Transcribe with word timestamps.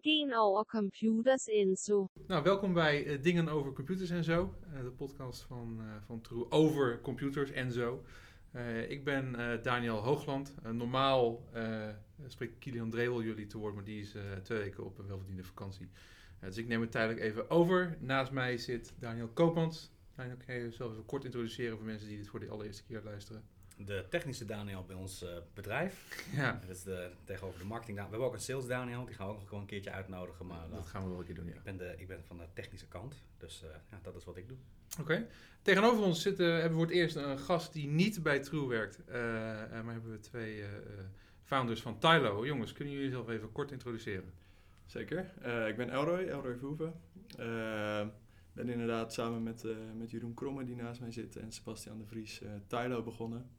Dingen 0.00 0.34
over 0.34 0.66
computers 0.66 1.46
Enzo. 1.48 2.08
Nou, 2.26 2.42
welkom 2.42 2.72
bij 2.72 3.06
eh, 3.06 3.22
Dingen 3.22 3.48
over 3.48 3.72
computers 3.72 4.10
en 4.10 4.24
zo. 4.24 4.54
Eh, 4.72 4.82
de 4.82 4.90
podcast 4.90 5.42
van, 5.42 5.76
eh, 5.80 5.86
van 6.06 6.20
True 6.20 6.50
over 6.50 7.00
computers 7.00 7.50
en 7.50 7.72
zo. 7.72 8.04
Eh, 8.50 8.90
ik 8.90 9.04
ben 9.04 9.34
eh, 9.34 9.62
Daniel 9.62 9.96
Hoogland. 9.96 10.54
Eh, 10.62 10.70
normaal 10.70 11.44
eh, 11.52 11.88
spreekt 12.26 12.58
Kilian 12.58 12.90
Drewel 12.90 13.22
jullie 13.22 13.46
te 13.46 13.58
woord, 13.58 13.74
maar 13.74 13.84
die 13.84 14.00
is 14.00 14.14
eh, 14.14 14.22
twee 14.42 14.58
weken 14.58 14.84
op 14.84 14.98
een 14.98 15.06
welverdiende 15.06 15.44
vakantie. 15.44 15.88
Eh, 16.38 16.46
dus 16.48 16.56
ik 16.56 16.66
neem 16.68 16.80
het 16.80 16.90
tijdelijk 16.90 17.20
even 17.20 17.50
over. 17.50 17.96
Naast 18.00 18.32
mij 18.32 18.58
zit 18.58 18.92
Daniel 18.98 19.28
Koopmans. 19.28 19.90
Daniel, 20.16 20.36
kan 20.46 20.54
je 20.54 20.60
jezelf 20.60 20.92
even 20.92 21.04
kort 21.04 21.24
introduceren 21.24 21.76
voor 21.76 21.86
mensen 21.86 22.08
die 22.08 22.16
dit 22.16 22.28
voor 22.28 22.40
de 22.40 22.48
allereerste 22.48 22.84
keer 22.84 23.00
luisteren? 23.04 23.42
De 23.84 24.04
technische 24.08 24.44
Daniel 24.44 24.84
bij 24.84 24.96
ons 24.96 25.22
eh, 25.22 25.30
bedrijf. 25.54 26.24
Ja, 26.34 26.60
Dat 26.66 26.76
is 26.76 26.82
de, 26.82 27.10
tegenover 27.24 27.58
de 27.60 27.64
marketing. 27.66 27.96
We 27.96 28.02
hebben 28.02 28.20
ook 28.26 28.32
een 28.34 28.40
sales 28.40 28.66
Daniel, 28.66 29.04
die 29.04 29.14
gaan 29.14 29.26
we 29.26 29.32
ook 29.32 29.38
nog 29.38 29.48
gewoon 29.48 29.62
een 29.62 29.68
keertje 29.68 29.90
uitnodigen. 29.90 30.46
Maar 30.46 30.64
eh, 30.64 30.72
dat 30.72 30.86
gaan 30.86 31.02
we 31.02 31.08
wel 31.10 31.18
een 31.18 31.24
keer 31.24 31.34
doen, 31.34 31.46
ja. 31.46 31.54
ik, 31.54 31.62
ben 31.62 31.76
de, 31.76 31.94
ik 31.96 32.06
ben 32.08 32.24
van 32.24 32.36
de 32.38 32.46
technische 32.54 32.86
kant, 32.88 33.22
dus 33.38 33.62
eh, 33.62 33.68
ja, 33.90 33.98
dat 34.02 34.16
is 34.16 34.24
wat 34.24 34.36
ik 34.36 34.48
doe. 34.48 34.56
Oké. 35.00 35.26
Tegenover 35.62 36.04
ons 36.04 36.22
zitten, 36.22 36.46
hebben 36.52 36.68
we 36.70 36.74
voor 36.76 36.86
het 36.86 36.94
eerst 36.94 37.16
een 37.16 37.38
gast 37.38 37.72
die 37.72 37.86
niet 37.88 38.22
bij 38.22 38.40
True 38.40 38.66
werkt. 38.68 39.04
eh, 39.04 39.62
eh, 39.62 39.84
maar 39.84 39.92
hebben 39.92 40.10
we 40.12 40.20
twee 40.20 40.62
eh, 40.62 40.76
eh, 40.76 40.82
founders 41.42 41.82
van 41.82 41.98
Tylo. 41.98 42.46
Jongens, 42.46 42.72
kunnen 42.72 42.94
jullie 42.94 43.08
jezelf 43.08 43.28
even 43.28 43.52
kort 43.52 43.70
introduceren? 43.70 44.32
Zeker. 44.86 45.32
Eh, 45.42 45.68
ik 45.68 45.76
ben 45.76 45.90
Elroy, 45.90 46.20
Elroy 46.28 46.56
Verhoeven. 46.56 46.94
Eh 47.38 48.06
ben 48.52 48.68
inderdaad 48.68 49.12
samen 49.12 49.42
met, 49.42 49.64
eh, 49.64 49.70
met 49.96 50.10
Jeroen 50.10 50.34
Kromme, 50.34 50.64
die 50.64 50.76
naast 50.76 51.00
mij 51.00 51.12
zit, 51.12 51.36
en 51.36 51.52
Sebastian 51.52 51.98
de 51.98 52.06
Vries, 52.06 52.40
eh 52.42 52.50
Tylo 52.66 53.02
begonnen. 53.02 53.50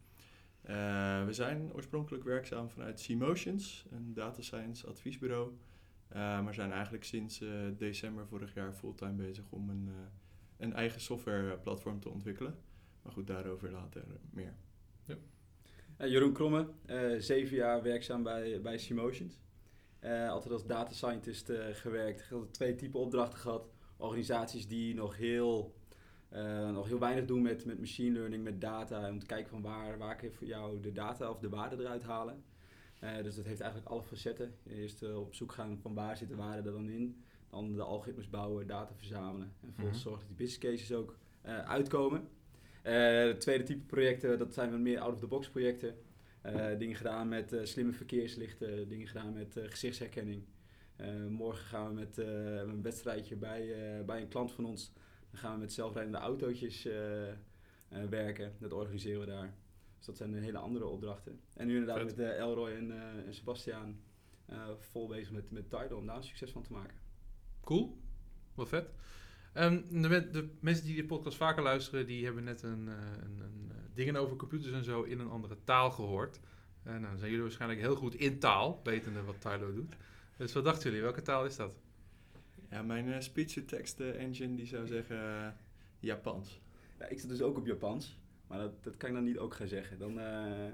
Eh, 0.71 1.25
we 1.25 1.33
zijn 1.33 1.73
oorspronkelijk 1.73 2.23
werkzaam 2.23 2.69
vanuit 2.69 3.07
C-Motions, 3.07 3.85
een 3.91 4.13
data 4.13 4.41
science 4.41 4.87
adviesbureau. 4.87 5.51
Eh, 6.11 6.43
maar 6.43 6.53
zijn 6.53 6.71
eigenlijk 6.71 7.03
sinds 7.03 7.41
eh, 7.41 7.49
december 7.77 8.27
vorig 8.27 8.53
jaar 8.53 8.73
fulltime 8.73 9.13
bezig 9.13 9.45
om 9.49 9.69
een, 9.69 9.89
een 10.57 10.73
eigen 10.73 11.01
softwareplatform 11.01 11.99
te 11.99 12.09
ontwikkelen. 12.09 12.55
Maar 13.01 13.11
goed, 13.11 13.27
daarover 13.27 13.71
later 13.71 14.03
meer. 14.29 14.53
Eh, 15.97 16.09
Jeroen 16.09 16.33
Kromme, 16.33 16.67
zeven 17.19 17.55
jaar 17.55 17.81
werkzaam 17.81 18.23
bij, 18.23 18.61
bij 18.61 18.77
Simotions. 18.77 19.41
Eh 19.99 20.29
altijd 20.29 20.53
als 20.53 20.65
data 20.65 20.93
scientist 20.93 21.51
gewerkt. 21.71 22.31
Twee 22.51 22.75
typen 22.75 22.99
opdrachten 22.99 23.39
gehad. 23.39 23.69
Organisaties 23.97 24.67
die 24.67 24.95
nog 24.95 25.17
heel, 25.17 25.75
eh, 26.31 26.71
nog 26.71 26.87
heel 26.87 26.99
weinig 26.99 27.25
doen 27.25 27.41
met, 27.41 27.65
met 27.65 27.79
machine 27.79 28.17
learning, 28.17 28.43
met 28.43 28.61
data. 28.61 29.09
Om 29.09 29.19
te 29.19 29.25
kijken 29.25 29.49
van 29.49 29.61
waar, 29.61 29.97
waar 29.97 30.15
kun 30.15 30.27
je 30.27 30.33
voor 30.33 30.47
jou 30.47 30.79
de 30.79 30.91
data 30.91 31.29
of 31.29 31.39
de 31.39 31.49
waarde 31.49 31.75
eruit 31.79 32.03
halen. 32.03 32.43
Eh, 32.99 33.23
dus 33.23 33.35
dat 33.35 33.45
heeft 33.45 33.61
eigenlijk 33.61 33.91
alle 33.91 34.03
facetten. 34.03 34.53
Eerst 34.67 35.03
eh, 35.03 35.19
op 35.19 35.33
zoek 35.35 35.51
gaan 35.51 35.79
van 35.81 35.93
waar 35.93 36.17
zit 36.17 36.29
de 36.29 36.35
waarde 36.35 36.69
er 36.69 36.75
dan 36.75 36.89
in. 36.89 37.23
Dan 37.49 37.73
de 37.73 37.81
algoritmes 37.81 38.29
bouwen, 38.29 38.67
data 38.67 38.93
verzamelen. 38.95 39.47
En 39.61 39.67
vervolgens 39.67 39.97
Mhm. 39.97 40.07
zorgen 40.07 40.27
dat 40.27 40.37
die 40.37 40.47
business 40.47 40.83
cases 40.83 40.97
ook 40.97 41.17
uitkomen. 41.65 42.27
Het 42.81 43.41
tweede 43.41 43.63
type 43.63 43.85
projecten, 43.85 44.37
dat 44.37 44.53
zijn 44.53 44.71
wat 44.71 44.79
meer 44.79 44.99
out-of-the-box 44.99 45.49
projecten. 45.49 45.95
Dingen 46.77 46.95
gedaan 46.95 47.27
met 47.27 47.55
slimme 47.63 47.91
verkeerslichten, 47.91 48.89
dingen 48.89 49.07
gedaan 49.07 49.33
met 49.33 49.59
gezichtsherkenning. 49.65 50.43
Morgen 51.29 51.65
gaan 51.65 51.87
we 51.87 51.93
met 51.93 52.17
een 52.17 52.81
wedstrijdje 52.81 53.35
bij, 53.35 53.75
bij 54.05 54.21
een 54.21 54.27
klant 54.27 54.51
van 54.51 54.65
ons. 54.65 54.93
Dan 55.31 55.39
gaan 55.39 55.53
we 55.53 55.59
met 55.59 55.73
zelfrijdende 55.73 56.17
autootjes 56.17 56.85
eh, 56.85 57.29
eh, 57.29 57.35
werken. 58.09 58.55
Dat 58.59 58.71
organiseren 58.71 59.19
we 59.19 59.25
daar. 59.25 59.53
Dus 59.97 60.05
dat 60.05 60.17
zijn 60.17 60.33
hele 60.33 60.57
andere 60.57 60.85
opdrachten. 60.85 61.39
En 61.53 61.67
nu 61.67 61.73
inderdaad 61.77 61.97
Vet. 61.97 62.17
met 62.17 62.25
eh, 62.25 62.39
Elroy 62.39 62.71
en, 62.71 62.91
en 63.25 63.33
Sebastiaan 63.33 63.99
vol 64.79 65.07
bezig 65.07 65.31
met, 65.31 65.51
met 65.51 65.69
Tidal 65.69 65.97
om 65.97 66.05
daar 66.05 66.15
een 66.15 66.23
succes 66.23 66.51
van 66.51 66.63
te 66.63 66.71
maken. 66.71 66.97
Cool. 67.63 67.97
Wat 68.55 68.67
vet. 68.67 68.89
Ehm, 69.53 69.81
de, 69.89 70.29
de 70.29 70.49
mensen 70.59 70.85
die 70.85 70.95
de 70.95 71.05
podcast 71.05 71.37
vaker 71.37 71.63
luisteren, 71.63 72.05
die 72.05 72.25
hebben 72.25 72.43
net 72.43 72.61
een, 72.61 72.87
een, 72.87 73.39
een, 73.39 73.71
dingen 73.93 74.15
over 74.15 74.35
computers 74.35 74.73
en 74.73 74.83
zo 74.83 75.01
in 75.01 75.19
een 75.19 75.29
andere 75.29 75.57
taal 75.63 75.91
gehoord. 75.91 76.39
Eh, 76.83 76.91
nou, 76.91 77.05
dan 77.05 77.17
zijn 77.17 77.29
jullie 77.29 77.45
waarschijnlijk 77.45 77.81
heel 77.81 77.95
goed 77.95 78.15
in 78.15 78.39
taal, 78.39 78.79
wetende 78.83 79.23
wat 79.23 79.41
Tylo 79.41 79.73
doet. 79.73 79.95
Dus 80.37 80.53
wat 80.53 80.63
dachten 80.63 80.83
jullie? 80.83 81.01
Welke 81.01 81.21
taal 81.21 81.45
is 81.45 81.55
dat? 81.55 81.71
Ja, 82.71 82.81
mijn 82.81 83.11
eh, 83.13 83.19
speech-to-text 83.19 83.99
eh, 83.99 84.21
engine 84.23 84.55
die 84.55 84.65
zou 84.65 84.87
zeggen 84.87 85.17
eh, 85.17 85.47
Japans. 85.99 86.61
Ja, 86.99 87.05
ik 87.07 87.19
zit 87.19 87.29
dus 87.29 87.41
ook 87.41 87.57
op 87.57 87.65
Japans, 87.65 88.19
maar 88.47 88.59
dat, 88.59 88.83
dat 88.83 88.97
kan 88.97 89.09
ik 89.09 89.15
dan 89.15 89.23
niet 89.23 89.37
ook 89.37 89.53
gaan 89.53 89.67
zeggen. 89.67 89.99
Dan, 89.99 90.19
eh, 90.19 90.73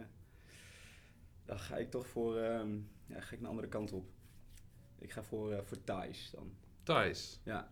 dan 1.46 1.60
ga 1.60 1.78
ik 1.78 1.90
toch 1.92 2.08
voor, 2.08 2.38
ehm, 2.38 2.78
ja, 3.06 3.22
ga 3.22 3.34
ik 3.34 3.40
een 3.40 3.46
andere 3.46 3.68
kant 3.68 3.92
op. 3.92 4.10
Ik 5.00 5.12
ga 5.12 5.24
voor, 5.24 5.64
voor 5.66 5.84
Thais 5.84 6.30
dan. 6.32 6.52
Thais. 6.84 7.40
Ja, 7.44 7.72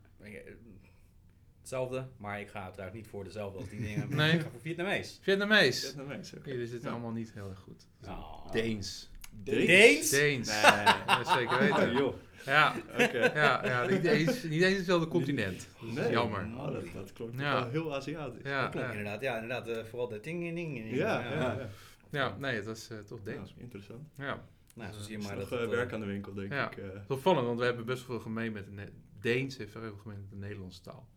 Hetzelfde, 1.59 2.08
maar 2.18 2.40
ik 2.40 2.47
ga 2.47 2.64
uiteraard 2.64 2.94
niet 2.94 3.08
voor 3.08 3.24
dezelfde 3.24 3.59
als 3.59 3.69
die 3.69 3.80
dingen. 3.81 4.09
Nee. 4.16 4.34
Ik 4.34 4.41
ga 4.41 4.50
voor 4.50 4.59
Vietnamees. 4.59 5.19
Vietnamees. 5.22 5.85
Vietnamees. 5.85 6.34
Jullie 6.46 6.68
zitten 6.68 6.90
Ja. 6.90 6.96
allemaal 6.96 7.12
niet 7.12 7.34
heel 7.34 7.50
erg 7.50 7.59
goed. 7.59 7.88
Oh. 8.08 8.52
Deens. 8.52 9.09
Deens? 9.44 10.09
Deens. 10.09 10.47
Nee. 10.47 10.62
Ja, 11.07 11.23
zeker 11.38 11.59
weten. 11.59 11.90
Oh, 11.91 11.97
joh. 11.97 12.16
Ja, 12.46 12.75
Oké. 12.94 13.31
ja, 13.34 13.66
ja 13.66 13.85
niet, 13.85 14.03
eens, 14.06 14.44
niet 14.44 14.62
eens 14.62 14.78
hetzelfde 14.78 15.07
continent. 15.07 15.68
Dat 15.79 15.90
is 15.90 15.96
Nee. 15.96 16.12
jammer. 16.12 16.47
Oh, 16.57 16.72
dat, 16.72 16.84
dat 16.94 17.12
Ja. 17.38 17.53
wel 17.62 17.69
heel 17.69 17.96
Aziatisch. 17.96 18.44
Ja, 18.44 18.62
Dat 18.62 18.72
klopt 18.72 18.85
ja. 18.85 18.91
inderdaad. 18.91 19.22
Ja, 19.22 19.34
inderdaad. 19.41 19.68
eh, 19.68 19.84
vooral 19.84 20.07
de 20.07 20.19
ding 20.19 20.41
ding 20.41 20.56
ding. 20.56 20.96
Ja, 20.96 21.19
ja, 21.23 21.31
ja. 21.34 21.69
ja, 22.12 22.35
nee, 22.40 22.56
het 22.56 22.66
was 22.66 22.90
eh, 22.90 22.97
toch 22.97 23.19
Ja, 23.25 23.31
Deens. 23.31 23.53
interessant. 23.57 24.07
Ja. 24.18 24.44
Nou, 24.75 24.94
zo 24.94 25.00
zie 25.01 25.18
je 25.18 25.23
maar 25.23 25.35
nog 25.38 25.50
dat 25.50 25.52
eh, 25.52 25.59
het, 25.59 25.69
eh, 25.72 25.75
werk 25.78 25.94
aan 25.94 26.00
de 26.00 26.06
winkel, 26.06 26.34
denk 26.34 26.52
Ja. 26.52 26.72
ik. 26.72 26.78
eh. 26.78 26.84
Het 26.84 26.94
is 27.09 27.16
opvallend, 27.16 27.46
want 27.46 27.59
we 27.59 27.66
hebben 27.66 27.85
best 27.85 28.07
wel 28.07 28.16
veel 28.16 28.25
gemeen 28.25 28.52
met 28.52 28.66
de 28.66 28.91
Deens 29.22 29.57
heeft 29.57 29.72
veel 29.72 29.97
gemeen 30.02 30.19
met 30.19 30.29
de 30.29 30.35
Nederlandse 30.38 30.81
taal. 30.81 31.07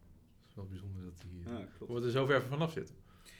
Het 0.40 0.48
is 0.48 0.54
wel 0.54 0.66
bijzonder 0.66 1.02
dat 1.04 1.20
die 1.20 1.42
Ja, 1.52 1.66
klopt. 1.78 1.92
we 1.92 2.04
er 2.06 2.10
zo 2.10 2.26
ver 2.26 2.42
vanaf 2.42 2.72
zitten. 2.72 2.94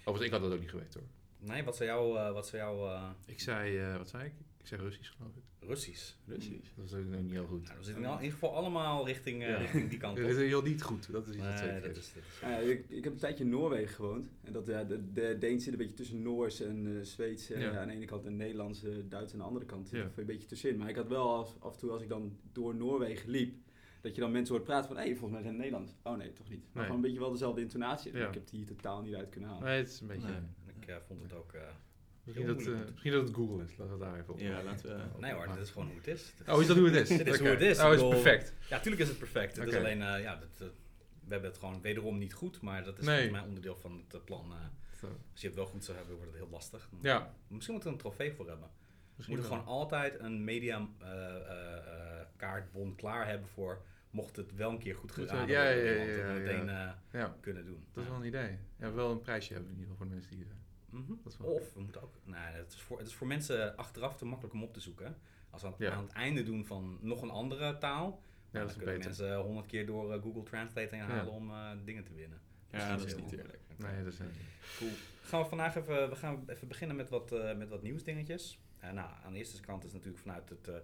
Overigens, 0.04 0.24
ik 0.26 0.30
had 0.32 0.40
dat 0.42 0.52
ook 0.52 0.60
niet 0.60 0.70
geweten 0.70 1.00
hoor. 1.00 1.08
Nee, 1.48 1.64
wat 1.64 1.76
zou 1.76 1.88
jouw, 1.88 2.16
eh, 2.16 2.32
wat 2.32 2.46
zou 2.48 2.62
jouw 2.62 2.86
eh, 2.88 3.02
Ik 3.26 3.40
zei, 3.40 3.78
eh, 3.78 3.96
wat 3.96 4.08
zei 4.08 4.24
ik? 4.24 4.32
Ik 4.70 4.74
zei 4.74 4.88
Russisch 4.88 5.10
geloof 5.16 5.32
ik. 5.36 5.42
Russisch? 5.68 6.14
Russisch. 6.26 6.74
Dat 6.76 6.84
is 6.84 6.94
ook 6.94 7.04
nog 7.04 7.20
niet 7.20 7.30
heel 7.30 7.46
goed. 7.46 7.68
Nou, 7.68 7.82
zitten 7.82 8.04
in 8.04 8.10
ieder 8.10 8.30
geval 8.32 8.54
allemaal 8.54 9.06
richting, 9.06 9.42
eh, 9.42 9.48
Ja. 9.48 9.56
richting 9.56 9.90
die 9.90 9.98
kant 9.98 10.16
Dat 10.16 10.24
op. 10.24 10.30
is 10.30 10.36
heel 10.36 10.62
niet 10.62 10.82
goed, 10.82 11.12
dat 11.12 11.26
is 11.28 11.34
iets 11.34 11.44
dat 11.44 11.54
Nee, 11.54 11.64
zeker 11.64 11.80
dat 11.88 11.96
is. 11.96 12.06
is, 12.06 12.12
dat 12.12 12.22
is- 12.22 12.40
Ja, 12.40 12.56
ik, 12.58 12.84
ik 12.88 13.04
heb 13.04 13.12
een 13.12 13.18
tijdje 13.18 13.44
in 13.44 13.50
Noorwegen 13.50 13.94
gewoond. 13.94 14.28
En 14.44 14.52
dat, 14.52 14.66
ja, 14.66 14.84
de, 14.84 15.12
de 15.12 15.36
Deens 15.38 15.64
zit 15.64 15.72
een 15.72 15.78
beetje 15.78 15.94
tussen 15.94 16.22
Noors 16.22 16.60
en 16.60 16.96
eh 16.98 17.04
Zweeds 17.04 17.50
eh, 17.50 17.60
Ja. 17.60 17.78
aan 17.80 17.88
de 17.88 17.94
ene 17.94 18.04
kant 18.04 18.24
en 18.26 18.36
Nederlands, 18.36 18.82
Duits 19.08 19.32
aan 19.32 19.38
de 19.38 19.44
andere 19.44 19.64
kant. 19.66 19.90
Ja. 19.90 20.10
een 20.16 20.26
beetje 20.26 20.46
tussenin. 20.48 20.78
Maar 20.78 20.88
ik 20.88 20.96
had 20.96 21.08
wel 21.08 21.34
af, 21.36 21.56
af 21.58 21.72
en 21.72 21.78
toe 21.78 21.90
als 21.90 22.02
ik 22.02 22.08
dan 22.08 22.38
door 22.52 22.74
Noorwegen 22.74 23.30
liep, 23.30 23.54
dat 24.00 24.14
je 24.14 24.20
dan 24.20 24.30
mensen 24.32 24.54
hoort 24.54 24.66
praten 24.66 24.88
van, 24.88 24.96
hé, 24.96 25.04
volgens 25.08 25.30
mij 25.32 25.40
zijn 25.42 25.52
het 25.54 25.62
Nederlands. 25.62 25.92
Oh 26.02 26.16
nee, 26.16 26.32
toch 26.32 26.48
niet. 26.48 26.58
Maar 26.60 26.68
Nee. 26.74 26.82
gewoon 26.84 26.96
een 26.96 27.02
beetje 27.02 27.18
wel 27.20 27.30
dezelfde 27.32 27.60
intonatie. 27.60 28.16
Ja. 28.16 28.28
Ik 28.28 28.34
heb 28.34 28.48
die 28.48 28.64
totaal 28.64 29.02
niet 29.02 29.14
uit 29.14 29.28
kunnen 29.28 29.50
halen. 29.50 29.64
Nee, 29.64 29.78
het 29.78 29.88
is 29.88 30.00
een 30.00 30.06
beetje... 30.06 30.28
Nee. 30.28 30.96
Ik 30.96 31.00
vond 31.06 31.22
het 31.22 31.32
ook... 31.32 31.52
eh, 31.52 31.60
Misschien, 32.28 32.46
dat, 32.46 32.66
eh, 32.66 32.90
misschien 32.90 33.12
dat 33.12 33.26
het 33.26 33.34
Google 33.36 33.64
is, 33.64 33.76
laten 33.76 33.98
we 33.98 34.04
daar 34.04 34.18
even 34.18 34.32
op. 34.34 34.40
Ja, 34.40 34.62
laten 34.62 34.96
we... 34.96 35.20
nee 35.20 35.32
hoor, 35.32 35.46
dit 35.48 35.56
is 35.56 35.70
gewoon 35.70 35.88
hoe 35.88 35.96
het 35.96 36.06
is. 36.06 36.32
Oh, 36.48 36.60
is 36.60 36.66
dat 36.66 36.76
hoe 36.76 36.86
het 36.90 36.94
is? 37.10 37.16
Dit 37.18 37.26
is 37.26 37.38
hoe 37.38 37.48
het 37.48 37.60
is. 37.60 37.78
Oh, 37.80 37.92
is 37.92 38.08
perfect. 38.08 38.52
Ja, 38.68 38.78
tuurlijk 38.80 39.02
is 39.02 39.08
het 39.08 39.18
perfect. 39.18 39.56
Het 39.56 39.66
Oké. 39.66 39.74
is 39.76 39.78
alleen, 39.82 40.02
eh, 40.02 40.22
ja, 40.22 40.36
dat, 40.36 40.48
eh, 40.68 40.74
we 41.24 41.32
hebben 41.34 41.50
het 41.50 41.58
gewoon 41.58 41.80
wederom 41.80 42.18
niet 42.18 42.32
goed, 42.34 42.60
maar 42.60 42.84
dat 42.84 42.98
is 42.98 43.04
Nee. 43.04 43.14
volgens 43.14 43.38
mij 43.38 43.48
onderdeel 43.48 43.76
van 43.76 44.04
het 44.08 44.24
plan. 44.24 44.52
eh. 44.52 44.56
Zo. 45.00 45.06
als 45.32 45.40
je 45.40 45.46
het 45.46 45.56
wel 45.56 45.66
goed 45.66 45.84
zou 45.84 45.96
hebben, 45.96 46.16
wordt 46.16 46.30
het 46.32 46.40
heel 46.40 46.50
lastig. 46.50 46.88
Dan- 46.90 46.98
Ja, 47.02 47.34
Misschien 47.48 47.74
moeten 47.74 47.90
we 47.92 47.96
een 47.96 48.02
trofee 48.02 48.32
voor 48.32 48.46
hebben. 48.48 48.68
We 48.68 48.72
misschien 49.16 49.36
moeten 49.36 49.54
wel. 49.56 49.60
gewoon 49.64 49.78
altijd 49.80 50.18
een 50.20 50.44
media 50.44 50.88
eh, 51.00 51.08
eh, 51.08 51.76
eh, 52.20 52.26
kaartbon 52.36 52.94
klaar 52.94 53.26
hebben 53.28 53.48
voor 53.48 53.82
mocht 54.10 54.36
het 54.36 54.54
wel 54.54 54.70
een 54.70 54.78
keer 54.78 54.94
goed 54.96 55.12
ja, 55.16 55.22
ja, 55.22 55.28
worden, 55.28 55.48
ja, 55.54 55.64
dat 55.64 56.06
ja, 56.06 56.14
we 56.14 56.32
ja. 56.32 56.32
meteen 56.32 56.68
eh, 56.68 56.90
Ja, 57.12 57.36
kunnen 57.40 57.64
doen. 57.64 57.84
dat 57.92 58.02
is 58.02 58.04
Ja. 58.04 58.10
wel 58.10 58.20
een 58.20 58.26
idee. 58.26 58.58
Ja, 58.78 58.92
wel 58.92 59.10
een 59.10 59.20
prijsje 59.20 59.52
hebben 59.52 59.72
in 59.72 59.78
ieder 59.78 59.90
geval 59.92 60.06
voor 60.06 60.14
de 60.16 60.20
mensen 60.20 60.36
die... 60.36 60.46
eh, 60.88 60.94
Mhm. 60.98 61.14
Dat 61.22 61.32
is 61.32 61.38
wel- 61.38 61.50
Of 61.50 61.72
we 61.74 61.80
moeten 61.80 62.02
ook. 62.02 62.14
Nee, 62.24 62.40
het 62.40 62.72
is, 62.72 62.80
voor, 62.80 62.98
het 62.98 63.06
is 63.06 63.14
voor 63.14 63.26
mensen 63.26 63.76
achteraf 63.76 64.16
te 64.16 64.24
makkelijk 64.24 64.54
om 64.54 64.62
op 64.62 64.72
te 64.72 64.80
zoeken. 64.80 65.16
Als 65.50 65.62
we 65.62 65.68
aan, 65.68 65.74
Ja. 65.78 65.90
aan 65.92 66.02
het 66.04 66.12
einde 66.12 66.42
doen 66.42 66.64
van 66.66 66.98
nog 67.00 67.22
een 67.22 67.30
andere 67.30 67.78
taal. 67.78 68.20
Ja, 68.50 68.58
dan 68.58 68.68
kunnen 68.68 68.84
beter. 68.94 69.04
mensen 69.08 69.36
honderd 69.40 69.66
keer 69.66 69.86
door 69.86 70.12
eh, 70.12 70.22
Google 70.22 70.42
Translate 70.42 70.94
heen 70.96 71.04
halen 71.04 71.24
Ja. 71.24 71.30
om 71.30 71.50
eh, 71.50 71.70
dingen 71.84 72.04
te 72.04 72.14
winnen. 72.14 72.40
Ja, 72.70 72.96
dat 72.96 73.06
is 73.06 73.16
niet 73.16 73.32
eerlijk. 73.32 73.58
Nee, 73.76 74.04
dat 74.04 74.12
is... 74.12 74.18
eh, 74.18 74.26
Cool. 74.78 74.90
Gaan 75.22 75.42
we 75.42 75.48
vandaag 75.48 75.76
even, 75.76 76.08
we 76.08 76.16
gaan 76.16 76.44
even 76.46 76.68
beginnen 76.68 76.96
met 76.96 77.08
wat, 77.08 77.32
eh, 77.32 77.56
met 77.56 77.68
wat 77.68 77.82
nieuwsdingetjes. 77.82 78.58
Eh, 78.78 78.90
nou, 78.92 79.10
aan 79.24 79.32
de 79.32 79.38
eerste 79.38 79.60
kant 79.60 79.84
is 79.84 79.92
natuurlijk 79.92 80.18
vanuit 80.18 80.48
het 80.48 80.68
eh, 80.68 80.76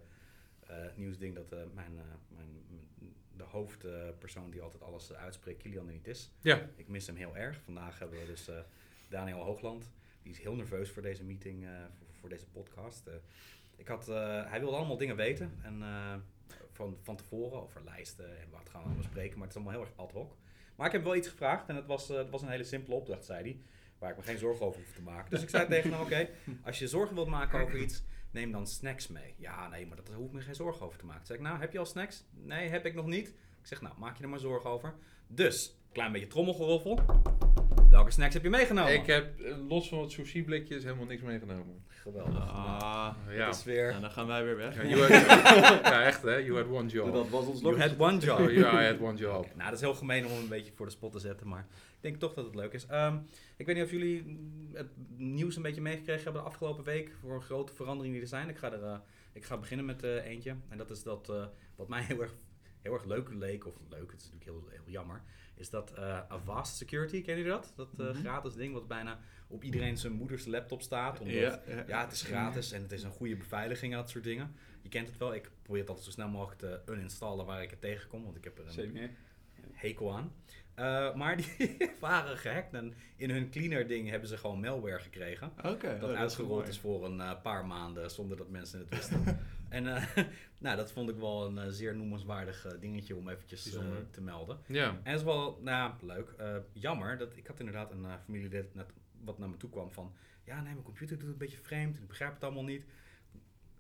eh, 0.86 0.96
nieuwsding 0.96 1.34
dat 1.34 1.52
eh, 1.52 1.58
mijn, 1.74 1.98
eh, 1.98 2.04
mijn, 2.28 2.48
de 3.36 3.42
hoofdpersoon 3.44 4.50
die 4.50 4.62
altijd 4.62 4.82
alles 4.82 5.10
eh, 5.10 5.18
uitspreekt, 5.22 5.62
Kilian 5.62 5.86
er 5.86 5.92
niet 5.92 6.06
is. 6.06 6.30
Ja, 6.40 6.68
Ik 6.76 6.88
mis 6.88 7.06
hem 7.06 7.16
heel 7.16 7.36
erg. 7.36 7.60
Vandaag 7.64 7.98
hebben 7.98 8.18
we 8.18 8.26
dus 8.26 8.48
eh, 8.48 8.58
Daniel 9.14 9.38
Hoogland. 9.38 9.90
Die 10.22 10.32
is 10.32 10.38
heel 10.38 10.54
nerveus 10.54 10.90
voor 10.90 11.02
deze 11.02 11.24
meeting, 11.24 11.64
eh, 11.64 11.70
voor, 11.98 12.06
voor 12.20 12.28
deze 12.28 12.46
podcast. 12.46 13.06
Eh, 13.06 13.14
ik 13.76 13.88
had, 13.88 14.08
eh, 14.08 14.50
hij 14.50 14.60
wilde 14.60 14.76
allemaal 14.76 14.96
dingen 14.96 15.16
weten. 15.16 15.52
En 15.62 15.82
van, 16.72 16.96
van 17.02 17.16
tevoren 17.16 17.62
over 17.62 17.84
lijsten 17.84 18.40
en 18.40 18.50
wat 18.50 18.68
gaan 18.68 18.82
we 18.82 18.94
bespreken. 18.94 19.38
Maar 19.38 19.46
het 19.46 19.56
is 19.56 19.62
allemaal 19.62 19.80
heel 19.80 19.90
erg 19.90 19.96
ad 19.96 20.12
hoc. 20.12 20.36
Maar 20.76 20.86
ik 20.86 20.92
heb 20.92 21.02
wel 21.02 21.16
iets 21.16 21.28
gevraagd 21.28 21.68
en 21.68 21.76
het 21.76 21.86
was, 21.86 22.08
het 22.08 22.30
was 22.30 22.42
een 22.42 22.48
hele 22.48 22.64
simpele 22.64 22.96
opdracht, 22.96 23.24
zei 23.24 23.42
hij. 23.42 23.58
waar 23.98 24.10
ik 24.10 24.16
me 24.16 24.22
geen 24.22 24.38
zorgen 24.38 24.66
over 24.66 24.80
hoef 24.80 24.92
te 24.92 25.02
maken. 25.02 25.30
Dus 25.30 25.42
ik 25.42 25.48
zei 25.48 25.68
tegen 25.68 25.92
hem, 25.92 26.00
oké, 26.00 26.28
als 26.64 26.78
je 26.78 26.88
zorgen 26.88 27.14
wilt 27.14 27.28
maken 27.28 27.60
over 27.60 27.80
iets, 27.80 28.02
neem 28.30 28.52
dan 28.52 28.66
snacks 28.66 29.08
mee. 29.08 29.34
Ja, 29.36 29.68
nee, 29.68 29.86
maar 29.86 29.96
daar 29.96 30.16
hoef 30.16 30.26
ik 30.26 30.32
me 30.32 30.40
geen 30.40 30.54
zorgen 30.54 30.86
over 30.86 30.98
te 30.98 31.06
maken. 31.06 31.26
Zei 31.26 31.38
ik, 31.38 31.44
nou, 31.44 31.58
heb 31.60 31.72
je 31.72 31.78
al 31.78 31.86
snacks? 31.86 32.24
Nee, 32.30 32.68
heb 32.68 32.86
ik 32.86 32.94
nog 32.94 33.06
niet. 33.06 33.28
Ik 33.60 33.66
zeg, 33.66 33.80
nou, 33.80 33.98
maak 33.98 34.16
je 34.16 34.22
er 34.22 34.28
maar 34.28 34.38
zorgen 34.38 34.70
over. 34.70 34.94
Dus, 35.26 35.78
klein 35.92 36.12
beetje 36.12 36.26
trommelgeroffel. 36.26 36.98
Welke 37.94 38.10
snacks 38.10 38.34
heb 38.34 38.42
je 38.42 38.50
meegenomen? 38.50 38.92
Ik 38.94 39.06
heb 39.06 39.40
eh, 39.40 39.68
los 39.68 39.88
van 39.88 39.98
het 40.00 40.10
sushi 40.10 40.44
blikjes 40.44 40.82
helemaal 40.82 41.04
niks 41.06 41.22
meegenomen. 41.22 41.84
Geweldig. 41.88 42.38
Ah, 42.50 43.14
Ja. 43.30 43.46
Dat 43.46 43.54
is 43.54 43.64
weer... 43.64 43.88
nou, 43.88 44.00
dan 44.00 44.10
gaan 44.10 44.26
wij 44.26 44.44
weer 44.44 44.56
weg. 44.56 44.74
Ja, 44.74 44.84
you 44.88 45.00
had- 45.00 45.10
ja, 45.92 46.02
echt 46.02 46.22
hè? 46.22 46.36
You 46.36 46.56
had 46.56 46.66
one 46.66 46.88
job. 46.88 47.12
Dat 47.12 47.28
was 47.28 47.46
ons 47.46 47.60
You 47.60 47.80
had 47.80 47.94
one 47.98 48.18
job. 48.18 48.38
Oh, 48.38 48.52
ja, 48.52 48.82
I 48.82 48.86
had 48.86 49.00
one 49.00 49.18
job. 49.18 49.46
Nou, 49.54 49.64
dat 49.64 49.72
is 49.72 49.80
heel 49.80 49.94
gemeen 49.94 50.24
om 50.24 50.30
hem 50.32 50.42
een 50.42 50.48
beetje 50.48 50.72
voor 50.72 50.86
de 50.86 50.92
spot 50.92 51.12
te 51.12 51.18
zetten, 51.18 51.48
maar 51.48 51.66
ik 51.70 52.00
denk 52.00 52.16
toch 52.16 52.34
dat 52.34 52.44
het 52.44 52.54
leuk 52.54 52.72
is. 52.72 52.86
Ehm, 52.86 53.16
ik 53.56 53.66
weet 53.66 53.74
niet 53.76 53.84
of 53.84 53.90
jullie 53.90 54.38
het 54.72 54.88
nieuws 55.16 55.56
een 55.56 55.62
beetje 55.62 55.80
meegekregen 55.80 56.24
hebben 56.24 56.42
de 56.42 56.48
afgelopen 56.48 56.84
week 56.84 57.12
voor 57.20 57.42
grote 57.42 57.72
veranderingen 57.74 58.12
die 58.14 58.22
er 58.22 58.28
zijn. 58.28 58.48
Ik 58.48 58.56
ga, 58.58 58.72
er, 58.72 58.82
eh, 58.84 58.96
ik 59.32 59.44
ga 59.44 59.56
beginnen 59.56 59.86
met 59.86 60.02
eh, 60.02 60.24
eentje. 60.26 60.54
En 60.68 60.78
dat 60.78 60.90
is 60.90 61.02
dat 61.02 61.28
eh, 61.28 61.44
wat 61.76 61.88
mij 61.88 62.02
heel 62.08 62.20
erg, 62.22 62.32
heel 62.82 62.92
erg 62.94 63.04
leuk 63.04 63.28
leek, 63.32 63.66
of 63.66 63.74
leuk, 63.88 64.10
het 64.10 64.20
is 64.20 64.30
natuurlijk 64.32 64.50
heel, 64.50 64.68
heel 64.84 64.92
jammer, 64.92 65.22
is 65.56 65.70
dat 65.70 65.92
eh, 65.92 66.18
Avast 66.28 66.76
Security, 66.76 67.22
ken 67.22 67.36
je 67.38 67.44
dat? 67.44 67.72
Dat 67.76 67.88
eh, 67.98 68.06
Mhm. 68.06 68.14
gratis 68.18 68.54
ding 68.54 68.72
wat 68.72 68.88
bijna 68.88 69.18
op 69.48 69.62
iedereen 69.64 69.96
zijn 69.98 70.12
moeders 70.12 70.46
laptop 70.46 70.82
staat. 70.82 71.18
Omdat, 71.20 71.34
Ja, 71.34 71.60
ja. 71.68 71.84
ja, 71.86 72.00
het 72.04 72.12
is 72.12 72.22
gratis 72.22 72.72
en 72.72 72.82
het 72.82 72.92
is 72.92 73.02
een 73.02 73.10
goede 73.10 73.36
beveiliging 73.36 73.92
en 73.92 73.98
dat 73.98 74.10
soort 74.10 74.24
dingen. 74.24 74.54
Je 74.82 74.88
kent 74.88 75.08
het 75.08 75.16
wel. 75.16 75.34
Ik 75.34 75.50
probeer 75.62 75.80
het 75.80 75.88
altijd 75.90 76.06
zo 76.06 76.12
snel 76.12 76.28
mogelijk 76.28 76.60
te 76.60 76.80
uninstallen 76.92 77.46
waar 77.46 77.62
ik 77.62 77.70
het 77.70 77.80
tegenkom, 77.80 78.24
want 78.24 78.36
ik 78.36 78.44
heb 78.44 78.58
er 78.58 78.78
een 78.78 79.10
hekel 79.72 80.14
aan. 80.16 80.32
Eh, 80.74 81.14
maar 81.14 81.36
die 81.36 81.76
waren 82.00 82.38
gehackt 82.38 82.74
en 82.74 82.94
in 83.16 83.30
hun 83.30 83.50
cleaner 83.50 83.86
ding 83.86 84.08
hebben 84.10 84.28
ze 84.28 84.36
gewoon 84.38 84.60
malware 84.60 84.98
gekregen. 84.98 85.52
Oh, 85.56 85.62
Dat 86.00 86.10
is 86.10 86.16
uitgerold 86.16 86.50
mooi. 86.50 86.68
is 86.68 86.78
voor 86.78 87.04
een 87.04 87.40
paar 87.42 87.66
maanden 87.66 88.10
zonder 88.10 88.36
dat 88.36 88.48
mensen 88.48 88.78
het 88.78 88.88
wisten. 88.88 89.24
en 89.74 89.96
eh, 89.96 90.16
nou, 90.64 90.76
dat 90.76 90.92
vond 90.92 91.08
ik 91.10 91.16
wel 91.16 91.46
een 91.46 91.58
eh, 91.58 91.68
zeer 91.68 91.96
noemenswaardig 91.96 92.66
eh, 92.66 92.80
dingetje 92.80 93.16
om 93.16 93.28
eventjes 93.28 93.62
te 94.10 94.20
melden. 94.20 94.58
Ja. 94.66 94.88
En 94.88 95.00
het 95.02 95.18
is 95.18 95.22
wel 95.22 95.58
nou, 95.62 95.92
leuk. 96.00 96.34
Jammer, 96.72 97.18
dat 97.18 97.36
ik 97.36 97.46
had 97.46 97.58
inderdaad 97.58 97.90
een 97.90 98.06
familielid 98.24 98.66
wat 99.20 99.38
naar 99.38 99.48
me 99.48 99.56
toe 99.56 99.70
kwam 99.70 99.92
van... 99.92 100.14
Ja, 100.44 100.54
nee, 100.54 100.72
mijn 100.72 100.84
computer 100.84 101.16
doet 101.16 101.24
het 101.24 101.32
een 101.32 101.46
beetje 101.46 101.62
vreemd 101.62 101.96
ik 101.96 102.06
begrijp 102.06 102.34
het 102.34 102.44
allemaal 102.44 102.64
niet. 102.64 102.84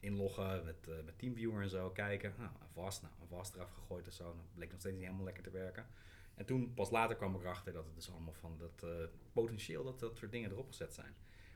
Inloggen 0.00 0.64
met, 0.64 1.04
met 1.04 1.18
TeamViewer 1.18 1.62
en 1.62 1.68
zo, 1.68 1.90
kijken. 1.90 2.34
Nou, 2.38 2.50
vast, 2.72 3.02
nou, 3.02 3.14
vast 3.28 3.54
eraf 3.54 3.70
gegooid 3.70 4.06
en 4.06 4.12
zo. 4.12 4.24
Dat 4.24 4.54
bleek 4.54 4.70
nog 4.70 4.80
steeds 4.80 4.94
niet 4.94 5.04
helemaal 5.04 5.24
lekker 5.24 5.42
te 5.42 5.50
werken. 5.50 5.86
En 6.34 6.44
toen, 6.44 6.74
pas 6.74 6.90
later 6.90 7.16
kwam 7.16 7.34
ik 7.34 7.40
erachter 7.40 7.72
dat 7.72 7.84
het 7.84 7.94
dus 7.94 8.10
allemaal 8.10 8.32
van 8.32 8.58
dat 8.58 8.86
potentieel 9.32 9.84
dat 9.84 10.00
dat 10.00 10.16
soort 10.16 10.32
dingen 10.32 10.50
erop 10.50 10.68
gezet 10.68 10.94
zijn. 10.94 11.14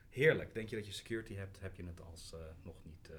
Heerlijk. 0.09 0.53
Denk 0.53 0.69
je 0.69 0.75
dat 0.75 0.85
je 0.85 0.91
security 0.91 1.33
hebt, 1.33 1.59
heb 1.59 1.75
je 1.75 1.85
het 1.85 2.01
als 2.01 2.35
nog 2.63 2.75
niet 2.83 3.11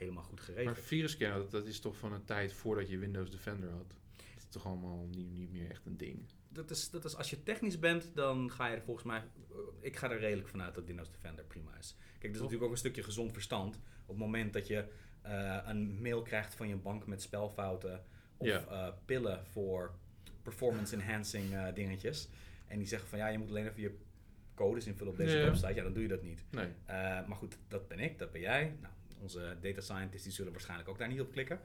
helemaal 0.00 0.22
goed 0.22 0.36
Maar 0.36 0.44
geregeld. 0.44 0.78
virusscanner, 0.78 1.38
dat, 1.38 1.50
dat 1.50 1.66
is 1.66 1.80
toch 1.80 1.96
van 1.96 2.12
een 2.12 2.24
tijd 2.24 2.52
voordat 2.52 2.88
je 2.88 2.98
Windows 2.98 3.30
Defender 3.30 3.70
had. 3.70 3.88
Dat 4.16 4.36
is 4.38 4.48
toch 4.48 4.66
allemaal 4.66 5.06
niet, 5.10 5.30
niet 5.32 5.50
meer 5.52 5.70
echt 5.70 5.86
een 5.86 5.96
ding. 5.96 6.24
dat 6.48 6.70
is, 6.70 6.90
dat 6.90 7.04
is, 7.04 7.16
als 7.16 7.30
je 7.30 7.42
technisch 7.42 7.78
bent, 7.78 8.10
dan 8.14 8.50
ga 8.50 8.66
je 8.66 8.76
er 8.76 8.82
volgens 8.82 9.06
mij... 9.06 9.18
eh, 9.50 9.56
Ik 9.80 9.96
ga 9.96 10.10
er 10.10 10.18
redelijk 10.18 10.48
vanuit 10.48 10.74
dat 10.74 10.84
Windows 10.84 11.10
Defender 11.10 11.44
prima 11.44 11.76
is. 11.78 11.96
Kijk, 11.98 12.22
er 12.22 12.28
is 12.30 12.36
natuurlijk 12.36 12.64
ook 12.64 12.70
een 12.70 12.76
stukje 12.76 13.02
gezond 13.02 13.32
verstand. 13.32 13.76
Op 13.76 14.08
het 14.08 14.16
moment 14.18 14.52
dat 14.52 14.66
je 14.66 14.84
eh, 15.22 15.58
een 15.64 16.00
mail 16.02 16.22
krijgt 16.22 16.54
van 16.54 16.68
je 16.68 16.76
bank 16.76 17.06
met 17.06 17.22
spelfouten... 17.22 18.04
of 18.36 18.46
Ja. 18.46 18.64
eh, 18.66 18.94
pillen 19.04 19.46
voor 19.46 19.94
performance 20.42 20.94
enhancing 20.96 21.52
eh, 21.54 21.74
dingetjes... 21.74 22.28
en 22.66 22.78
die 22.78 22.86
zeggen 22.86 23.08
van 23.08 23.18
ja, 23.18 23.28
je 23.28 23.38
moet 23.38 23.48
alleen 23.48 23.66
even 23.68 23.80
je 23.82 23.98
codes 24.54 24.86
invullen 24.86 25.12
op 25.12 25.18
deze 25.18 25.36
Ja. 25.36 25.44
website... 25.44 25.74
ja, 25.74 25.82
dan 25.82 25.92
doe 25.92 26.02
je 26.02 26.08
dat 26.08 26.22
niet. 26.22 26.44
Nee. 26.50 26.66
Eh, 26.84 26.94
maar 27.26 27.36
goed, 27.36 27.58
dat 27.68 27.88
ben 27.88 27.98
ik, 27.98 28.18
dat 28.18 28.32
ben 28.32 28.40
jij. 28.40 28.76
Nou, 28.80 28.94
onze 29.20 29.56
data 29.60 29.80
scientists 29.80 30.22
die 30.24 30.32
zullen 30.32 30.52
waarschijnlijk 30.52 30.88
ook 30.88 30.98
daar 30.98 31.08
niet 31.08 31.20
op 31.20 31.32
klikken. 31.32 31.60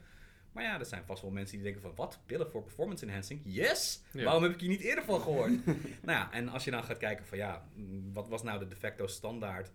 Maar 0.51 0.63
ja, 0.63 0.79
er 0.79 0.85
zijn 0.85 1.03
vast 1.05 1.21
wel 1.21 1.31
mensen 1.31 1.55
die 1.55 1.63
denken 1.63 1.81
van... 1.81 1.91
wat, 1.95 2.19
pillen 2.25 2.49
voor 2.49 2.63
performance 2.63 3.05
enhancing? 3.05 3.41
Yes! 3.43 4.01
Ja. 4.11 4.23
Waarom 4.23 4.43
heb 4.43 4.51
ik 4.53 4.59
hier 4.59 4.69
niet 4.69 4.81
eerder 4.81 5.03
van 5.03 5.21
gehoord? 5.21 5.65
nou 5.65 6.17
ja, 6.19 6.31
en 6.31 6.49
als 6.49 6.63
je 6.63 6.71
dan 6.71 6.83
gaat 6.83 6.97
kijken 6.97 7.25
van 7.25 7.37
ja, 7.37 7.67
mm, 7.75 8.13
wat 8.13 8.27
was 8.27 8.43
nou 8.43 8.59
de 8.59 8.67
de 8.67 8.75
facto 8.75 9.07
standaard? 9.07 9.71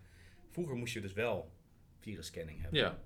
Vroeger 0.49 0.75
moest 0.75 0.93
je 0.93 1.01
dus 1.01 1.13
wel 1.13 1.51
virusscanning 1.99 2.61
hebben. 2.61 2.79
Ja. 2.79 2.99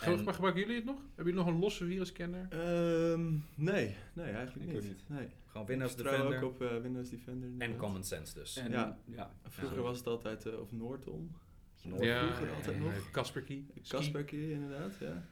En- 0.00 0.24
maar 0.24 0.34
gebruiken 0.34 0.62
jullie 0.62 0.76
het 0.76 0.84
nog? 0.84 0.96
Hebben 1.14 1.24
jullie 1.34 1.34
nog 1.34 1.46
een 1.54 1.60
losse 1.60 1.84
virusscanner? 1.86 2.46
Ehm, 2.50 3.32
nee, 3.54 3.96
nee, 4.12 4.32
eigenlijk 4.32 4.72
niet. 4.72 4.82
niet. 4.82 5.08
Nee. 5.08 5.28
Gewoon 5.46 5.66
Windows 5.66 5.96
Defender 5.96 6.36
ook 6.42 6.50
op 6.50 6.62
eh, 6.62 6.80
Windows 6.80 7.08
Defender. 7.10 7.50
en. 7.58 7.76
Common 7.76 8.04
Sense 8.04 8.34
dus. 8.34 8.56
En, 8.56 8.70
Ja. 8.70 8.98
ja. 9.04 9.30
Vroeger 9.48 9.76
Ja. 9.76 9.82
was 9.82 9.98
het 9.98 10.06
altijd, 10.06 10.46
eh, 10.46 10.60
of 10.60 10.72
Norton. 10.72 11.34
Noord- 11.84 12.04
ja, 12.04 12.34
vroeger 12.34 12.54
altijd 12.54 12.78
nog. 12.78 13.10
Kaspersky. 13.10 13.64
Ski. 13.82 13.88
Kaspersky 13.96 14.36
inderdaad, 14.36 14.98
ja. 15.00 15.26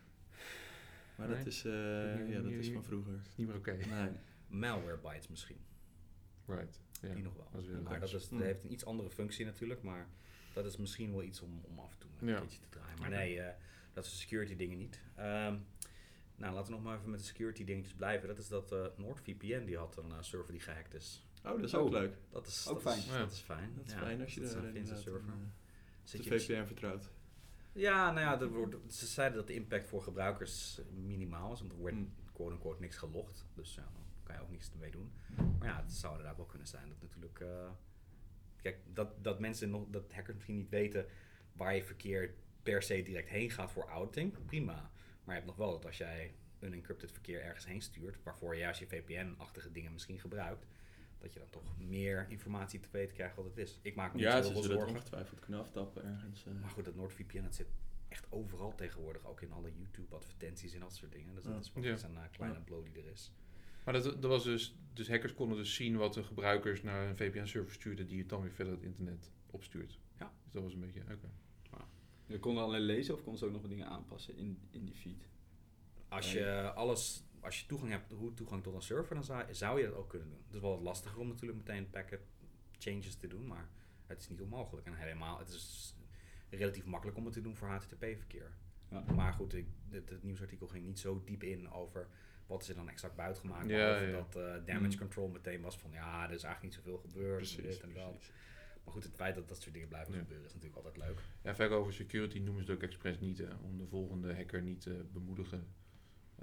Maar 1.16 1.28
Nee. 1.28 1.37
dat 1.37 1.46
is, 1.46 1.64
eh, 1.64 1.72
Nee, 1.72 2.28
ja, 2.28 2.34
dat 2.34 2.44
nee, 2.44 2.58
is 2.58 2.70
van 2.70 2.84
vroeger. 2.84 3.14
Is 3.31 3.37
niet 3.37 3.46
meer 3.46 3.56
oké. 3.56 3.72
Nee. 3.76 4.08
Malwarebytes 4.46 5.28
misschien, 5.28 5.56
Right. 6.46 6.81
Ja. 7.00 7.14
die 7.14 7.22
nog 7.22 7.34
wel. 7.37 7.49
dat 7.52 7.60
is 7.62 7.66
weer 7.69 7.82
maar 7.82 8.00
dat, 8.00 8.08
is, 8.08 8.12
dat 8.14 8.28
Hmm. 8.28 8.40
heeft 8.40 8.64
een 8.64 8.72
iets 8.72 8.84
andere 8.84 9.10
functie 9.10 9.44
natuurlijk, 9.44 9.82
maar 9.82 10.06
dat 10.52 10.64
is 10.64 10.76
misschien 10.76 11.10
wel 11.12 11.22
iets 11.22 11.40
om, 11.40 11.60
om 11.64 11.78
af 11.78 11.90
en 11.93 11.99
toe 11.99 12.10
een 12.20 12.28
Ja. 12.28 12.38
keertje 12.38 12.60
te 12.60 12.69
draaien. 12.69 12.98
Maar 13.00 13.10
nee, 13.10 13.40
eh, 13.40 13.55
dat 13.93 14.05
is 14.05 14.20
security 14.20 14.56
dingen 14.56 14.78
niet. 14.78 15.00
Ehm, 15.14 15.56
nou, 16.37 16.55
laten 16.55 16.64
we 16.64 16.70
nog 16.70 16.82
maar 16.82 16.98
even 16.98 17.10
met 17.10 17.19
de 17.20 17.26
security 17.26 17.64
dingetjes 17.64 17.94
blijven. 17.94 18.28
Dat 18.28 18.38
is 18.38 18.48
dat 18.48 18.72
eh 18.72 18.87
NordVPN, 18.96 19.64
die 19.64 19.76
had 19.76 19.96
een 19.96 20.25
server 20.25 20.52
die 20.52 20.60
gehackt 20.60 20.94
is. 20.94 21.26
Oh, 21.44 21.50
dat 21.50 21.62
is 21.62 21.75
Oh. 21.75 21.81
ook 21.81 21.90
leuk. 21.90 22.14
Dat 22.31 22.46
is, 22.46 22.66
Ook 22.69 22.82
dat 22.82 22.96
Is, 22.96 23.05
fijn. 23.05 23.19
Dat 23.20 23.32
is 23.32 23.38
fijn. 23.40 23.72
Dat 23.76 23.87
is 23.87 23.93
Ja, 23.93 23.98
fijn 23.98 24.20
als 24.20 24.34
je 24.34 24.40
dat 24.40 24.48
is 24.48 24.55
daar 24.55 24.64
een 24.75 24.87
server. 24.87 25.34
Eh, 26.02 26.08
Zit 26.08 26.22
de 26.25 26.34
je- 26.34 26.40
VPN 26.40 26.64
vertrouwt. 26.66 27.10
Ja, 27.72 28.10
nou 28.12 28.20
ja, 28.26 28.40
er 28.40 28.49
wordt, 28.52 28.94
ze 28.94 29.06
zeiden 29.06 29.37
dat 29.38 29.46
de 29.46 29.54
impact 29.54 29.87
voor 29.88 30.02
gebruikers 30.02 30.81
minimaal 30.90 31.52
is, 31.52 31.58
want 31.60 31.72
er 31.72 31.78
wordt 31.78 31.94
Hmm. 31.96 32.14
quote-unquote 32.32 32.81
niks 32.81 32.96
gelogd. 32.96 33.46
Dus 33.54 33.75
ja, 33.75 33.82
dan 33.93 34.02
kan 34.22 34.34
je 34.34 34.40
ook 34.43 34.50
niks 34.50 34.70
ermee 34.72 34.90
doen. 34.90 35.12
Maar 35.58 35.69
ja, 35.69 35.82
het 35.82 35.93
zou 35.93 36.12
inderdaad 36.12 36.37
wel 36.37 36.46
kunnen 36.46 36.66
zijn 36.69 36.88
dat 36.88 37.00
natuurlijk... 37.02 37.40
eh, 37.40 37.70
kijk, 38.62 38.78
dat, 38.94 39.25
dat 39.25 39.40
mensen 39.40 39.70
nog, 39.70 39.87
dat 39.90 40.12
hackers 40.12 40.34
misschien 40.34 40.56
niet 40.56 40.69
weten 40.69 41.06
waar 41.52 41.75
je 41.75 41.84
verkeer 41.84 42.34
per 42.62 42.82
se 42.82 43.02
direct 43.02 43.28
heen 43.28 43.50
gaat 43.50 43.70
voor 43.72 43.88
auditing, 43.88 44.44
prima. 44.46 44.75
Maar 45.25 45.34
je 45.34 45.40
hebt 45.43 45.46
nog 45.46 45.56
wel 45.56 45.70
dat 45.70 45.87
als 45.87 45.96
jij 45.98 46.34
een 46.58 46.72
encrypted 46.72 47.12
verkeer 47.12 47.43
ergens 47.43 47.66
heen 47.66 47.81
stuurt, 47.82 48.22
waarvoor 48.22 48.55
je 48.55 48.60
juist 48.60 48.81
je 48.81 48.87
VPN-achtige 48.87 49.72
dingen 49.72 49.93
misschien 49.93 50.19
gebruikt, 50.20 50.66
dat 51.22 51.32
je 51.32 51.38
dan 51.38 51.50
toch 51.50 51.78
meer 51.78 52.26
informatie 52.28 52.80
te 52.80 52.88
weten 52.92 53.14
krijgt 53.14 53.36
wat 53.36 53.44
het 53.44 53.56
is. 53.56 53.78
Ik 53.82 53.94
maak 53.94 54.12
me 54.12 54.16
niet 54.19 54.26
Ja, 54.26 54.36
zo 54.36 54.46
ze 54.46 54.52
heel 54.52 54.62
veel 54.62 54.70
zorgen. 54.72 54.88
ongetwijfeld 54.94 55.40
kunnen 55.40 55.60
aftappen 55.60 56.04
ergens. 56.04 56.44
eh. 56.46 56.52
Maar 56.60 56.70
goed, 56.70 56.84
dat 56.84 56.94
NordVPN, 56.94 57.42
dat 57.42 57.54
zit 57.54 57.66
echt 58.08 58.26
overal 58.30 58.74
tegenwoordig. 58.74 59.24
Ook 59.26 59.40
in 59.40 59.52
alle 59.52 59.72
YouTube-advertenties 59.76 60.72
en 60.74 60.81
dat 60.81 60.94
soort 60.96 61.12
dingen. 61.12 61.34
Dus 61.34 61.44
dat 61.44 61.52
Ja. 61.52 61.58
is 61.58 61.72
wel 61.72 61.84
Ja. 61.84 61.91
een 61.91 62.17
eh, 62.17 62.22
kleine 62.32 62.56
Ja. 62.58 62.62
blow 62.64 62.84
die 62.84 63.02
er 63.02 63.10
is. 63.10 63.32
Maar 63.84 63.94
dat, 63.94 64.05
dat 64.05 64.24
was 64.31 64.44
dus, 64.44 64.76
dus 64.93 65.08
hackers 65.08 65.34
konden 65.34 65.56
dus 65.58 65.74
zien 65.74 65.96
wat 65.96 66.14
de 66.14 66.22
gebruikers 66.24 66.82
naar 66.82 67.08
een 67.08 67.17
VPN-server 67.17 67.72
stuurden 67.72 68.06
die 68.06 68.19
het 68.19 68.29
dan 68.29 68.41
weer 68.43 68.52
verder 68.52 68.72
het 68.74 68.82
internet 68.82 69.31
opstuurt. 69.50 69.98
Ja. 70.19 70.32
Dus 70.44 70.52
dat 70.52 70.62
was 70.62 70.72
een 70.74 70.81
beetje, 70.81 71.00
oké. 71.00 71.31
Je 72.26 72.38
kon 72.38 72.58
alleen 72.58 72.81
lezen 72.81 73.14
of 73.14 73.22
kon 73.22 73.36
ze 73.36 73.44
ook 73.44 73.52
nog 73.52 73.60
wat 73.60 73.70
dingen 73.70 73.86
aanpassen 73.88 74.36
in, 74.36 74.58
in 74.70 74.84
die 74.84 74.94
feed? 74.94 75.29
Als 76.08 76.32
Ja, 76.32 76.62
je 76.62 76.72
alles, 76.72 77.24
als 77.43 77.61
je 77.61 77.67
toegang 77.67 77.91
hebt, 77.91 78.13
hoe 78.13 78.34
toegang 78.34 78.63
tot 78.63 78.75
een 78.75 78.82
server, 78.82 79.15
dan 79.15 79.25
zou, 79.25 79.55
zou 79.55 79.81
je 79.81 79.87
dat 79.87 79.94
ook 79.94 80.08
kunnen 80.08 80.29
doen. 80.29 80.43
Het 80.46 80.55
is 80.55 80.61
wel 80.61 80.70
wat 80.70 80.81
lastiger 80.82 81.19
om 81.19 81.29
natuurlijk 81.29 81.58
meteen 81.58 81.91
packet 81.91 82.20
changes 82.79 83.15
te 83.15 83.27
doen, 83.27 83.46
maar 83.46 83.69
het 84.06 84.20
is 84.20 84.29
niet 84.29 84.41
onmogelijk. 84.41 84.87
En 84.87 84.94
helemaal, 84.94 85.39
het 85.39 85.49
is 85.49 85.94
relatief 86.51 86.84
makkelijk 86.84 87.19
om 87.19 87.25
het 87.25 87.34
te 87.34 87.41
doen 87.41 87.56
voor 87.56 87.69
HTTP-verkeer. 87.69 88.53
Ja. 88.91 89.05
Maar 89.15 89.32
goed, 89.32 89.55
ik, 89.55 89.67
het, 89.89 90.08
het 90.11 90.22
nieuwsartikel 90.22 90.67
ging 90.67 90.84
niet 90.87 90.99
zo 90.99 91.22
diep 91.25 91.43
in 91.43 91.70
over 91.70 92.08
wat 92.46 92.63
is 92.63 92.69
er 92.69 92.75
dan 92.75 92.89
exact 92.89 93.17
buitgemaakt. 93.17 93.69
Ja, 93.69 94.11
dat 94.11 94.37
eh, 94.37 94.55
damage 94.67 94.93
Mm. 94.93 94.99
control 94.99 95.29
meteen 95.29 95.61
was 95.61 95.79
van 95.79 95.91
ja, 95.91 96.25
er 96.29 96.34
is 96.34 96.43
eigenlijk 96.43 96.63
niet 96.63 96.75
zoveel 96.84 96.99
gebeurd. 96.99 97.56
en 97.56 97.63
dit 97.63 97.81
en 97.81 97.93
dat. 97.93 98.11
precies. 98.11 98.32
Maar 98.84 98.93
goed, 98.93 99.05
het 99.05 99.15
feit 99.15 99.34
dat 99.34 99.49
dat 99.49 99.61
soort 99.63 99.75
dingen 99.75 99.89
blijven 99.89 100.15
gebeuren 100.15 100.46
is 100.46 100.55
natuurlijk 100.55 100.84
altijd 100.87 100.96
leuk. 101.06 101.20
Ja, 101.43 101.55
vaak 101.55 101.70
over 101.70 101.93
security 101.93 102.39
noemen 102.39 102.65
ze 102.65 102.70
het 102.70 102.81
ook 102.81 102.84
expres 102.89 103.19
niet, 103.19 103.39
hè, 103.39 103.55
om 103.55 103.79
de 103.79 103.87
volgende 103.87 104.34
hacker 104.34 104.63
niet 104.63 104.81
te 104.81 105.05
bemoedigen. 105.13 105.67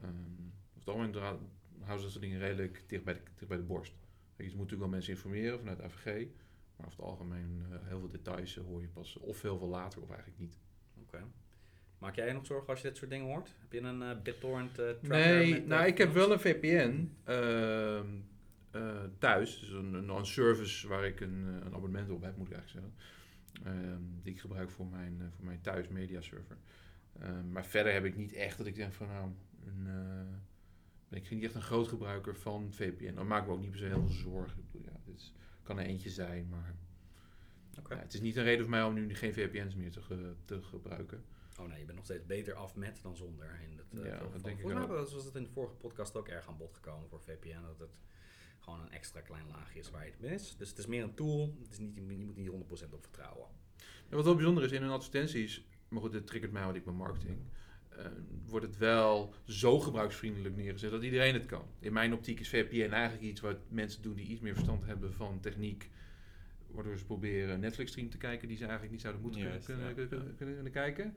Ehm 0.01 0.47
het 0.79 0.89
algemeen 0.89 1.13
houden 1.13 1.97
ze 1.97 2.03
dat 2.03 2.11
soort 2.11 2.21
dingen 2.21 2.39
redelijk 2.39 2.83
dicht 2.87 3.03
bij 3.03 3.13
de, 3.13 3.19
dicht 3.35 3.47
bij 3.47 3.57
de 3.57 3.63
borst. 3.63 3.93
Je 4.35 4.43
moet 4.43 4.53
natuurlijk 4.53 4.79
wel 4.79 4.89
mensen 4.89 5.13
informeren 5.13 5.59
vanuit 5.59 5.81
AVG, 5.81 6.27
maar 6.75 6.87
over 6.87 6.97
het 6.97 7.07
algemeen 7.07 7.65
eh, 7.71 7.77
heel 7.87 7.99
veel 7.99 8.09
details 8.09 8.57
eh, 8.57 8.63
hoor 8.63 8.81
je 8.81 8.87
pas 8.87 9.17
of 9.17 9.41
heel 9.41 9.57
veel 9.57 9.67
later 9.67 10.01
of 10.01 10.09
eigenlijk 10.09 10.39
niet. 10.39 10.57
Oké. 11.01 11.23
Maak 11.97 12.15
jij 12.15 12.27
je 12.27 12.33
nog 12.33 12.45
zorgen 12.45 12.67
als 12.67 12.81
je 12.81 12.87
dit 12.87 12.97
soort 12.97 13.09
dingen 13.09 13.25
hoort? 13.25 13.53
Heb 13.59 13.71
je 13.71 13.79
een 13.79 14.01
eh 14.01 14.21
BitTorrent 14.23 14.73
tracker 14.73 15.09
Nee, 15.09 15.51
met, 15.51 15.67
nou 15.67 15.85
ik 15.85 15.97
heb 15.97 16.13
wel 16.13 16.31
een 16.31 16.39
VPN 16.39 17.11
ehm, 17.23 18.07
eh, 18.71 19.03
thuis, 19.17 19.59
dus 19.59 19.69
een, 19.69 19.93
een, 19.93 20.09
een 20.09 20.25
service 20.25 20.87
waar 20.87 21.05
ik 21.05 21.19
een, 21.19 21.45
een 21.65 21.73
abonnement 21.73 22.09
op 22.09 22.21
heb, 22.21 22.37
moet 22.37 22.47
ik 22.47 22.53
eigenlijk 22.53 22.85
zeggen. 22.85 23.17
Ehm, 23.63 24.01
die 24.23 24.33
ik 24.33 24.39
gebruik 24.39 24.71
voor 24.71 24.85
mijn, 24.85 25.31
voor 25.35 25.45
mijn 25.45 25.61
thuis 25.61 25.87
media 25.87 26.21
server. 26.21 26.57
Ehm, 27.19 27.51
maar 27.51 27.65
verder 27.65 27.93
heb 27.93 28.05
ik 28.05 28.15
niet 28.15 28.33
echt 28.33 28.57
dat 28.57 28.67
ik 28.67 28.75
denk 28.75 28.93
van 28.93 29.07
nou, 29.07 29.31
een, 29.65 29.87
ben 31.09 31.19
ik 31.23 31.29
niet 31.29 31.43
echt 31.43 31.55
een 31.55 31.61
groot 31.61 31.87
gebruiker 31.87 32.35
van 32.35 32.73
VPN. 32.73 33.13
Dan 33.13 33.27
maak 33.27 33.41
ik 33.41 33.47
me 33.47 33.53
ook 33.53 33.59
niet 33.61 33.69
per 33.69 33.79
se 33.79 33.85
heel 33.85 33.99
veel 34.07 34.15
zorgen. 34.31 34.59
Ik 34.59 34.71
bedoel, 34.71 34.87
ja, 34.93 34.99
dit 35.05 35.31
kan 35.63 35.79
er 35.79 35.85
eentje 35.85 36.09
zijn, 36.09 36.49
maar. 36.49 36.75
Ja, 37.89 37.97
het 37.97 38.13
is 38.13 38.21
niet 38.21 38.35
een 38.35 38.43
reden 38.43 38.61
voor 38.61 38.69
mij 38.69 38.83
om 38.83 38.93
nu 38.93 39.15
geen 39.15 39.33
VPN's 39.33 39.75
meer 39.75 39.91
te, 39.91 40.01
ge- 40.01 40.35
te 40.45 40.61
gebruiken. 40.61 41.23
Oh 41.59 41.67
nee, 41.67 41.79
je 41.79 41.85
bent 41.85 41.95
nog 41.97 42.05
steeds 42.05 42.25
beter 42.25 42.53
af 42.53 42.75
met 42.75 42.99
dan 43.01 43.15
zonder. 43.15 43.59
In 43.69 43.99
eh, 43.99 44.05
Ja, 44.05 44.17
veel 44.17 44.31
dat 44.31 44.43
denk 44.43 44.55
ik 44.55 44.61
Volgens 44.61 44.87
mij 44.87 44.95
was 44.95 45.25
het 45.25 45.35
in 45.35 45.43
de 45.43 45.49
vorige 45.49 45.73
podcast 45.75 46.15
ook 46.15 46.27
erg 46.27 46.47
aan 46.47 46.57
bod 46.57 46.73
gekomen 46.73 47.09
voor 47.09 47.21
VPN. 47.21 47.61
Dat 47.61 47.79
het 47.79 47.99
gewoon 48.59 48.81
een 48.81 48.91
extra 48.91 49.21
klein 49.21 49.47
laagje 49.47 49.79
is 49.79 49.89
waar 49.89 50.05
je 50.05 50.11
het 50.11 50.19
mee 50.19 50.33
is. 50.33 50.55
Dus 50.57 50.69
het 50.69 50.77
is 50.77 50.85
meer 50.85 51.03
een 51.03 51.13
tool. 51.13 51.55
Het 51.63 51.71
is 51.71 51.77
niet, 51.79 51.95
je 51.95 52.01
moet 52.01 52.35
niet 52.35 52.49
100% 52.49 52.53
op 52.93 53.01
vertrouwen. 53.01 53.47
En 54.09 54.15
wat 54.15 54.25
wel 54.25 54.35
bijzonder 54.35 54.63
is 54.63 54.71
in 54.71 54.81
hun 54.81 54.91
advertenties, 54.91 55.65
maar 55.87 56.01
goed, 56.01 56.11
dit 56.11 56.27
triggert 56.27 56.51
mij, 56.51 56.63
want 56.63 56.75
ik 56.75 56.85
ben 56.85 56.95
marketing. 56.95 57.37
Wordt 58.45 58.65
het 58.65 58.77
wel 58.77 59.33
zo 59.43 59.79
gebruiksvriendelijk 59.79 60.55
neergezet 60.55 60.91
dat 60.91 61.03
iedereen 61.03 61.33
het 61.33 61.45
kan. 61.45 61.65
In 61.79 61.93
mijn 61.93 62.13
optiek 62.13 62.39
is 62.39 62.49
VPN 62.49 62.93
eigenlijk 62.93 63.23
iets 63.23 63.41
wat 63.41 63.57
mensen 63.69 64.01
doen 64.01 64.15
die 64.15 64.27
iets 64.27 64.41
meer 64.41 64.53
verstand 64.53 64.85
hebben 64.85 65.13
van 65.13 65.39
techniek. 65.39 65.89
Waardoor 66.67 66.97
ze 66.97 67.05
proberen 67.05 67.59
Netflix-stream 67.59 68.09
te 68.09 68.17
kijken 68.17 68.47
die 68.47 68.57
ze 68.57 68.63
eigenlijk 68.63 68.91
niet 68.91 69.01
zouden 69.01 69.21
moeten 69.21 69.41
kunnen, 69.41 69.87
ja. 69.87 69.93
kunnen, 69.93 70.07
kunnen, 70.07 70.35
kunnen- 70.37 70.71
kijken. 70.71 71.15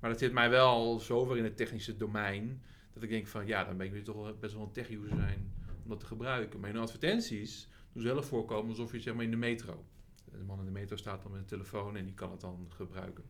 Maar 0.00 0.10
dat 0.10 0.18
zit 0.18 0.32
mij 0.32 0.50
wel 0.50 1.00
zover 1.00 1.36
in 1.36 1.44
het 1.44 1.56
technische 1.56 1.96
domein. 1.96 2.62
Dat 2.92 3.02
ik 3.02 3.08
denk 3.08 3.26
van 3.26 3.46
ja, 3.46 3.64
dan 3.64 3.76
ben 3.76 3.86
ik 3.86 3.92
weer 3.92 4.04
toch 4.04 4.38
best 4.38 4.54
wel 4.54 4.62
een 4.62 4.72
tech-user 4.72 5.16
zijn 5.16 5.52
om 5.82 5.88
dat 5.88 6.00
te 6.00 6.06
gebruiken. 6.06 6.60
Maar 6.60 6.70
in 6.70 6.76
advertenties 6.76 7.68
doen 7.92 8.02
ze 8.02 8.08
wel 8.08 8.22
voorkomen 8.22 8.70
alsof 8.70 8.92
je 8.92 9.00
zeg 9.00 9.14
maar 9.14 9.24
in 9.24 9.30
de 9.30 9.36
metro. 9.36 9.84
De 10.24 10.44
man 10.46 10.58
in 10.58 10.64
de 10.64 10.70
metro 10.70 10.96
staat 10.96 11.22
dan 11.22 11.30
met 11.30 11.40
een 11.40 11.46
telefoon 11.46 11.96
en 11.96 12.04
die 12.04 12.14
kan 12.14 12.30
het 12.30 12.40
dan 12.40 12.66
gebruiken. 12.68 13.24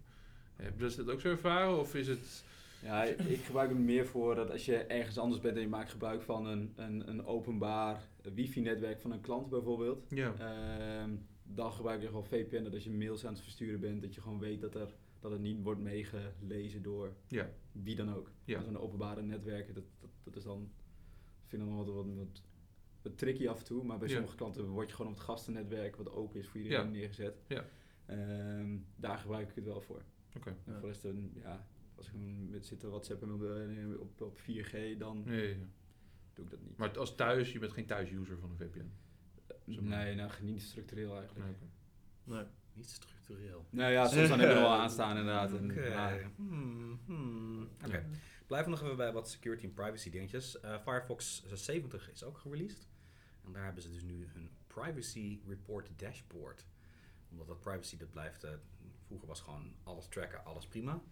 Heb 0.56 0.80
je 0.80 0.94
dat 0.96 1.10
ook 1.10 1.20
zo 1.20 1.28
ervaren 1.28 1.78
of 1.78 1.94
is 1.94 2.08
het... 2.08 2.44
Ja, 2.84 3.02
ik 3.04 3.38
gebruik 3.44 3.68
hem 3.70 3.84
meer 3.84 4.06
voor 4.06 4.34
dat 4.34 4.50
als 4.50 4.64
je 4.64 4.76
ergens 4.76 5.18
anders 5.18 5.40
bent 5.40 5.54
en 5.56 5.60
je 5.62 5.68
maakt 5.68 5.90
gebruik 5.90 6.22
van 6.22 6.46
een, 6.46 6.72
een, 6.76 7.08
een 7.08 7.24
openbaar 7.26 8.08
wifi-netwerk 8.34 9.00
van 9.00 9.10
een 9.12 9.20
klant 9.20 9.48
bijvoorbeeld. 9.48 10.06
Ja, 10.08 10.34
Ehm, 10.38 11.16
dan 11.42 11.72
gebruik 11.72 12.00
je 12.00 12.06
gewoon 12.06 12.24
VPN, 12.26 12.62
dat 12.62 12.74
als 12.74 12.84
je 12.84 12.90
mails 12.90 13.26
aan 13.26 13.32
het 13.32 13.42
versturen 13.42 13.80
bent, 13.80 14.02
dat 14.02 14.14
je 14.14 14.20
gewoon 14.20 14.38
weet 14.38 14.60
dat, 14.60 14.74
er, 14.74 14.94
dat 15.20 15.30
het 15.30 15.40
niet 15.40 15.62
wordt 15.62 15.80
meegelezen 15.80 16.82
door 16.82 17.12
ja, 17.28 17.50
wie 17.72 17.96
dan 17.96 18.14
ook. 18.14 18.30
Ja. 18.44 18.62
Zo'n 18.62 18.78
openbare 18.78 19.22
netwerken, 19.22 19.74
dat, 19.74 19.84
dat, 20.00 20.10
dat 20.22 20.36
is 20.36 20.42
dan, 20.42 20.62
ik 21.42 21.48
vind 21.48 21.62
ik 21.62 21.68
dan 21.68 21.76
wat, 21.76 21.86
wat, 21.94 22.06
wat, 22.16 22.42
wat 23.02 23.18
tricky 23.18 23.48
af 23.48 23.58
en 23.58 23.64
toe, 23.64 23.84
maar 23.84 23.98
bij 23.98 24.08
Ja. 24.08 24.14
sommige 24.14 24.36
klanten 24.36 24.68
word 24.68 24.88
je 24.88 24.94
gewoon 24.96 25.10
op 25.12 25.16
het 25.18 25.26
gastennetwerk, 25.26 25.96
wat 25.96 26.12
open 26.12 26.40
is 26.40 26.48
voor 26.48 26.60
iedereen, 26.60 26.90
neergezet. 26.90 27.42
Ja. 27.46 27.64
Ehm, 28.06 28.76
daar 28.96 29.18
gebruik 29.18 29.48
ik 29.48 29.54
het 29.54 29.64
wel 29.64 29.80
voor. 29.80 30.02
oké. 30.36 30.48
En 30.64 30.72
voor 30.72 30.80
de 30.80 30.86
rest, 30.86 31.06
ja, 31.42 31.66
als 31.96 32.06
ik 32.06 32.12
met 32.50 32.66
zit 32.66 32.80
te 32.80 32.88
whatsappen 32.88 33.32
op, 33.32 33.42
eh, 33.42 34.00
op, 34.00 34.20
op 34.20 34.38
4G, 34.38 34.98
dan 34.98 35.22
Nee, 35.24 35.48
ja. 35.48 35.64
doe 36.34 36.44
ik 36.44 36.50
dat 36.50 36.60
niet. 36.60 36.76
Maar 36.76 36.98
als 36.98 37.14
thuis, 37.14 37.52
je 37.52 37.58
bent 37.58 37.72
geen 37.72 37.86
thuis-user 37.86 38.38
van 38.38 38.50
een 38.50 38.56
VPN. 38.56 38.90
Zo 39.72 39.80
nee, 39.80 40.14
nou, 40.14 40.30
niet 40.42 40.62
structureel 40.62 41.16
eigenlijk. 41.18 41.46
Nee. 41.46 42.36
Nee. 42.36 42.44
Niet 42.72 42.90
structureel. 42.90 43.66
Nou 43.70 43.92
ja, 43.92 44.06
soms 44.08 44.28
dan 44.28 44.38
heb 44.38 44.48
je 44.48 44.54
er 44.54 44.60
wel 44.60 44.72
aanstaan 44.72 45.16
inderdaad. 45.16 45.52
En, 45.52 45.70
Oké. 45.70 46.30
Hmm, 46.36 47.00
hmm. 47.06 47.68
Oké. 47.84 47.96
Ja. 47.96 48.04
Blijven 48.46 48.70
we 48.70 48.76
nog 48.76 48.84
even 48.86 48.96
bij 48.96 49.12
wat 49.12 49.30
security 49.30 49.64
en 49.64 49.74
privacy 49.74 50.10
dingetjes. 50.10 50.60
Eh, 50.60 50.78
Firefox 50.82 51.44
70 51.52 52.10
is 52.10 52.24
ook 52.24 52.38
gereleased. 52.38 52.88
En 53.44 53.52
daar 53.52 53.64
hebben 53.64 53.82
ze 53.82 53.90
dus 53.90 54.02
nu 54.02 54.26
hun 54.32 54.50
privacy 54.66 55.40
report 55.46 55.90
dashboard. 55.98 56.66
Omdat 57.30 57.46
dat 57.46 57.60
privacy, 57.60 57.96
dat 57.96 58.10
blijft... 58.10 58.44
eh, 58.44 58.50
vroeger 59.06 59.28
was 59.28 59.40
gewoon 59.40 59.74
alles 59.82 60.08
tracken, 60.08 60.44
alles 60.44 60.66
prima. 60.66 61.02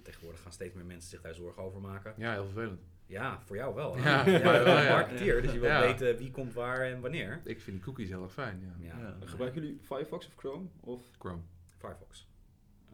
En 0.00 0.06
tegenwoordig 0.06 0.42
gaan 0.42 0.52
steeds 0.52 0.74
meer 0.74 0.84
mensen 0.84 1.10
zich 1.10 1.20
daar 1.20 1.34
zorgen 1.34 1.62
over 1.62 1.80
maken. 1.80 2.14
Ja, 2.16 2.32
heel 2.32 2.44
vervelend. 2.44 2.80
Ja, 3.06 3.40
voor 3.40 3.56
jou 3.56 3.74
wel. 3.74 3.96
Ja, 3.96 4.02
Jij 4.30 4.42
maar 4.44 4.52
bent 4.52 4.64
wel, 4.64 4.76
een 4.76 4.82
ja. 4.82 4.90
marketeer, 4.90 5.42
dus 5.42 5.52
je 5.52 5.58
wil 5.58 5.68
Ja. 5.68 5.80
weten 5.80 6.16
wie 6.16 6.30
komt 6.30 6.52
waar 6.52 6.80
en 6.80 7.00
wanneer. 7.00 7.40
Ik 7.44 7.60
vind 7.60 7.76
die 7.76 7.84
cookies 7.84 8.08
heel 8.08 8.22
erg 8.22 8.32
fijn, 8.32 8.60
ja. 8.60 8.74
Ja, 8.86 8.98
Ja. 8.98 9.16
Gebruiken 9.26 9.62
jullie 9.62 9.78
Firefox 9.80 10.26
of 10.26 10.34
Chrome 10.34 10.66
of 10.80 11.10
Chrome. 11.18 11.42
Firefox. 11.78 12.28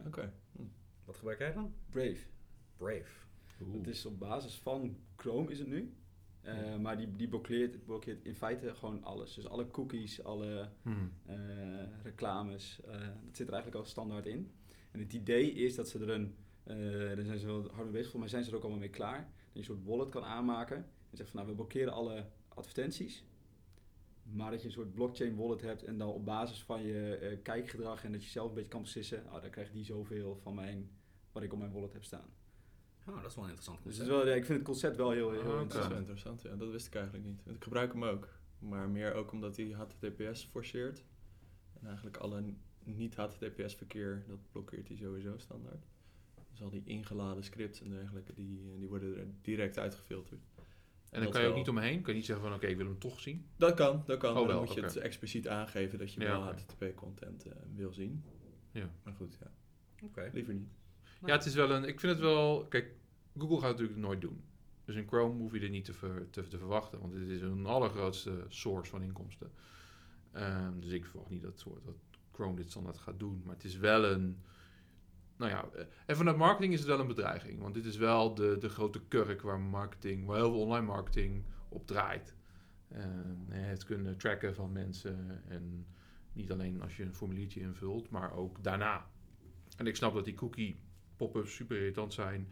Oké. 0.05 0.33
Hm. 0.55 0.61
Wat 1.05 1.17
gebruik 1.17 1.39
jij 1.39 1.53
dan? 1.53 1.73
Brave? 1.89 2.17
Brave. 2.77 3.25
Oeh. 3.61 3.77
Het 3.77 3.87
is 3.87 4.05
op 4.05 4.19
basis 4.19 4.55
van 4.59 4.97
Chrome 5.15 5.51
is 5.51 5.59
het 5.59 5.67
nu. 5.67 5.93
Eh, 6.41 6.65
Ja. 6.65 6.77
Maar 6.77 6.97
die, 6.97 7.15
die 7.15 7.27
blokkeert, 7.27 7.85
blokkeert 7.85 8.25
in 8.25 8.35
feite 8.35 8.75
gewoon 8.75 9.03
alles. 9.03 9.33
Dus 9.33 9.47
alle 9.47 9.67
cookies, 9.71 10.23
alle 10.23 10.69
Hmm. 10.81 11.11
eh, 11.25 11.35
reclames, 12.03 12.79
eh, 12.85 12.91
dat 12.99 13.35
zit 13.35 13.47
er 13.47 13.53
eigenlijk 13.53 13.83
al 13.83 13.89
standaard 13.89 14.25
in. 14.25 14.51
En 14.91 14.99
het 14.99 15.13
idee 15.13 15.51
is 15.51 15.75
dat 15.75 15.89
ze 15.89 15.99
er 15.99 16.09
een, 16.09 16.35
eh 16.67 17.15
daar 17.15 17.25
zijn 17.25 17.39
ze 17.39 17.45
wel 17.45 17.61
hard 17.71 17.83
mee 17.83 17.91
bezig, 17.91 18.11
voor 18.11 18.19
mij 18.19 18.29
zijn 18.29 18.43
ze 18.43 18.49
er 18.49 18.55
ook 18.55 18.61
allemaal 18.61 18.79
mee 18.79 18.89
klaar. 18.89 19.19
Dat 19.19 19.29
je 19.53 19.59
een 19.59 19.65
soort 19.65 19.83
wallet 19.85 20.09
kan 20.09 20.23
aanmaken. 20.23 20.77
En 21.09 21.17
zegt 21.17 21.29
van 21.29 21.39
nou, 21.39 21.49
we 21.51 21.55
blokkeren 21.55 21.93
alle 21.93 22.25
advertenties. 22.47 23.23
Maar 24.23 24.51
dat 24.51 24.59
je 24.61 24.67
een 24.67 24.73
soort 24.73 24.93
blockchain 24.93 25.35
wallet 25.35 25.61
hebt 25.61 25.83
en 25.83 25.97
dan 25.97 26.09
op 26.09 26.25
basis 26.25 26.63
van 26.63 26.81
je 26.81 27.15
eh, 27.15 27.37
kijkgedrag 27.43 28.03
en 28.03 28.11
dat 28.11 28.23
je 28.23 28.29
zelf 28.29 28.49
een 28.49 28.53
beetje 28.55 28.69
kan 28.69 28.81
beslissen, 28.81 29.23
oh, 29.25 29.41
dan 29.41 29.49
krijgt 29.49 29.73
die 29.73 29.83
zoveel 29.85 30.35
van 30.41 30.55
mijn, 30.55 30.89
wat 31.31 31.43
ik 31.43 31.53
op 31.53 31.59
mijn 31.59 31.71
wallet 31.71 31.93
heb 31.93 32.03
staan. 32.03 32.29
Oh, 33.07 33.15
dat 33.21 33.25
is 33.29 33.35
wel 33.35 33.43
een 33.43 33.49
interessant 33.49 33.83
Dus 33.83 33.97
concept. 33.97 34.17
wel, 34.17 34.27
ja, 34.27 34.33
ik 34.35 34.45
vind 34.45 34.57
het 34.57 34.67
concept 34.67 34.95
wel 34.95 35.11
heel, 35.11 35.31
heel 35.31 35.41
Ah, 35.41 35.47
oké. 35.47 35.53
Dat 35.53 35.61
is 35.61 35.61
interessant. 35.61 35.89
wel 35.89 35.97
interessant, 35.99 36.41
ja. 36.41 36.55
Dat 36.55 36.69
wist 36.71 36.87
ik 36.87 36.95
eigenlijk 36.95 37.25
niet. 37.25 37.43
Want 37.43 37.55
ik 37.57 37.63
gebruik 37.63 37.91
hem 37.93 38.03
ook. 38.03 38.29
Maar 38.59 38.89
meer 38.89 39.13
ook 39.13 39.31
omdat 39.31 39.57
hij 39.57 39.65
HTTPS 39.71 40.45
forceert. 40.45 41.03
En 41.79 41.87
eigenlijk 41.87 42.17
alle 42.17 42.43
niet-HTTPS 42.83 43.75
verkeer, 43.75 44.23
dat 44.27 44.39
blokkeert 44.51 44.87
hij 44.87 44.97
sowieso 44.97 45.37
standaard. 45.37 45.85
Dus 46.57 46.65
al 46.65 46.71
die 46.71 46.83
ingeladen 46.85 47.43
scripts 47.43 47.81
en 47.81 47.89
dergelijke, 47.89 48.33
die, 48.33 48.61
eh, 48.71 48.79
die 48.79 48.87
worden 48.87 49.17
er 49.17 49.27
direct 49.41 49.79
uitgefilterd. 49.79 50.41
En 51.09 51.21
dan 51.21 51.31
kan 51.31 51.41
je 51.41 51.47
ook 51.47 51.53
wel. 51.53 51.61
niet 51.61 51.69
omheen. 51.69 52.01
Kan 52.01 52.11
je 52.13 52.17
niet 52.17 52.25
zeggen 52.25 52.45
van, 52.45 52.55
oké, 52.55 52.67
ik 52.67 52.77
wil 52.77 52.85
hem 52.85 52.99
toch 52.99 53.19
zien. 53.19 53.47
Dat 53.55 53.73
kan, 53.73 54.03
dat 54.05 54.19
kan. 54.19 54.37
Oh, 54.37 54.47
dan 54.47 54.59
moet 54.59 54.73
je 54.73 54.81
het 54.81 54.95
expliciet 54.95 55.47
aangeven 55.47 55.99
dat 55.99 56.13
je 56.13 56.19
Ja, 56.19 56.27
wel. 56.27 56.41
HTTP-content 56.41 57.45
eh, 57.45 57.51
wil 57.75 57.93
zien. 57.93 58.23
Ja. 58.71 58.89
Maar 59.03 59.13
goed, 59.13 59.37
ja. 59.39 59.51
Oké. 60.05 60.29
Liever 60.33 60.53
niet. 60.53 60.69
Ja, 61.25 61.35
het 61.35 61.45
is 61.45 61.53
wel 61.53 61.71
een... 61.71 61.83
Ik 61.83 61.99
vind 61.99 62.11
het 62.13 62.21
wel... 62.21 62.65
Kijk, 62.65 62.91
Google 63.37 63.59
gaat 63.59 63.67
het 63.69 63.77
natuurlijk 63.79 64.07
nooit 64.07 64.21
doen. 64.21 64.43
Dus 64.85 64.95
in 64.95 65.07
Chrome 65.07 65.39
hoef 65.39 65.53
je 65.53 65.59
dit 65.59 65.71
niet 65.71 65.85
te, 65.85 65.93
ver- 65.93 66.29
te, 66.29 66.47
te 66.47 66.57
verwachten. 66.57 66.99
Want 66.99 67.13
dit 67.13 67.29
is 67.29 67.41
een 67.41 67.65
allergrootste 67.65 68.45
source 68.47 68.89
van 68.91 69.01
inkomsten. 69.01 69.51
Ehm, 70.31 70.79
dus 70.79 70.91
ik 70.91 71.05
verwacht 71.05 71.29
niet 71.29 71.41
dat, 71.41 71.59
soort, 71.59 71.85
dat 71.85 71.95
Chrome 72.31 72.55
dit 72.55 72.69
standaard 72.69 72.97
gaat 72.97 73.19
doen. 73.19 73.41
Maar 73.45 73.55
het 73.55 73.63
is 73.63 73.77
wel 73.77 74.05
een... 74.05 74.41
Nou 75.37 75.51
ja, 75.51 75.69
eh, 75.73 75.85
en 76.05 76.15
vanuit 76.15 76.37
marketing 76.37 76.73
is 76.73 76.79
het 76.79 76.87
wel 76.87 76.99
een 76.99 77.07
bedreiging. 77.07 77.59
Want 77.61 77.73
dit 77.73 77.85
is 77.85 77.97
wel 77.97 78.33
de, 78.35 78.57
de 78.59 78.69
grote 78.69 79.01
kurk 79.07 79.41
waar 79.41 79.59
marketing, 79.59 80.25
waar 80.25 80.37
heel 80.37 80.51
veel 80.51 80.61
online 80.61 80.85
marketing 80.85 81.43
op 81.69 81.87
draait. 81.87 82.35
Ehm, 82.91 83.49
het 83.49 83.83
kunnen 83.83 84.17
tracken 84.17 84.55
van 84.55 84.71
mensen. 84.71 85.41
En 85.47 85.85
niet 86.33 86.51
alleen 86.51 86.81
als 86.81 86.97
je 86.97 87.03
een 87.03 87.13
formuliertje 87.13 87.59
invult, 87.59 88.09
maar 88.09 88.33
ook 88.33 88.63
daarna. 88.63 89.05
En 89.77 89.87
ik 89.87 89.95
snap 89.95 90.13
dat 90.13 90.25
die 90.25 90.33
cookie 90.33 90.79
pop-ups 91.15 91.55
super 91.55 91.77
irritant 91.77 92.13
zijn. 92.13 92.51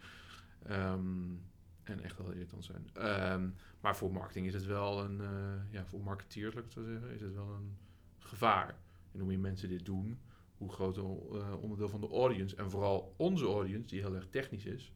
Ehm, 0.62 1.34
en 1.82 2.00
echt 2.02 2.18
wel 2.18 2.30
irritant 2.30 2.64
zijn. 2.64 2.88
Ehm, 2.92 3.48
maar 3.80 3.96
voor 3.96 4.12
marketing 4.12 4.46
is 4.46 4.54
het 4.54 4.66
wel 4.66 5.04
een... 5.04 5.20
eh, 5.20 5.72
ja, 5.72 5.86
voor 5.86 6.00
marketeers, 6.00 6.54
laat 6.54 6.64
ik 6.64 6.70
zeggen, 6.70 7.10
is 7.14 7.20
het 7.20 7.34
wel 7.34 7.48
een 7.48 7.76
gevaar. 8.18 8.78
En 9.12 9.18
hoe 9.18 9.28
meer 9.28 9.38
mensen 9.38 9.68
dit 9.68 9.84
doen, 9.84 10.18
hoe 10.56 10.72
groter 10.72 11.02
eh, 11.04 11.62
onderdeel 11.62 11.88
van 11.88 12.00
de 12.00 12.08
audience... 12.08 12.56
en 12.56 12.70
vooral 12.70 13.14
onze 13.16 13.44
audience, 13.44 13.86
die 13.86 14.00
heel 14.00 14.14
erg 14.14 14.28
technisch 14.30 14.64
is... 14.64 14.92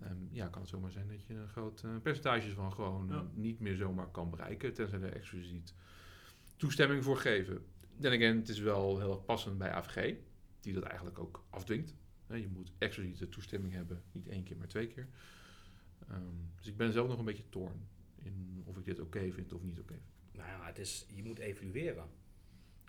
ehm, 0.00 0.16
ja, 0.30 0.48
kan 0.48 0.60
het 0.60 0.70
zomaar 0.70 0.90
zijn 0.90 1.08
dat 1.08 1.22
je 1.22 1.34
een 1.34 1.48
groot 1.48 1.82
eh, 1.84 1.90
percentage 2.02 2.50
van 2.50 2.72
gewoon 2.72 3.06
Ja. 3.08 3.26
niet 3.34 3.60
meer 3.60 3.76
zomaar 3.76 4.10
kan 4.10 4.30
bereiken... 4.30 4.74
tenzij 4.74 5.00
er 5.00 5.12
expliciet 5.12 5.74
toestemming 6.56 7.04
voor 7.04 7.16
geven. 7.16 7.64
Dan 7.96 8.12
again, 8.12 8.36
het 8.36 8.48
is 8.48 8.58
wel 8.58 8.98
heel 8.98 9.10
erg 9.10 9.24
passend 9.24 9.58
bij 9.58 9.70
AVG, 9.72 10.14
die 10.60 10.72
dat 10.74 10.82
eigenlijk 10.82 11.18
ook 11.18 11.44
afdwingt. 11.50 11.94
Je 12.26 12.48
moet 12.48 12.72
expliciete 12.78 13.28
toestemming 13.28 13.72
hebben, 13.72 14.02
niet 14.12 14.28
één 14.28 14.42
keer, 14.44 14.56
maar 14.56 14.68
twee 14.68 14.86
keer. 14.86 15.08
Ehm, 16.08 16.22
dus 16.56 16.66
ik 16.66 16.76
ben 16.76 16.92
zelf 16.92 17.08
nog 17.08 17.18
een 17.18 17.24
beetje 17.24 17.48
torn 17.48 17.88
in 18.22 18.62
of 18.64 18.76
ik 18.76 18.84
dit 18.84 19.00
oké 19.00 19.32
vind 19.32 19.52
of 19.52 19.62
niet 19.62 19.78
oké 19.78 19.92
vind. 19.92 20.06
Nou 20.32 20.48
ja, 20.48 20.66
het 20.66 20.78
is, 20.78 21.06
je 21.14 21.22
moet 21.24 21.38
evalueren. 21.38 22.04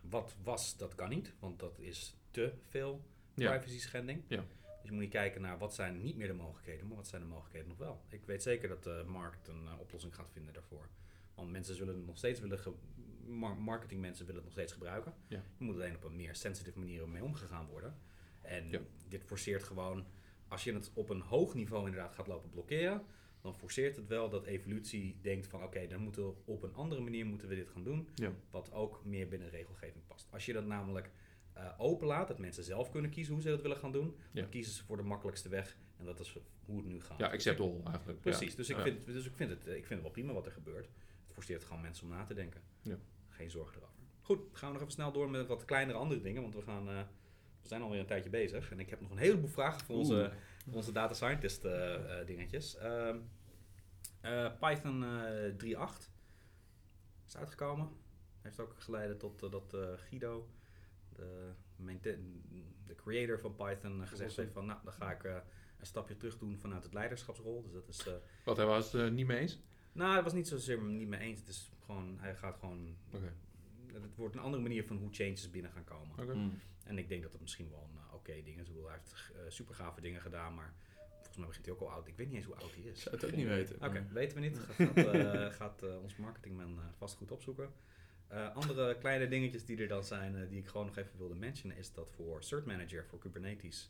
Wat 0.03 0.35
was, 0.43 0.77
dat 0.77 0.95
kan 0.95 1.09
niet, 1.09 1.33
want 1.39 1.59
dat 1.59 1.79
is 1.79 2.15
te 2.31 2.53
veel 2.67 3.01
privacy 3.33 3.79
schending. 3.79 4.23
Ja. 4.27 4.37
Dus 4.37 4.45
je 4.83 4.91
moet 4.91 5.01
niet 5.01 5.09
kijken 5.09 5.41
naar 5.41 5.57
wat 5.57 5.73
zijn 5.73 6.01
niet 6.01 6.15
meer 6.15 6.27
de 6.27 6.33
mogelijkheden, 6.33 6.87
maar 6.87 6.95
wat 6.97 7.07
zijn 7.07 7.21
de 7.21 7.27
mogelijkheden 7.27 7.67
nog 7.67 7.77
wel. 7.77 8.01
Ik 8.09 8.25
weet 8.25 8.43
zeker 8.43 8.69
dat 8.69 8.83
de 8.83 9.03
markt 9.07 9.47
een 9.47 9.67
eh, 9.67 9.79
oplossing 9.79 10.15
gaat 10.15 10.29
vinden 10.31 10.53
daarvoor. 10.53 10.89
Want 11.35 11.51
mensen 11.51 11.75
zullen 11.75 11.95
het 11.95 12.05
nog 12.05 12.17
steeds 12.17 12.39
willen, 12.39 12.59
marketingmensen 13.63 14.25
willen 14.25 14.41
het 14.41 14.49
nog 14.49 14.53
steeds 14.53 14.73
gebruiken. 14.73 15.13
Ja. 15.27 15.43
Je 15.57 15.63
moet 15.63 15.75
alleen 15.75 15.95
op 15.95 16.03
een 16.03 16.15
meer 16.15 16.35
sensitive 16.35 16.79
manier 16.79 17.07
mee 17.07 17.23
omgegaan 17.23 17.67
worden. 17.67 17.95
En 18.41 18.69
Ja. 18.69 18.79
dit 19.07 19.23
forceert 19.23 19.63
gewoon, 19.63 20.05
als 20.47 20.63
je 20.63 20.73
het 20.73 20.91
op 20.93 21.09
een 21.09 21.21
hoog 21.21 21.53
niveau 21.53 21.85
inderdaad 21.85 22.15
gaat 22.15 22.27
lopen 22.27 22.49
blokkeren, 22.49 23.05
dan 23.41 23.55
forceert 23.55 23.95
het 23.95 24.07
wel 24.07 24.29
dat 24.29 24.45
evolutie 24.45 25.17
denkt 25.21 25.47
van 25.47 25.63
oké, 25.63 25.87
dan 25.87 26.01
moeten 26.01 26.25
we 26.27 26.33
op 26.45 26.63
een 26.63 26.73
andere 26.73 27.01
manier 27.01 27.25
moeten 27.25 27.47
we 27.47 27.55
dit 27.55 27.69
gaan 27.69 27.83
doen, 27.83 28.09
Ja. 28.15 28.31
wat 28.49 28.71
ook 28.71 29.05
meer 29.05 29.27
binnen 29.27 29.49
regelgeving 29.49 30.07
past. 30.07 30.27
Als 30.31 30.45
je 30.45 30.53
dat 30.53 30.65
namelijk 30.65 31.11
eh 31.53 31.69
open 31.77 32.07
laat, 32.07 32.27
dat 32.27 32.39
mensen 32.39 32.63
zelf 32.63 32.89
kunnen 32.89 33.11
kiezen 33.11 33.33
hoe 33.33 33.41
ze 33.41 33.49
dat 33.49 33.61
willen 33.61 33.77
gaan 33.77 33.91
doen, 33.91 34.15
Ja. 34.31 34.41
dan 34.41 34.49
kiezen 34.49 34.73
ze 34.73 34.83
voor 34.83 34.97
de 34.97 35.03
makkelijkste 35.03 35.49
weg 35.49 35.77
en 35.97 36.05
dat 36.05 36.19
is 36.19 36.37
hoe 36.65 36.77
het 36.77 36.85
nu 36.85 37.01
gaat. 37.01 37.19
Ja, 37.19 37.27
accept 37.27 37.59
all 37.59 37.81
eigenlijk. 37.85 38.21
Precies, 38.21 38.49
Ja. 38.51 38.55
dus, 38.55 38.69
ik 38.69 38.77
vind, 38.77 39.05
dus 39.05 39.25
ik 39.25 39.35
vind 39.35 39.49
het, 39.49 39.67
eh, 39.67 39.75
ik 39.75 39.79
vind 39.85 39.89
het 39.89 40.01
wel 40.01 40.11
prima 40.11 40.33
wat 40.33 40.45
er 40.45 40.51
gebeurt. 40.51 40.85
Het 41.25 41.33
forceert 41.33 41.63
gewoon 41.63 41.81
mensen 41.81 42.03
om 42.03 42.09
na 42.09 42.23
te 42.23 42.33
denken. 42.33 42.61
Ja. 42.81 42.97
Geen 43.27 43.49
zorgen 43.49 43.77
erover. 43.77 43.97
Goed, 44.21 44.39
gaan 44.51 44.67
we 44.67 44.73
nog 44.73 44.81
even 44.81 44.93
snel 44.93 45.11
door 45.11 45.29
met 45.29 45.47
wat 45.47 45.65
kleinere 45.65 45.97
andere 45.97 46.21
dingen, 46.21 46.41
want 46.41 46.53
we, 46.53 46.61
gaan, 46.61 46.89
eh, 46.89 47.01
we 47.61 47.67
zijn 47.67 47.81
alweer 47.81 47.99
een 47.99 48.05
tijdje 48.05 48.29
bezig. 48.29 48.71
En 48.71 48.79
ik 48.79 48.89
heb 48.89 49.01
nog 49.01 49.11
een 49.11 49.17
heleboel 49.17 49.49
vragen 49.49 49.85
voor 49.85 49.95
onze, 49.95 50.31
onze 50.73 50.91
data 50.91 51.13
scientist 51.13 51.65
eh, 51.65 52.19
eh, 52.19 52.27
dingetjes. 52.27 52.75
Ehm, 52.77 53.17
eh, 54.21 54.51
Python 54.59 55.03
eh 55.03 55.53
3.8 55.57 56.11
is 57.27 57.37
uitgekomen. 57.37 57.89
Heeft 58.41 58.59
ook 58.59 58.75
geleid 58.77 59.19
tot 59.19 59.39
dat 59.39 59.73
eh, 59.73 59.87
Guido, 59.95 60.49
de, 62.01 62.17
de 62.85 62.95
creator 62.95 63.39
van 63.39 63.55
Python, 63.55 64.07
gezegd 64.07 64.35
heeft 64.35 64.51
van 64.53 64.65
nou, 64.65 64.79
dan 64.83 64.93
ga 64.93 65.11
ik 65.11 65.23
eh, 65.23 65.35
een 65.79 65.85
stapje 65.85 66.17
terug 66.17 66.37
doen 66.37 66.57
vanuit 66.57 66.83
het 66.83 66.93
leiderschapsrol. 66.93 67.61
Dus 67.63 67.71
dat 67.73 67.87
is... 67.87 68.07
eh, 68.07 68.13
Wat, 68.45 68.57
hij 68.57 68.65
was 68.65 68.91
het 68.91 69.13
niet 69.13 69.27
mee 69.27 69.37
eens? 69.39 69.59
nou, 69.91 70.13
hij 70.13 70.23
was 70.23 70.33
niet 70.33 70.47
zozeer 70.47 70.81
niet 70.83 71.07
mee 71.07 71.19
eens. 71.19 71.39
Het 71.39 71.49
is 71.49 71.71
gewoon, 71.85 72.17
hij 72.19 72.35
gaat 72.35 72.57
gewoon... 72.57 72.95
Oké. 73.13 73.33
Het 73.93 74.15
wordt 74.15 74.35
een 74.35 74.41
andere 74.41 74.61
manier 74.63 74.83
van 74.85 74.97
hoe 74.97 75.09
changes 75.11 75.49
binnen 75.49 75.71
gaan 75.71 75.83
komen. 75.83 76.19
Oké. 76.19 76.33
Mm. 76.33 76.59
En 76.83 76.97
ik 76.97 77.07
denk 77.09 77.21
dat 77.23 77.31
het 77.31 77.41
misschien 77.41 77.69
wel 77.69 77.89
een 77.93 77.99
oké 78.31 78.43
ding 78.43 78.59
is. 78.59 78.67
Ik 78.67 78.73
bedoel, 78.73 78.89
hij 78.89 78.97
heeft 78.97 79.31
eh, 79.35 79.41
super 79.47 79.75
gave 79.75 80.01
dingen 80.01 80.21
gedaan, 80.21 80.53
maar 80.53 80.73
volgens 81.15 81.37
mij 81.37 81.47
begint 81.47 81.65
hij 81.65 81.73
ook 81.75 81.81
al 81.81 81.91
oud. 81.91 82.07
Ik 82.07 82.15
weet 82.17 82.27
niet 82.27 82.35
eens 82.35 82.45
hoe 82.45 82.55
oud 82.55 82.71
hij 82.75 82.83
is. 82.83 83.01
zou 83.01 83.15
het 83.15 83.25
ook 83.25 83.31
niet 83.35 83.47
weten. 83.47 83.75
Oké, 83.75 84.05
weten 84.11 84.35
we 84.35 84.41
niet. 84.43 84.57
Gaat, 84.57 84.75
gaat, 85.05 85.13
eh, 85.13 85.49
gaat 85.51 85.83
eh, 85.83 86.01
ons 86.01 86.15
marketingman 86.15 86.79
vast 86.97 87.15
goed 87.15 87.31
opzoeken. 87.31 87.73
Andere 88.53 88.97
kleine 88.97 89.27
dingetjes 89.27 89.65
die 89.65 89.77
er 89.77 89.87
dan 89.87 90.03
zijn, 90.03 90.47
die 90.49 90.59
ik 90.59 90.67
gewoon 90.67 90.85
nog 90.85 90.97
even 90.97 91.17
wilde 91.17 91.35
mentionen, 91.35 91.77
is 91.77 91.93
dat 91.93 92.11
voor 92.11 92.43
Cert 92.43 92.65
Manager 92.65 93.05
voor 93.05 93.19
Kubernetes 93.19 93.89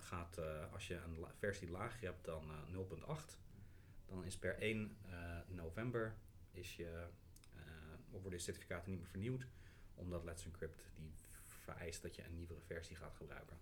gaat, 0.00 0.38
als 0.72 0.86
je 0.88 0.94
een 0.94 1.18
la- 1.18 1.32
versie 1.38 1.70
lager 1.70 2.00
hebt 2.06 2.24
dan 2.24 2.50
eh, 2.50 3.16
0.8, 3.18 3.36
dan 4.06 4.24
is 4.24 4.36
per 4.38 4.58
1 4.58 4.96
eh, 5.06 5.38
november 5.46 6.14
is 6.52 6.76
je, 6.76 7.06
worden 8.10 8.32
je 8.32 8.38
certificaten 8.44 8.90
niet 8.90 9.00
meer 9.00 9.08
vernieuwd, 9.08 9.46
omdat 9.94 10.24
Let's 10.24 10.44
Encrypt 10.44 10.90
die 10.96 11.12
vereist 11.72 12.02
dat 12.02 12.14
je 12.14 12.24
een 12.24 12.34
nieuwere 12.34 12.60
versie 12.60 12.96
gaat 12.96 13.14
gebruiken. 13.14 13.56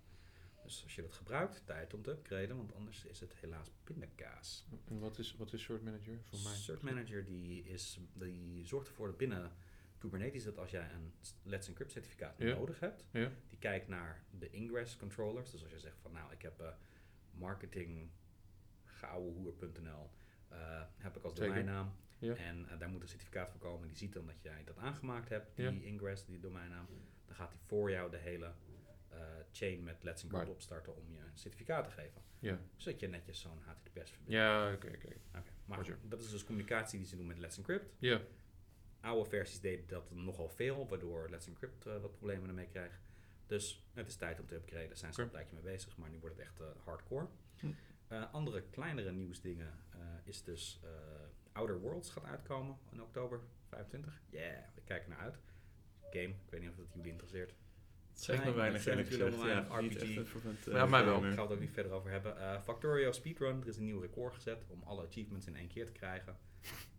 Dus 0.62 0.82
als 0.82 0.94
je 0.94 1.02
dat 1.02 1.12
gebruikt, 1.12 1.66
tijd 1.66 1.94
om 1.94 2.02
te 2.02 2.10
upgraden, 2.10 2.56
want 2.56 2.74
anders 2.74 3.04
is 3.04 3.20
het 3.20 3.34
helaas 3.34 3.70
pindakaas. 3.84 4.66
En 4.88 4.98
wat 4.98 5.18
is, 5.18 5.36
wat 5.36 5.52
is 5.52 5.60
Short 5.60 5.82
Manager 5.82 6.18
voor 6.22 6.38
mij? 6.38 6.54
Cert 6.54 6.82
Manager 6.82 7.24
die, 7.24 7.64
is, 7.64 8.00
die 8.14 8.66
zorgt 8.66 8.88
ervoor 8.88 9.06
dat 9.06 9.16
binnen 9.16 9.52
Kubernetes 9.98 10.44
dat 10.44 10.58
als 10.58 10.70
jij 10.70 10.90
een 10.92 11.12
Let's 11.42 11.68
Encrypt 11.68 11.92
certificaat 11.92 12.34
Ja. 12.38 12.54
nodig 12.54 12.80
hebt, 12.80 13.04
Ja. 13.10 13.30
die 13.48 13.58
kijkt 13.58 13.88
naar 13.88 14.24
de 14.38 14.50
ingress 14.50 14.96
controllers. 14.96 15.50
Dus 15.50 15.62
als 15.62 15.72
je 15.72 15.78
zegt 15.78 15.98
van 16.00 16.12
nou 16.12 16.32
ik 16.32 16.42
heb 16.42 16.76
marketing 17.30 18.10
eh, 20.48 20.82
heb 20.96 21.16
ik 21.16 21.22
als 21.24 21.34
domeinnaam 21.34 21.92
Ja. 22.18 22.34
en 22.34 22.68
eh, 22.68 22.78
daar 22.78 22.88
moet 22.88 23.02
een 23.02 23.08
certificaat 23.08 23.50
voor 23.50 23.60
komen. 23.60 23.88
Die 23.88 23.96
ziet 23.96 24.12
dan 24.12 24.26
dat 24.26 24.42
jij 24.42 24.64
dat 24.64 24.76
aangemaakt 24.78 25.28
hebt, 25.28 25.56
die 25.56 25.84
ingress, 25.84 26.24
die 26.24 26.40
domeinnaam. 26.40 26.86
Dan 27.36 27.46
gaat 27.46 27.54
hij 27.56 27.66
voor 27.66 27.90
jou 27.90 28.10
de 28.10 28.16
hele 28.16 28.52
eh, 29.08 29.18
chain 29.52 29.82
met 29.82 30.02
Let's 30.02 30.22
Encrypt 30.22 30.48
opstarten 30.48 30.96
om 30.96 31.12
je 31.12 31.18
een 31.18 31.38
certificaat 31.38 31.84
te 31.84 31.90
geven. 31.90 32.22
Ja, 32.38 32.58
Zodat 32.76 33.00
je 33.00 33.08
netjes 33.08 33.40
zo'n 33.40 33.58
HTTPS 33.60 34.10
verbindt. 34.10 34.32
ja 34.32 34.72
oké, 34.72 34.86
oké. 34.86 35.12
Maar 35.64 35.78
Roger. 35.78 35.98
dat 36.02 36.20
is 36.22 36.30
dus 36.30 36.44
communicatie 36.44 36.98
die 36.98 37.08
ze 37.08 37.16
doen 37.16 37.26
met 37.26 37.38
Let's 37.38 37.56
Encrypt. 37.56 37.94
Ja, 37.98 38.20
Oude 39.00 39.28
versies 39.28 39.60
deden 39.60 39.86
dat 39.86 40.10
nogal 40.10 40.48
veel, 40.48 40.88
waardoor 40.88 41.28
Let's 41.30 41.46
Encrypt 41.46 41.86
eh, 41.86 42.00
wat 42.00 42.12
problemen 42.12 42.48
ermee 42.48 42.66
krijgt. 42.68 43.00
Dus 43.46 43.84
het 43.94 44.06
is 44.08 44.16
tijd 44.16 44.40
om 44.40 44.46
te 44.46 44.54
upgraden. 44.54 44.88
Daar 44.88 44.96
zijn 44.96 45.14
ze 45.14 45.22
een 45.22 45.30
tijdje 45.30 45.54
mee 45.54 45.62
bezig, 45.64 45.96
maar 45.96 46.10
nu 46.10 46.18
wordt 46.18 46.36
het 46.36 46.44
echt 46.44 46.60
eh, 46.60 46.66
hardcore. 46.84 47.26
Hm. 47.56 47.66
Andere 48.32 48.62
kleinere 48.62 49.12
nieuwsdingen 49.12 49.72
is 50.24 50.42
dus 50.42 50.80
Outer 51.52 51.80
Worlds 51.80 52.10
gaat 52.10 52.24
uitkomen 52.24 52.78
in 52.92 53.02
oktober 53.02 53.40
25. 53.68 54.20
Yeah, 54.30 54.62
we 54.74 54.80
kijken 54.84 55.10
naar 55.10 55.18
uit. 55.18 55.38
Game, 56.16 56.28
ik 56.28 56.50
weet 56.50 56.60
niet 56.60 56.70
of 56.70 56.76
het 56.76 56.86
jullie 56.94 57.10
interesseert. 57.10 57.54
Het 58.12 58.24
zegt 58.24 58.42
Nee, 58.44 58.50
me 58.50 58.56
weinig 58.56 58.82
zijn 58.82 58.98
eerlijk 58.98 59.14
gezegd. 59.14 59.42
Ja, 59.42 59.78
RPG. 59.78 60.28
vervent, 60.28 60.66
eh, 60.66 60.74
Ja, 60.74 60.86
mij 60.86 61.04
wel. 61.04 61.12
Daar 61.12 61.14
gamer. 61.14 61.28
gaan 61.32 61.36
we 61.36 61.42
het 61.42 61.52
ook 61.52 61.60
niet 61.60 61.70
verder 61.72 61.92
over 61.92 62.10
hebben. 62.10 62.38
Eh, 62.40 62.60
Factorio 62.60 63.12
Speedrun, 63.12 63.60
er 63.60 63.68
is 63.68 63.76
een 63.76 63.84
nieuw 63.84 64.00
record 64.00 64.34
gezet 64.34 64.64
om 64.68 64.82
alle 64.84 65.06
achievements 65.06 65.46
in 65.46 65.56
één 65.56 65.68
keer 65.68 65.86
te 65.86 65.92
krijgen. 65.92 66.36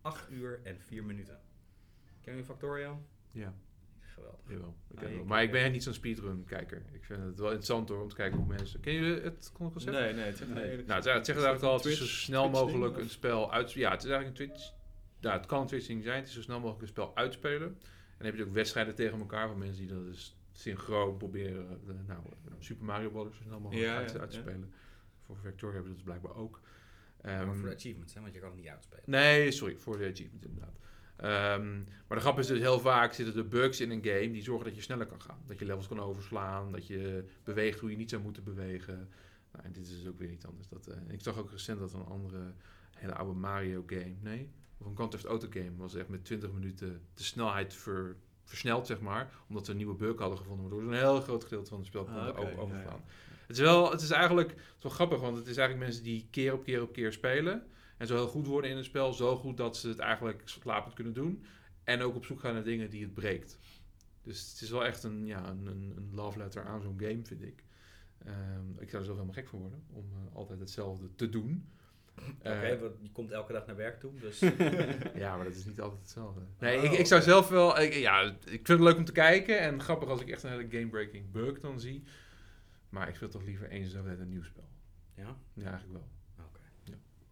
8 0.00 0.30
uur 0.30 0.60
en 0.64 0.80
4 0.80 1.04
minuten. 1.04 1.40
Ken 2.20 2.36
je 2.36 2.44
Factorio? 2.44 3.02
ja, 3.32 3.54
Geweldig. 4.00 4.40
jawel. 4.48 4.76
Ik 4.90 5.02
Ah. 5.02 5.24
Maar 5.26 5.42
ik 5.42 5.50
ben 5.50 5.72
niet 5.72 5.82
zo'n 5.82 5.92
speedrun-kijker. 5.94 6.82
Ik 6.92 7.04
vind 7.04 7.20
het 7.24 7.38
wel 7.38 7.46
interessant 7.46 7.88
hoor, 7.88 8.02
om 8.02 8.08
te 8.08 8.14
kijken 8.14 8.38
hoe 8.38 8.46
mensen... 8.46 8.80
Ken 8.80 8.92
jullie 8.92 9.20
het 9.20 9.50
concept? 9.52 9.90
Nee, 9.96 10.12
nee, 10.12 10.24
het 10.24 10.48
Nee. 10.54 10.70
eerlijk 10.70 10.88
Nou, 10.88 11.00
het, 11.00 11.12
het 11.12 11.26
zegt 11.26 11.38
eigenlijk 11.38 11.62
al, 11.62 11.76
het 11.76 11.84
Is 11.84 11.92
is 11.92 11.98
zo 11.98 12.04
dat 12.04 12.12
snel 12.14 12.48
mogelijk 12.50 12.96
een 12.96 13.10
spel 13.10 13.52
uit... 13.52 13.72
Ja, 13.72 13.90
het 13.90 14.04
is 14.04 14.10
eigenlijk 14.10 14.40
een 14.40 14.46
Twitch... 14.46 14.72
Nou, 15.20 15.36
het 15.36 15.46
kan 15.46 15.60
een 15.60 15.66
Twitch-ding 15.66 16.02
zijn. 16.02 16.18
Het 16.18 16.28
is 16.28 16.34
zo 16.34 16.40
snel 16.42 16.58
mogelijk 16.60 16.82
een 16.82 16.88
spel 16.88 17.16
uitspelen. 17.16 17.78
En 18.18 18.24
dan 18.24 18.26
heb 18.26 18.36
je 18.36 18.44
ook 18.44 18.54
wedstrijden 18.54 18.94
tegen 18.94 19.18
elkaar 19.18 19.48
van 19.48 19.58
mensen 19.58 19.86
die 19.86 19.94
dat 19.94 20.04
dus 20.04 20.36
synchroon 20.52 21.16
proberen... 21.16 21.68
eh, 21.68 21.94
nou, 22.06 22.20
eh, 22.26 22.52
Super 22.58 22.84
Mario 22.84 23.10
Bros. 23.10 23.42
mogelijk 23.48 23.74
Ja, 23.74 23.96
uit, 23.96 24.12
ja, 24.12 24.18
uit 24.18 24.30
te 24.30 24.36
spelen. 24.36 24.72
Voor 25.20 25.36
Victoria 25.36 25.74
hebben 25.74 25.92
ze 25.92 25.96
dat 25.96 26.06
dus 26.06 26.20
blijkbaar 26.20 26.42
ook. 26.42 26.60
maar 27.22 27.40
Ehm, 27.40 27.54
voor 27.54 27.68
de 27.68 27.74
achievements, 27.74 28.14
hè, 28.14 28.20
want 28.20 28.34
je 28.34 28.40
kan 28.40 28.48
het 28.48 28.58
niet 28.58 28.68
uitspelen. 28.68 29.02
Nee, 29.06 29.50
sorry, 29.50 29.76
voor 29.76 29.98
de 29.98 30.08
achievement 30.10 30.44
inderdaad. 30.44 30.78
Ehm, 31.16 31.76
maar 31.78 32.18
de 32.18 32.20
grap 32.20 32.38
is 32.38 32.46
dus 32.46 32.58
heel 32.58 32.80
vaak 32.80 33.12
zitten 33.12 33.36
er 33.36 33.48
bugs 33.48 33.80
in 33.80 33.90
een 33.90 34.04
game 34.04 34.30
die 34.30 34.42
zorgen 34.42 34.64
dat 34.64 34.74
je 34.74 34.82
sneller 34.82 35.06
kan 35.06 35.22
gaan. 35.22 35.42
Dat 35.46 35.58
je 35.58 35.64
levels 35.64 35.88
kan 35.88 36.00
overslaan, 36.00 36.72
dat 36.72 36.86
je 36.86 37.24
beweegt 37.44 37.80
hoe 37.80 37.90
je 37.90 37.96
niet 37.96 38.10
zou 38.10 38.22
moeten 38.22 38.44
bewegen. 38.44 39.08
Nou, 39.52 39.64
en 39.64 39.72
dit 39.72 39.86
is 39.86 39.96
dus 39.98 40.06
ook 40.08 40.18
weer 40.18 40.28
niet 40.28 40.46
anders. 40.46 40.68
Dat, 40.68 40.86
eh, 40.86 40.96
ik 41.08 41.20
zag 41.20 41.38
ook 41.38 41.50
recent 41.50 41.78
dat 41.78 41.92
een 41.92 42.04
andere 42.04 42.52
hele 42.96 43.14
oude 43.14 43.38
Mario 43.38 43.82
game, 43.86 44.16
nee, 44.20 44.50
of 44.78 44.86
een 44.86 44.94
Grand 44.96 45.10
Theft 45.10 45.24
Auto 45.24 45.46
game, 45.50 45.76
was 45.76 45.94
echt 45.94 46.08
met 46.08 46.24
20 46.24 46.52
minuten 46.52 47.00
de 47.14 47.22
snelheid 47.22 47.74
ver, 47.74 48.16
versneld, 48.44 48.86
zeg 48.86 49.00
maar. 49.00 49.30
Omdat 49.48 49.64
ze 49.64 49.70
een 49.70 49.76
nieuwe 49.76 49.94
bug 49.94 50.18
hadden 50.18 50.38
gevonden, 50.38 50.60
waardoor 50.68 50.82
ze 50.82 50.88
een 50.88 51.02
heel 51.04 51.20
groot 51.20 51.42
gedeelte 51.44 51.68
van 51.68 51.78
het 51.78 51.86
spel 51.86 52.04
konden 52.04 52.22
Ah, 52.22 52.28
oké, 52.28 52.38
over- 52.40 52.52
ja, 52.52 52.58
overslaan. 52.60 53.02
ja. 53.06 53.12
Het 53.46 53.56
is 53.56 53.62
wel, 53.62 53.90
het 53.90 54.00
is 54.00 54.10
eigenlijk 54.10 54.50
het 54.50 54.58
is 54.76 54.82
wel 54.82 54.92
grappig, 54.92 55.20
want 55.20 55.36
het 55.36 55.46
is 55.46 55.56
eigenlijk 55.56 55.86
mensen 55.88 56.04
die 56.04 56.26
keer 56.30 56.52
op 56.52 56.64
keer 56.64 56.82
op 56.82 56.92
keer 56.92 57.12
spelen. 57.12 57.66
En 57.96 58.06
zo 58.06 58.14
heel 58.14 58.28
goed 58.28 58.46
worden 58.46 58.70
in 58.70 58.76
het 58.76 58.84
spel, 58.84 59.12
zo 59.12 59.36
goed 59.36 59.56
dat 59.56 59.76
ze 59.76 59.88
het 59.88 59.98
eigenlijk 59.98 60.42
slapend 60.44 60.94
kunnen 60.94 61.12
doen. 61.12 61.44
En 61.84 62.02
ook 62.02 62.14
op 62.14 62.24
zoek 62.24 62.40
gaan 62.40 62.54
naar 62.54 62.64
dingen 62.64 62.90
die 62.90 63.02
het 63.02 63.14
breekt. 63.14 63.58
Dus 64.22 64.50
het 64.50 64.60
is 64.60 64.70
wel 64.70 64.84
echt 64.84 65.02
een, 65.02 65.26
ja, 65.26 65.48
een, 65.50 65.66
een, 65.66 65.92
een 65.96 66.10
love 66.14 66.38
letter 66.38 66.64
aan 66.64 66.80
zo'n 66.82 66.98
game, 67.00 67.20
vind 67.24 67.42
ik. 67.42 67.64
Ehm, 68.24 68.70
ik 68.78 68.88
zou 68.90 68.96
er 68.98 69.04
zelf 69.04 69.16
helemaal 69.16 69.32
gek 69.34 69.48
van 69.48 69.58
worden 69.60 69.82
om 69.92 70.04
eh, 70.14 70.36
altijd 70.36 70.60
hetzelfde 70.60 71.14
te 71.14 71.28
doen. 71.28 71.68
Oké, 72.38 72.48
Eh, 72.48 72.80
want 72.80 72.94
je 73.02 73.10
komt 73.12 73.30
elke 73.30 73.52
dag 73.52 73.66
naar 73.66 73.76
werk 73.76 74.00
toe, 74.00 74.14
dus 74.20 74.38
ja, 75.14 75.36
maar 75.36 75.44
dat 75.44 75.54
is 75.54 75.64
niet 75.64 75.80
altijd 75.80 76.00
hetzelfde. 76.00 76.40
Nee, 76.58 76.78
Oh, 76.78 76.84
ik, 76.84 76.92
ik 76.92 77.06
zou 77.06 77.22
zelf 77.22 77.48
wel... 77.48 77.80
Ik, 77.80 77.92
ja, 77.94 78.20
ik 78.22 78.36
vind 78.50 78.68
het 78.68 78.80
leuk 78.80 78.96
om 78.96 79.04
te 79.04 79.12
kijken. 79.12 79.58
En 79.60 79.82
grappig 79.82 80.08
als 80.08 80.20
ik 80.20 80.28
echt 80.28 80.42
een 80.42 80.50
hele 80.50 80.68
game-breaking 80.70 81.30
bug 81.30 81.60
dan 81.60 81.80
zie. 81.80 82.04
Maar 82.88 83.08
ik 83.08 83.16
wil 83.16 83.28
toch 83.28 83.42
liever 83.42 83.68
eens 83.68 83.92
tijd 83.92 84.18
een 84.18 84.28
nieuw 84.28 84.42
spel. 84.44 84.68
ja. 85.14 85.36
Ja, 85.54 85.70
eigenlijk 85.70 85.92
wel. 85.92 86.08
Oké. 86.46 86.60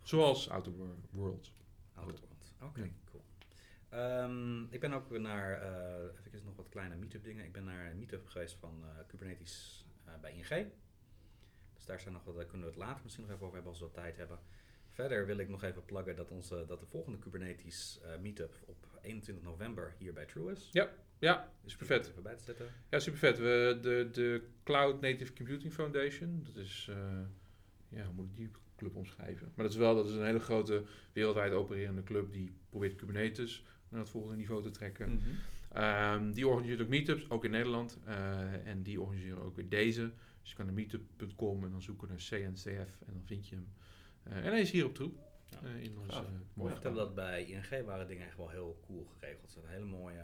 Zoals 0.03 0.51
Outer 0.51 0.73
Wor- 0.73 0.97
Worlds. 1.11 1.55
Outer. 1.95 2.19
Worlds. 2.29 2.55
Oké, 2.63 2.81
Ja. 2.81 2.89
cool. 3.11 3.25
Ehm, 3.89 4.63
ik 4.75 4.81
ben 4.81 4.93
ook 4.93 5.19
naar, 5.19 5.53
eh 5.63 6.05
even 6.27 6.45
nog 6.47 6.57
wat 6.57 6.69
kleine 6.69 6.97
meetup 6.97 7.25
dingen. 7.25 7.45
Ik 7.45 7.53
ben 7.53 7.65
naar 7.65 7.91
een 7.91 7.99
meetup 7.99 8.27
geweest 8.29 8.57
van 8.61 8.83
eh, 8.85 9.07
Kubernetes 9.07 9.85
eh, 10.05 10.13
bij 10.21 10.33
ING. 10.33 10.67
Dus 11.75 11.85
daar 11.85 12.01
zijn 12.01 12.15
nog 12.15 12.25
wat, 12.25 12.35
daar 12.37 12.45
kunnen 12.45 12.67
we 12.67 12.73
het 12.73 12.83
later 12.83 13.01
misschien 13.03 13.25
nog 13.25 13.33
even 13.35 13.45
over 13.45 13.55
hebben 13.57 13.73
als 13.73 13.81
we 13.81 13.87
wat 13.87 13.95
tijd 13.95 14.17
hebben. 14.17 14.39
Verder 14.97 15.27
wil 15.27 15.39
ik 15.39 15.49
nog 15.49 15.63
even 15.63 15.85
pluggen 15.85 16.17
dat, 16.17 16.31
onze, 16.31 16.65
dat 16.67 16.81
de 16.81 16.87
volgende 16.87 17.19
Kubernetes 17.19 18.01
eh, 18.03 18.19
meetup 18.21 18.55
op 18.67 18.77
21 19.03 19.45
november 19.45 19.95
hier 19.99 20.13
bij 20.13 20.25
True 20.27 20.53
is. 20.53 20.69
Ja, 20.73 20.91
ja, 21.19 21.53
Dus 21.63 21.73
super 21.73 21.87
vet. 21.87 22.09
Even 22.09 22.23
bij 22.23 22.35
te 22.37 22.45
zetten. 22.45 22.67
Ja, 22.91 22.99
super 22.99 23.19
vet. 23.19 23.39
We, 23.39 23.79
de, 23.83 24.09
de 24.13 24.43
Cloud 24.65 25.01
Native 25.01 25.33
Computing 25.33 25.73
Foundation, 25.73 26.43
dat 26.45 26.57
is, 26.57 26.87
eh, 26.91 27.21
ja, 27.89 28.05
hoe 28.05 28.15
moet 28.15 28.27
ik 28.27 28.37
die 28.37 28.51
club 28.77 28.97
omschrijven? 28.97 29.53
Maar 29.55 29.65
dat 29.65 29.75
is 29.75 29.81
wel, 29.81 29.95
dat 29.95 30.07
is 30.07 30.13
een 30.15 30.25
hele 30.25 30.41
grote 30.41 30.85
wereldwijd 31.13 31.53
opererende 31.53 32.03
club 32.03 32.33
die 32.33 32.53
probeert 32.71 32.95
Kubernetes 32.97 33.65
naar 33.89 34.01
het 34.01 34.11
volgende 34.11 34.37
niveau 34.37 34.63
te 34.63 34.71
trekken. 34.71 35.13
Mhm. 35.13 35.21
Ehm, 35.73 36.33
die 36.33 36.47
organiseert 36.49 36.81
ook 36.81 36.89
meetups, 36.89 37.31
ook 37.31 37.45
in 37.45 37.51
Nederland. 37.51 37.99
eh, 38.05 38.67
en 38.67 38.83
die 38.83 39.01
organiseren 39.01 39.43
ook 39.43 39.57
weer 39.57 39.69
deze. 39.69 40.13
Dus 40.41 40.51
je 40.51 40.57
kan 40.57 40.65
naar 40.67 40.75
meetup.com 40.75 41.65
en 41.65 41.71
dan 41.71 41.83
zoeken 41.83 42.09
naar 42.09 42.17
CNCF 42.17 43.01
en 43.07 43.13
dan 43.13 43.23
vind 43.25 43.49
je 43.49 43.55
hem. 43.55 43.69
Eh, 44.31 44.37
en 44.37 44.45
hij 44.45 44.61
is 44.61 44.71
hier 44.71 44.85
op 44.85 44.95
troep. 44.95 45.19
Ja. 45.45 45.59
eh, 45.63 45.83
in 45.83 45.99
onze 45.99 46.25
uh, 46.57 46.71
Ik 46.77 46.83
dat 46.95 47.15
bij 47.15 47.45
ING 47.45 47.85
waren 47.85 48.07
dingen 48.09 48.27
echt 48.27 48.37
wel 48.37 48.49
heel 48.49 48.81
cool 48.87 49.05
geregeld. 49.19 49.51
Ze 49.51 49.59
hadden 49.59 49.77
een 49.77 49.83
hele 49.83 49.99
mooie, 49.99 50.23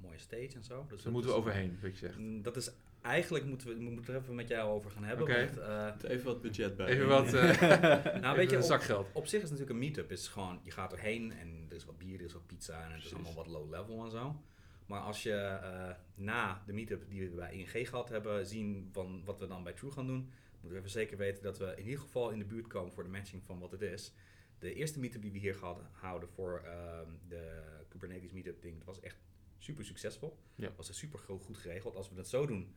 mooie 0.00 0.18
stage 0.18 0.50
en 0.54 0.64
zo. 0.64 0.78
Dus 0.80 0.88
Daar 0.88 1.02
dat 1.02 1.12
moeten 1.12 1.30
we 1.30 1.36
overheen, 1.36 1.78
wat 1.82 1.90
je 1.90 1.96
zegt. 2.06 2.18
Mm, 2.18 2.42
Dat 2.42 2.56
is 2.56 2.70
eigenlijk 3.02 3.44
moeten 3.44 3.68
we, 3.68 3.74
we 3.74 3.90
moeten 3.90 4.14
er 4.14 4.20
even 4.20 4.34
met 4.34 4.48
jou 4.48 4.70
over 4.70 4.90
gaan 4.90 5.04
hebben. 5.04 5.26
Want, 5.28 5.58
eh, 5.58 6.10
Even 6.10 6.24
wat 6.24 6.42
budget 6.42 6.76
bij. 6.76 6.86
Even 6.86 7.08
wat, 7.08 7.32
eh 7.34 8.20
nou, 8.20 8.36
weet 8.36 8.50
je, 8.50 8.56
een 8.56 8.62
op, 8.62 8.68
zakgeld. 8.68 9.06
op 9.12 9.26
zich 9.26 9.42
is 9.42 9.50
natuurlijk 9.50 9.70
een 9.70 9.84
meetup 9.84 10.10
is 10.10 10.28
gewoon, 10.28 10.60
je 10.62 10.70
gaat 10.70 10.92
erheen 10.92 11.32
en 11.32 11.66
er 11.68 11.76
is 11.76 11.84
wat 11.84 11.98
bier, 11.98 12.18
er 12.18 12.24
is 12.24 12.32
wat 12.32 12.46
pizza 12.46 12.84
en 12.84 12.92
het 12.92 13.04
is 13.04 13.14
allemaal 13.14 13.34
wat 13.34 13.46
low 13.46 13.70
level 13.70 14.04
en 14.04 14.10
zo. 14.10 14.42
Maar 14.86 15.00
als 15.00 15.22
je 15.22 15.32
eh, 15.34 15.90
na 16.14 16.62
de 16.66 16.72
meetup 16.72 17.08
die 17.08 17.28
we 17.30 17.36
bij 17.36 17.52
ING 17.52 17.88
gehad 17.88 18.08
hebben, 18.08 18.46
zien 18.46 18.88
van 18.92 19.22
wat 19.24 19.38
we 19.38 19.46
dan 19.46 19.62
bij 19.62 19.72
True 19.72 19.90
gaan 19.90 20.06
doen, 20.06 20.30
moeten 20.66 20.82
we 20.84 20.88
even 20.88 21.00
zeker 21.00 21.16
weten 21.16 21.42
dat 21.42 21.58
we 21.58 21.74
in 21.76 21.84
ieder 21.84 22.00
geval 22.00 22.30
in 22.30 22.38
de 22.38 22.44
buurt 22.44 22.66
komen 22.66 22.92
voor 22.92 23.02
de 23.04 23.10
matching 23.10 23.42
van 23.44 23.58
wat 23.58 23.70
het 23.70 23.80
is. 23.82 24.12
De 24.58 24.74
eerste 24.74 24.98
meetup 25.00 25.22
die 25.22 25.32
we 25.32 25.38
hier 25.38 25.54
gehad 25.54 25.82
houden 25.92 26.28
voor 26.28 26.62
ehm, 26.64 27.10
de 27.28 27.62
Kubernetes 27.88 28.32
meetup 28.32 28.62
ding, 28.62 28.76
dat 28.76 28.86
was 28.86 29.00
echt 29.00 29.16
super 29.58 29.84
succesvol. 29.84 30.38
Ja. 30.54 30.72
Was 30.76 30.88
er 30.88 30.94
super 30.94 31.18
go- 31.18 31.38
goed 31.38 31.56
geregeld. 31.56 31.96
Als 31.96 32.08
we 32.08 32.14
dat 32.14 32.28
zo 32.28 32.46
doen, 32.46 32.74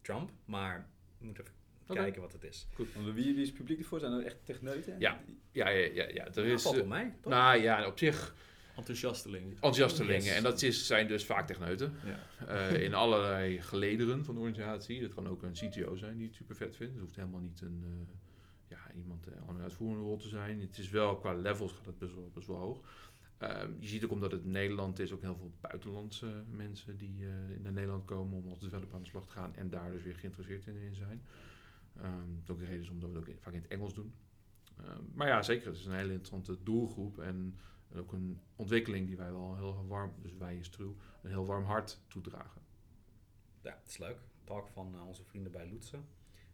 Trump. 0.00 0.30
Maar 0.44 0.88
we 1.18 1.24
moeten 1.24 1.44
even 1.44 1.94
kijken 1.94 2.20
wat 2.22 2.32
het 2.32 2.44
is. 2.44 2.66
Want 2.76 3.14
wie, 3.14 3.34
wie 3.34 3.40
is 3.42 3.48
het 3.48 3.56
publiek 3.56 3.78
ervoor? 3.78 4.00
Zijn 4.00 4.12
er 4.12 4.24
echt 4.24 4.44
techneuten? 4.44 4.98
Ja. 4.98 5.20
Ja, 5.52 5.68
ja, 5.68 5.86
ja, 5.94 6.08
ja. 6.08 6.26
Er 6.34 6.46
Ja, 6.46 6.52
is, 6.52 6.62
valt 6.62 6.76
eh, 6.76 6.82
op 6.82 6.88
mij, 6.88 7.14
toch? 7.20 7.32
nou 7.32 7.60
ja, 7.60 7.86
op 7.86 7.98
zich 7.98 8.34
Enthousiastelingen. 8.76 9.50
enthousiastelingen. 9.50 10.22
Yes. 10.22 10.34
En 10.34 10.42
dat 10.42 10.62
is, 10.62 10.86
zijn 10.86 11.06
dus 11.08 11.24
vaak 11.24 11.46
techneuten. 11.46 11.94
Ja. 12.04 12.46
Eh, 12.46 12.82
in 12.82 12.94
allerlei 12.94 13.60
gelederen 13.60 14.24
van 14.24 14.34
de 14.34 14.40
organisatie. 14.40 15.00
Dat 15.00 15.14
kan 15.14 15.28
ook 15.28 15.42
een 15.42 15.52
CTO 15.52 15.96
zijn 15.96 16.16
die 16.16 16.26
het 16.26 16.34
super 16.34 16.56
vet 16.56 16.76
vindt. 16.76 16.92
Het 16.92 17.02
hoeft 17.02 17.16
helemaal 17.16 17.40
niet 17.40 17.60
een, 17.60 17.82
eh, 17.84 18.14
ja, 18.68 18.78
iemand 18.96 19.26
eh, 19.26 19.32
aan 19.48 19.56
een 19.56 19.62
uitvoerende 19.62 20.02
rol 20.02 20.16
te 20.16 20.28
zijn. 20.28 20.60
Het 20.60 20.78
is 20.78 20.90
wel, 20.90 21.16
qua 21.16 21.34
levels 21.34 21.72
gaat 21.72 21.86
het 21.86 21.98
best 21.98 22.14
wel, 22.14 22.30
best 22.34 22.46
wel 22.46 22.56
hoog. 22.56 22.80
Ehm, 23.38 23.70
je 23.78 23.86
ziet 23.86 24.04
ook 24.04 24.10
omdat 24.10 24.32
het 24.32 24.44
Nederland 24.44 24.98
is, 24.98 25.12
ook 25.12 25.22
heel 25.22 25.36
veel 25.36 25.52
buitenlandse 25.60 26.44
mensen 26.50 26.96
die 26.96 27.26
naar 27.62 27.72
Nederland 27.72 28.04
komen 28.04 28.38
om 28.38 28.48
als 28.48 28.60
developer 28.60 28.94
aan 28.94 29.02
de 29.02 29.08
slag 29.08 29.26
te 29.26 29.32
gaan 29.32 29.54
en 29.56 29.70
daar 29.70 29.92
dus 29.92 30.02
weer 30.02 30.16
geïnteresseerd 30.16 30.66
in, 30.66 30.76
in 30.76 30.94
zijn. 30.94 31.22
Ehm 31.96 32.32
dat 32.44 32.56
ook 32.56 32.62
de 32.62 32.64
reden 32.64 32.82
is 32.82 32.90
omdat 32.90 33.10
we 33.10 33.18
het 33.18 33.28
ook 33.28 33.34
vaak 33.40 33.54
in 33.54 33.60
het 33.62 33.70
Engels 33.70 33.94
doen. 33.94 34.12
Ehm, 34.76 35.02
maar 35.14 35.28
ja, 35.28 35.42
zeker, 35.42 35.66
het 35.66 35.76
is 35.76 35.86
een 35.86 35.94
hele 35.94 36.12
interessante 36.12 36.62
doelgroep 36.62 37.18
en 37.18 37.58
ook 37.98 38.12
een 38.12 38.40
ontwikkeling 38.56 39.06
die 39.06 39.16
wij 39.16 39.32
wel 39.32 39.56
heel 39.56 39.86
warm, 39.86 40.12
dus 40.22 40.32
wij 40.36 40.56
is 40.56 40.68
True, 40.68 40.94
een 41.22 41.30
heel 41.30 41.46
warm 41.46 41.64
hart 41.64 42.00
toedragen. 42.08 42.60
Ja, 43.62 43.78
het 43.80 43.88
is 43.88 43.98
leuk. 43.98 44.18
Talk 44.44 44.68
van 44.68 44.94
eh, 44.94 45.06
onze 45.06 45.24
vrienden 45.24 45.52
bij 45.52 45.68
Loetsen. 45.68 46.04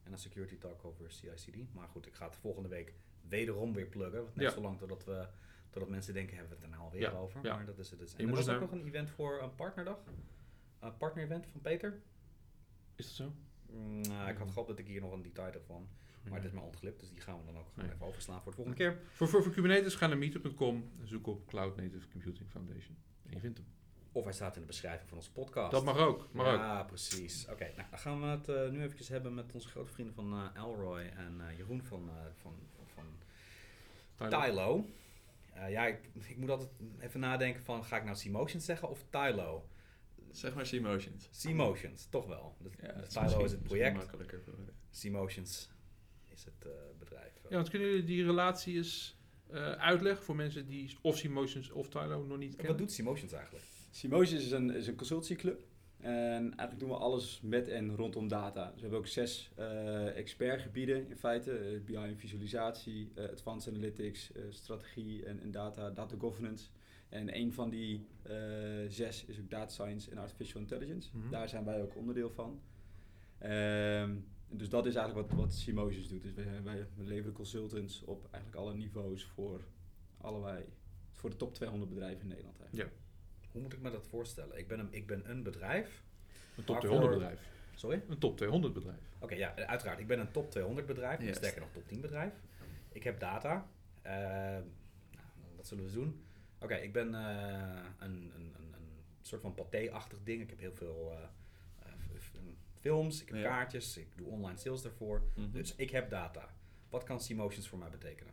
En 0.03 0.13
een 0.13 0.19
security 0.19 0.59
talk 0.59 0.85
over 0.85 1.11
CICD. 1.13 1.75
Maar 1.75 1.89
goed, 1.89 2.07
ik 2.07 2.15
ga 2.15 2.27
het 2.27 2.37
volgende 2.37 2.69
week 2.69 2.95
wederom 3.29 3.73
weer 3.73 3.87
pluggen. 3.87 4.23
Want 4.23 4.35
net 4.35 4.45
Ja. 4.45 4.51
zo 4.53 4.61
lang 4.61 4.79
totdat, 4.79 5.05
we, 5.05 5.29
totdat 5.71 5.91
mensen 5.91 6.15
denken, 6.15 6.37
hebben 6.37 6.51
we 6.51 6.63
het 6.63 6.65
er 6.73 6.79
nou 6.79 6.83
alweer 6.91 7.01
Ja, 7.01 7.11
over. 7.19 7.45
ja. 7.45 7.57
Maar 7.57 7.67
dat 7.67 7.79
is 7.79 7.91
het 7.91 7.99
dus. 7.99 8.11
Je 8.11 8.17
En 8.17 8.23
er 8.23 8.29
moet 8.29 8.37
was 8.37 8.47
het 8.47 8.55
ook 8.55 8.61
nog 8.61 8.73
een 8.81 8.87
event 8.87 9.11
voor 9.11 9.43
een 9.43 9.55
partnerdag. 9.55 9.99
Een 10.79 10.97
partner-event 10.97 11.47
van 11.47 11.61
Peter. 11.61 12.03
Is 12.95 13.07
dat 13.07 13.15
zo? 13.15 13.33
Mm, 13.73 14.01
nou, 14.01 14.31
ik 14.31 14.37
had 14.37 14.49
gehoopt 14.49 14.69
dat 14.69 14.79
ik 14.79 14.87
hier 14.87 15.01
nog 15.01 15.13
een 15.13 15.23
detail 15.23 15.53
ervan. 15.53 15.89
Maar 16.25 16.37
het 16.39 16.45
is 16.45 16.53
me 16.53 16.61
ontglipt, 16.61 17.01
dus 17.01 17.09
die 17.11 17.21
gaan 17.21 17.39
we 17.39 17.45
dan 17.47 17.59
ook 17.59 17.69
gewoon 17.69 17.85
Nee. 17.85 17.95
even 17.95 18.07
overslaan 18.07 18.43
voor 18.43 18.51
de 18.51 18.57
volgende 18.57 18.79
keer. 18.79 19.01
Voor, 19.13 19.29
voor, 19.29 19.43
voor 19.43 19.53
Kubernetes 19.53 19.95
ga 19.95 20.07
naar 20.07 20.19
meetup.com 20.19 20.91
en 21.01 21.09
zoek 21.09 21.27
op 21.27 21.47
Cloud 21.47 21.77
Native 21.77 22.09
Computing 22.09 22.49
Foundation. 22.51 22.97
En 23.27 23.33
je 23.33 23.41
vindt 23.41 23.59
hem. 23.59 23.67
Of 24.13 24.25
hij 24.25 24.33
staat 24.33 24.55
in 24.55 24.61
de 24.61 24.67
beschrijving 24.67 25.09
van 25.09 25.19
onze 25.19 25.33
podcast. 25.33 25.71
Dat 25.71 25.85
mag 25.85 25.99
ook. 25.99 26.29
Mag 26.33 26.47
ook. 26.47 26.59
ja, 26.59 26.83
precies. 26.83 27.47
Oké, 27.51 27.65
nou, 27.77 27.89
dan 27.91 27.99
gaan 27.99 28.21
we 28.21 28.27
het 28.27 28.49
eh, 28.49 28.69
nu 28.71 28.83
eventjes 28.83 29.09
hebben 29.09 29.35
met 29.35 29.53
onze 29.53 29.69
grote 29.69 29.93
vrienden 29.93 30.15
van 30.15 30.33
eh 30.33 30.63
Elroy 30.63 31.01
en 31.17 31.41
eh, 31.49 31.57
Jeroen 31.57 31.83
van, 31.83 32.11
van, 32.43 32.55
van, 32.95 33.05
van 34.15 34.29
Tylo. 34.29 34.91
Eh, 35.55 35.71
ja, 35.71 35.87
ik, 35.87 36.11
ik 36.27 36.37
moet 36.37 36.51
altijd 36.51 36.71
even 36.99 37.21
nadenken 37.21 37.63
van, 37.63 37.85
ga 37.85 37.97
ik 37.97 38.05
nou 38.05 38.17
C-Motions 38.19 38.65
zeggen 38.65 38.89
of 38.89 39.05
Tylo? 39.11 39.69
Zeg 40.31 40.55
maar 40.55 40.65
C-Motions. 40.69 41.29
C-Motions, 41.43 42.07
toch 42.07 42.27
wel. 42.27 42.57
Dus, 42.61 42.73
Ja, 42.81 43.03
Tylo 43.03 43.45
is 43.45 43.51
het 43.53 43.63
project, 43.63 44.11
C-Motions 45.01 45.71
is 46.39 46.45
het 46.45 46.65
eh, 46.67 46.71
bedrijf. 46.99 47.33
Ja, 47.49 47.55
want 47.57 47.69
kunnen 47.69 47.89
jullie 47.89 48.05
die 48.05 48.25
relatie 48.25 48.77
eens 48.77 49.17
eh, 49.51 49.73
uitleggen 49.73 50.25
voor 50.25 50.37
mensen 50.37 50.67
die 50.67 50.97
of 51.03 51.29
Motions 51.29 51.71
of 51.71 51.89
Tylo 51.89 52.25
nog 52.25 52.39
niet 52.39 52.51
En 52.51 52.57
kennen? 52.57 52.77
wat 52.77 52.89
doet 52.89 52.97
C-Motions 52.97 53.33
eigenlijk? 53.33 53.65
Simotions 53.91 54.45
is 54.45 54.51
een, 54.51 54.75
is 54.75 54.87
een 54.87 54.97
consultieclub. 54.97 55.67
En 56.01 56.43
eigenlijk 56.43 56.79
doen 56.79 56.89
we 56.89 56.95
alles 56.95 57.41
met 57.43 57.69
en 57.69 57.97
rondom 57.97 58.29
data. 58.29 58.65
Dus 58.65 58.75
we 58.75 58.81
hebben 58.81 58.99
ook 58.99 59.07
zes 59.07 59.51
eh, 59.55 60.17
expertgebieden 60.17 61.09
in 61.09 61.17
feite. 61.17 61.53
Eh, 61.59 61.81
BI 61.85 61.95
en 61.95 62.17
visualisatie, 62.19 63.11
eh, 63.15 63.25
advanced 63.31 63.75
analytics, 63.75 64.33
eh, 64.33 64.43
strategie 64.51 65.25
en, 65.25 65.41
en 65.41 65.51
data, 65.51 65.91
data 65.91 66.17
governance. 66.19 66.69
En 67.09 67.37
een 67.37 67.53
van 67.53 67.71
die 67.71 68.07
eh, 68.23 68.35
zes 68.89 69.25
is 69.25 69.39
ook 69.39 69.51
data 69.51 69.71
science 69.73 70.11
en 70.11 70.19
artificial 70.19 70.61
intelligence. 70.61 71.09
Mhm. 71.13 71.31
Daar 71.31 71.49
zijn 71.49 71.65
wij 71.65 71.83
ook 71.83 71.97
onderdeel 71.97 72.31
van. 72.31 72.61
Ehm, 73.39 74.17
dus 74.51 74.69
dat 74.69 74.87
is 74.87 74.95
eigenlijk 74.95 75.29
wat, 75.29 75.39
wat 75.39 75.55
Simotions 75.55 76.09
doet. 76.09 76.23
Dus 76.23 76.33
wij, 76.35 76.63
wij 76.63 76.87
leveren 76.97 77.33
consultants 77.33 78.03
op 78.05 78.29
eigenlijk 78.31 78.63
alle 78.65 78.75
niveaus 78.75 79.25
voor 79.25 79.61
allerlei, 80.21 80.65
voor 81.15 81.31
de 81.31 81.37
top 81.37 81.55
200 81.55 81.91
bedrijven 81.91 82.21
in 82.23 82.29
Nederland 82.29 82.61
eigenlijk. 82.61 82.91
Hoe 83.53 83.63
moet 83.63 83.73
ik 83.73 83.81
me 83.81 83.91
dat 83.91 84.07
voorstellen? 84.07 84.59
Ik 84.59 84.69
ben 84.69 84.79
een, 84.79 84.89
ik 84.91 85.07
ben 85.07 85.31
een 85.31 85.43
bedrijf. 85.43 86.03
Een 86.57 86.65
top 86.65 86.75
Waarvoor- 86.75 86.81
200 86.99 87.13
bedrijf. 87.19 87.49
Sorry? 87.75 88.03
Een 88.09 88.19
top 88.19 88.37
200 88.37 88.75
bedrijf. 88.75 88.99
Oké, 89.19 89.35
ja, 89.35 89.55
uiteraard. 89.57 89.99
Ik 89.99 90.07
ben 90.07 90.19
een 90.21 90.31
top 90.31 90.51
200 90.51 90.87
bedrijf, 90.87 91.21
Yes. 91.23 91.37
sterker 91.37 91.61
nog 91.61 91.71
top 91.73 91.89
10 91.89 92.01
bedrijf. 92.01 92.33
Ik 92.93 93.03
heb 93.03 93.21
data. 93.21 93.69
Nou, 94.03 94.63
wat 95.57 95.67
zullen 95.67 95.85
we 95.85 95.93
doen? 95.93 96.23
Oké, 96.61 96.75
ik 96.75 96.93
ben 96.93 97.15
eh, 97.15 97.83
een, 97.99 98.33
een, 98.35 98.55
een, 98.57 98.73
een 98.75 99.03
soort 99.23 99.41
van 99.41 99.55
paté-achtig 99.55 100.19
ding. 100.23 100.43
Ik 100.43 100.51
heb 100.51 100.59
heel 100.59 100.75
veel 100.75 101.13
eh, 101.13 101.29
films, 102.81 103.23
ik 103.23 103.29
heb 103.29 103.37
Ja. 103.39 103.43
kaartjes, 103.49 103.97
ik 103.97 104.07
doe 104.17 104.27
online 104.27 104.57
sales 104.59 104.83
daarvoor. 104.83 105.23
Mhm. 105.35 105.51
Dus 105.51 105.77
ik 105.77 105.91
heb 105.91 106.11
data. 106.11 106.49
Wat 106.89 107.05
kan 107.05 107.19
C-Motions 107.19 107.69
voor 107.69 107.79
mij 107.79 107.91
betekenen? 107.91 108.33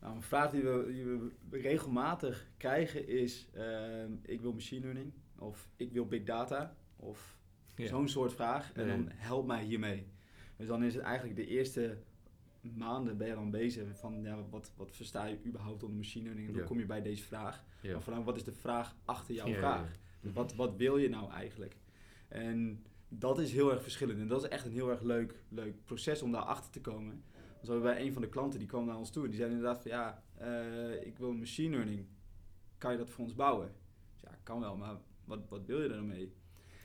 Nou, 0.00 0.14
een 0.14 0.22
vraag 0.22 0.50
die 0.50 0.62
we, 0.62 0.84
die 0.92 1.04
we 1.04 1.30
regelmatig 1.50 2.46
krijgen 2.56 3.08
is: 3.08 3.48
ehm, 3.54 4.12
ik 4.22 4.40
wil 4.40 4.52
machine 4.52 4.80
learning 4.80 5.12
of 5.38 5.68
ik 5.76 5.92
wil 5.92 6.06
big 6.06 6.22
data 6.24 6.76
of 6.96 7.38
Ja. 7.76 7.86
zo'n 7.86 8.08
soort 8.08 8.32
vraag. 8.32 8.72
En 8.72 8.88
dan 8.88 9.08
help 9.14 9.46
mij 9.46 9.64
hiermee. 9.64 10.06
Dus 10.56 10.66
dan 10.66 10.82
is 10.82 10.94
het 10.94 11.02
eigenlijk 11.02 11.36
de 11.36 11.46
eerste 11.46 11.98
maanden 12.60 13.16
ben 13.16 13.26
je 13.28 13.34
dan 13.34 13.50
bezig 13.50 13.96
van 13.98 14.22
ja, 14.22 14.48
wat, 14.50 14.72
wat 14.76 14.96
versta 14.96 15.24
je 15.24 15.38
überhaupt 15.46 15.82
onder 15.82 15.96
machine 15.98 16.24
learning 16.24 16.46
en 16.46 16.52
hoe 16.52 16.62
Ja. 16.62 16.68
kom 16.68 16.78
je 16.78 16.86
bij 16.86 17.02
deze 17.02 17.22
vraag? 17.24 17.64
Ja. 17.80 17.92
Maar 17.92 18.02
vooral 18.02 18.24
wat 18.24 18.36
is 18.36 18.44
de 18.44 18.52
vraag 18.52 18.96
achter 19.04 19.34
jouw 19.34 19.52
vraag? 19.52 19.88
ja. 19.90 19.96
Dus 20.20 20.32
wat, 20.32 20.54
wat 20.54 20.76
wil 20.76 20.96
je 20.96 21.08
nou 21.08 21.30
eigenlijk? 21.32 21.76
En 22.28 22.84
dat 23.08 23.38
is 23.38 23.52
heel 23.52 23.72
erg 23.72 23.82
verschillend. 23.82 24.18
En 24.18 24.28
dat 24.28 24.42
is 24.42 24.48
echt 24.48 24.64
een 24.64 24.72
heel 24.72 24.90
erg 24.90 25.02
leuk, 25.02 25.42
leuk 25.48 25.84
proces 25.84 26.22
om 26.22 26.32
daar 26.32 26.42
achter 26.42 26.70
te 26.70 26.80
komen. 26.80 27.22
Dus 27.60 27.68
we 27.68 27.72
hebben 27.72 27.92
bij 27.92 28.06
een 28.06 28.12
van 28.12 28.22
de 28.22 28.28
klanten 28.28 28.58
die 28.58 28.68
kwam 28.68 28.86
naar 28.86 28.96
ons 28.96 29.10
toe. 29.10 29.24
en 29.24 29.30
Die 29.30 29.38
zei 29.38 29.50
inderdaad 29.50 29.82
van 29.82 29.90
ja, 29.90 30.22
eh, 30.34 31.06
ik 31.06 31.18
wil 31.18 31.32
machine 31.32 31.76
learning. 31.76 32.06
Kan 32.78 32.92
je 32.92 32.98
dat 32.98 33.10
voor 33.10 33.24
ons 33.24 33.34
bouwen? 33.34 33.72
Dus 34.12 34.20
ja, 34.20 34.38
kan 34.42 34.60
wel, 34.60 34.76
maar 34.76 34.96
wat, 35.24 35.48
wat 35.48 35.64
wil 35.66 35.82
je 35.82 35.88
er 35.88 35.96
dan 35.96 36.06
mee? 36.06 36.34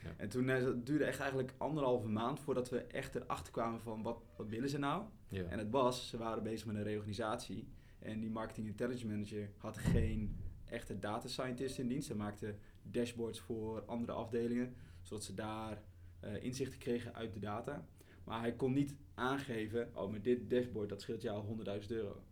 Ja. 0.03 0.13
En 0.17 0.29
toen 0.29 0.49
eh, 0.49 0.63
het 0.63 0.85
duurde 0.85 1.05
echt 1.05 1.19
eigenlijk 1.19 1.53
anderhalve 1.57 2.07
maand 2.07 2.39
voordat 2.39 2.69
we 2.69 2.79
echt 2.79 3.15
erachter 3.15 3.51
kwamen 3.51 3.81
van 3.81 4.01
wat, 4.01 4.21
wat 4.35 4.47
willen 4.47 4.69
ze 4.69 4.77
nou? 4.77 5.03
Ja. 5.27 5.43
En 5.43 5.59
het 5.59 5.69
was, 5.69 6.09
ze 6.09 6.17
waren 6.17 6.43
bezig 6.43 6.65
met 6.65 6.75
een 6.75 6.83
reorganisatie. 6.83 7.67
En 7.99 8.19
die 8.19 8.29
marketing 8.29 8.67
intelligence 8.67 9.07
manager 9.07 9.49
had 9.57 9.77
geen 9.77 10.35
echte 10.65 10.99
data 10.99 11.27
scientist 11.27 11.77
in 11.77 11.87
dienst. 11.87 12.07
Ze 12.07 12.15
maakte 12.15 12.55
dashboards 12.81 13.39
voor 13.39 13.85
andere 13.85 14.11
afdelingen, 14.11 14.75
zodat 15.01 15.23
ze 15.23 15.33
daar 15.33 15.81
eh, 16.21 16.43
inzichten 16.43 16.79
kregen 16.79 17.13
uit 17.13 17.33
de 17.33 17.39
data. 17.39 17.87
Maar 18.23 18.39
hij 18.39 18.53
kon 18.55 18.73
niet 18.73 18.95
aangeven, 19.13 19.89
oh, 19.95 20.11
met 20.11 20.23
dit 20.23 20.49
dashboard, 20.49 20.89
dat 20.89 21.01
scheelt 21.01 21.21
jou 21.21 21.45
100.000 21.45 21.91
euro. 21.91 22.23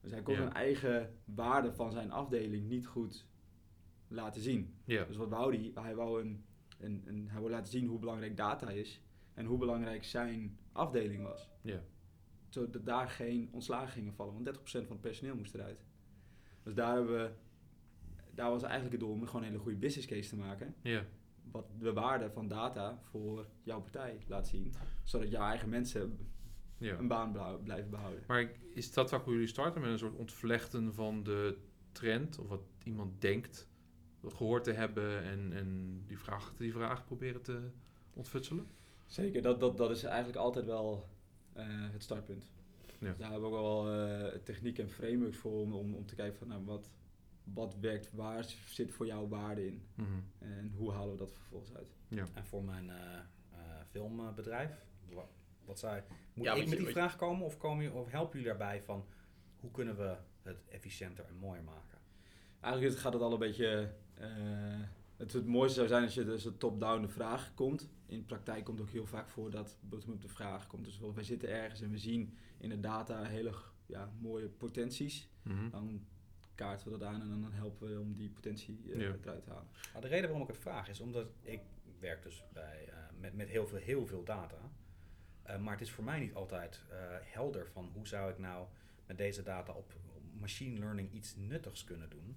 Dus 0.00 0.10
hij 0.10 0.22
kon 0.22 0.34
Ja. 0.34 0.40
zijn 0.40 0.52
eigen 0.52 1.14
waarde 1.24 1.72
van 1.72 1.92
zijn 1.92 2.10
afdeling 2.10 2.68
niet 2.68 2.86
goed 2.86 3.26
laten 4.08 4.40
zien. 4.40 4.74
Ja. 4.84 5.04
Dus 5.04 5.16
wat 5.16 5.28
wou 5.28 5.56
hij? 5.56 5.82
Hij 5.84 5.94
wou, 5.94 6.20
een, 6.22 6.44
een, 6.78 7.02
een, 7.06 7.28
hij 7.28 7.40
wou 7.40 7.52
laten 7.52 7.72
zien 7.72 7.86
hoe 7.86 7.98
belangrijk 7.98 8.36
data 8.36 8.70
is 8.70 9.02
en 9.34 9.44
hoe 9.46 9.58
belangrijk 9.58 10.04
zijn 10.04 10.58
afdeling 10.72 11.22
was. 11.22 11.48
Ja. 11.62 11.82
Zodat 12.48 12.84
daar 12.86 13.08
geen 13.08 13.48
ontslagen 13.52 13.88
gingen 13.92 14.14
vallen, 14.14 14.34
want 14.34 14.58
30% 14.58 14.60
van 14.62 14.82
het 14.88 15.00
personeel 15.00 15.36
moest 15.36 15.54
eruit. 15.54 15.84
Dus 16.62 16.74
daar, 16.74 16.94
hebben 16.94 17.16
we, 17.16 17.30
daar 18.34 18.50
was 18.50 18.62
eigenlijk 18.62 18.92
het 18.92 19.00
doel 19.00 19.10
om 19.10 19.26
gewoon 19.26 19.42
een 19.42 19.48
hele 19.48 19.62
goede 19.62 19.78
business 19.78 20.06
case 20.08 20.28
te 20.28 20.36
maken. 20.36 20.74
Ja. 20.82 21.04
Wat 21.50 21.66
de 21.78 21.92
waarde 21.92 22.30
van 22.30 22.48
data 22.48 22.98
voor 23.02 23.46
jouw 23.62 23.80
partij 23.80 24.18
laat 24.26 24.48
zien, 24.48 24.74
zodat 25.04 25.30
jouw 25.30 25.48
eigen 25.48 25.68
mensen 25.68 26.18
ja. 26.78 26.98
een 26.98 27.08
baan 27.08 27.60
blijven 27.62 27.90
behouden. 27.90 28.22
Maar 28.26 28.50
is 28.74 28.92
dat 28.92 29.10
waar 29.10 29.22
jullie 29.26 29.46
starten 29.46 29.80
met 29.80 29.90
een 29.90 29.98
soort 29.98 30.16
ontvlechten 30.16 30.94
van 30.94 31.22
de 31.22 31.58
trend 31.92 32.38
of 32.38 32.48
wat 32.48 32.62
iemand 32.84 33.20
denkt 33.20 33.68
gehoord 34.26 34.64
te 34.64 34.72
hebben 34.72 35.22
en, 35.22 35.52
en 35.52 36.02
die, 36.06 36.18
vraag, 36.18 36.54
die 36.56 36.72
vraag 36.72 37.04
proberen 37.04 37.42
te 37.42 37.70
ontfutselen? 38.14 38.66
Zeker, 39.06 39.42
dat, 39.42 39.60
dat, 39.60 39.76
dat 39.76 39.90
is 39.90 40.02
eigenlijk 40.02 40.38
altijd 40.38 40.66
wel 40.66 41.08
eh, 41.52 41.64
het 41.68 42.02
startpunt. 42.02 42.50
Ja. 42.98 43.14
Daar 43.18 43.30
hebben 43.30 43.50
we 43.50 43.56
ook 43.56 43.62
wel 43.62 43.92
eh 43.92 44.38
techniek 44.44 44.78
en 44.78 44.90
frameworks 44.90 45.36
voor 45.36 45.60
om, 45.60 45.72
om, 45.72 45.94
om 45.94 46.06
te 46.06 46.14
kijken 46.14 46.38
van 46.38 46.48
nou, 46.48 46.64
wat, 46.64 46.90
wat 47.54 47.76
werkt, 47.80 48.12
waar 48.12 48.44
zit 48.66 48.90
voor 48.92 49.06
jou 49.06 49.28
waarde 49.28 49.66
in 49.66 49.82
Mhm. 49.94 50.08
en 50.38 50.72
hoe 50.76 50.92
halen 50.92 51.10
we 51.12 51.16
dat 51.18 51.32
vervolgens 51.32 51.74
uit. 51.74 51.94
En 52.34 52.44
voor 52.46 52.64
mijn 52.64 52.90
eh, 52.90 53.14
eh, 53.52 53.58
filmbedrijf, 53.90 54.84
wa- 55.12 55.28
wat 55.64 55.78
zei, 55.78 56.02
moet 56.34 56.44
Ja, 56.44 56.52
ik 56.54 56.58
met 56.68 56.70
je- 56.70 56.76
die 56.84 56.86
vraag 56.92 57.16
komen 57.16 57.44
of, 57.46 57.56
komen 57.58 57.84
je- 57.84 57.92
of 57.92 58.10
helpen 58.10 58.32
jullie 58.38 58.48
daarbij 58.56 58.82
van 58.82 59.04
hoe 59.60 59.70
kunnen 59.70 59.96
we 59.96 60.16
het 60.42 60.64
efficiënter 60.68 61.24
en 61.24 61.34
mooier 61.36 61.64
maken? 61.64 61.98
Eigenlijk 62.60 62.96
gaat 62.98 63.12
het 63.12 63.22
al 63.22 63.32
een 63.32 63.38
beetje. 63.38 63.92
eh, 64.14 64.80
het, 65.16 65.32
het 65.32 65.46
mooiste 65.46 65.74
zou 65.74 65.88
zijn 65.88 66.02
als 66.02 66.14
je 66.14 66.24
dus 66.24 66.44
een 66.44 66.56
top-down 66.58 67.02
de 67.02 67.08
vraag 67.08 67.54
komt. 67.54 67.88
In 68.06 68.24
praktijk 68.24 68.64
komt 68.64 68.80
ook 68.80 68.90
heel 68.90 69.06
vaak 69.06 69.28
voor 69.28 69.50
dat 69.50 69.76
bottom-up 69.80 70.20
de 70.20 70.28
vraag 70.28 70.66
komt. 70.66 70.84
Dus 70.84 71.00
wij 71.14 71.24
zitten 71.24 71.48
ergens 71.48 71.80
en 71.80 71.90
we 71.90 71.98
zien 71.98 72.36
in 72.58 72.68
de 72.68 72.80
data 72.80 73.22
hele 73.24 73.52
ja, 73.86 74.12
mooie 74.20 74.48
potenties. 74.48 75.28
Mhm. 75.42 75.70
Dan 75.70 76.06
kaarten 76.58 76.92
we 76.92 76.98
dat 76.98 77.08
aan 77.08 77.20
en 77.20 77.28
dan 77.28 77.52
helpen 77.52 77.88
we 77.88 78.00
om 78.00 78.16
die 78.16 78.30
potentie 78.30 78.80
eh, 78.92 79.00
Ja. 79.00 79.14
eruit 79.22 79.42
te 79.42 79.50
halen. 79.50 79.68
Nou, 79.90 80.00
de 80.02 80.08
reden 80.08 80.24
waarom 80.30 80.42
ik 80.48 80.48
het 80.54 80.62
vraag 80.62 80.88
is 80.88 81.00
omdat 81.00 81.26
ik 81.42 81.60
werk 81.98 82.22
dus 82.22 82.44
bij, 82.52 82.88
eh, 82.88 82.94
met, 83.20 83.34
met 83.34 83.48
heel, 83.48 83.66
veel, 83.66 83.78
heel 83.78 84.06
veel 84.06 84.24
data. 84.24 84.70
Eh, 85.42 85.58
maar 85.58 85.72
het 85.72 85.80
is 85.82 85.90
voor 85.90 86.04
mij 86.04 86.18
niet 86.20 86.34
altijd 86.34 86.82
eh, 86.90 86.96
helder 87.20 87.66
van 87.68 87.90
hoe 87.94 88.06
zou 88.08 88.30
ik 88.30 88.38
nou 88.38 88.66
met 89.06 89.18
deze 89.18 89.42
data 89.42 89.72
op 89.72 89.94
machine 90.32 90.78
learning 90.78 91.12
iets 91.12 91.36
nuttigs 91.36 91.84
kunnen 91.84 92.08
doen. 92.10 92.36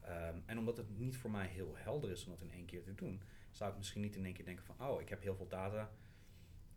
Ehm, 0.00 0.38
en 0.46 0.58
omdat 0.58 0.76
het 0.76 0.98
niet 0.98 1.16
voor 1.16 1.30
mij 1.30 1.46
heel 1.46 1.74
helder 1.76 2.10
is 2.10 2.24
om 2.24 2.30
dat 2.30 2.40
in 2.40 2.50
één 2.50 2.64
keer 2.66 2.82
te 2.82 2.94
doen, 2.94 3.22
zou 3.50 3.70
ik 3.70 3.76
misschien 3.78 4.00
niet 4.00 4.16
in 4.16 4.24
één 4.24 4.34
keer 4.34 4.44
denken 4.44 4.64
van, 4.64 4.88
oh, 4.88 5.00
ik 5.00 5.08
heb 5.08 5.22
heel 5.22 5.36
veel 5.36 5.48
data, 5.48 5.90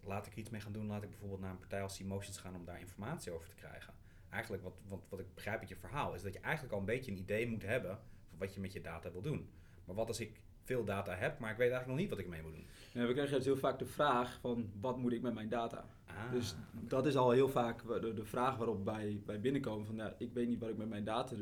laat 0.04 0.26
ik 0.26 0.32
er 0.34 0.40
iets 0.40 0.50
mee 0.50 0.62
gaan 0.62 0.72
doen. 0.72 0.86
Laat 0.88 1.04
ik 1.04 1.10
bijvoorbeeld 1.10 1.40
naar 1.42 1.52
een 1.52 1.58
partij 1.60 1.82
als 1.82 2.00
Emotions 2.00 2.38
gaan 2.38 2.56
om 2.56 2.66
daar 2.66 2.80
informatie 2.80 3.32
over 3.32 3.48
te 3.50 3.56
krijgen. 3.56 3.94
Eigenlijk, 4.32 4.64
wat, 4.64 4.74
wat, 4.88 5.00
wat 5.10 5.20
ik 5.20 5.34
begrijp 5.36 5.60
uit 5.60 5.70
je 5.70 5.76
verhaal, 5.76 6.14
is 6.14 6.22
dat 6.22 6.34
je 6.34 6.40
eigenlijk 6.40 6.74
al 6.74 6.80
een 6.80 6.86
beetje 6.86 7.12
een 7.12 7.18
idee 7.18 7.48
moet 7.48 7.64
hebben 7.64 8.00
van 8.30 8.38
wat 8.38 8.54
je 8.54 8.60
met 8.60 8.74
je 8.74 8.82
data 8.82 9.12
wil 9.12 9.22
doen. 9.22 9.50
Maar 9.86 9.96
wat 9.96 10.08
als 10.08 10.20
ik 10.20 10.42
veel 10.64 10.84
data 10.84 11.16
heb, 11.16 11.40
maar 11.40 11.52
ik 11.52 11.58
weet 11.58 11.72
eigenlijk 11.72 11.88
nog 11.88 11.98
niet 11.98 12.10
wat 12.10 12.20
ik 12.20 12.26
ermee 12.26 12.42
moet 12.42 12.54
doen? 12.54 12.68
Ja, 12.94 13.08
we 13.08 13.14
krijgen 13.14 13.36
dus 13.36 13.46
heel 13.46 13.58
vaak 13.58 13.80
de 13.80 13.86
vraag 13.86 14.40
van 14.40 14.72
wat 14.82 14.98
moet 14.98 15.12
ik 15.12 15.22
met 15.22 15.34
mijn 15.34 15.50
data? 15.50 15.86
Ah, 16.06 16.32
Dus 16.32 16.56
dat 16.72 17.06
is 17.06 17.16
al 17.16 17.32
heel 17.32 17.50
vaak 17.50 17.84
de, 18.02 18.14
de 18.14 18.26
vraag 18.26 18.58
waarop 18.58 18.86
wij, 18.86 19.22
wij 19.26 19.40
binnenkomen 19.40 19.86
van 19.86 19.96
ja, 19.96 20.16
ik 20.18 20.34
weet 20.34 20.48
niet 20.48 20.60
wat 20.60 20.70
ik 20.70 20.78
met 20.78 20.90
mijn 20.90 21.04
data 21.04 21.36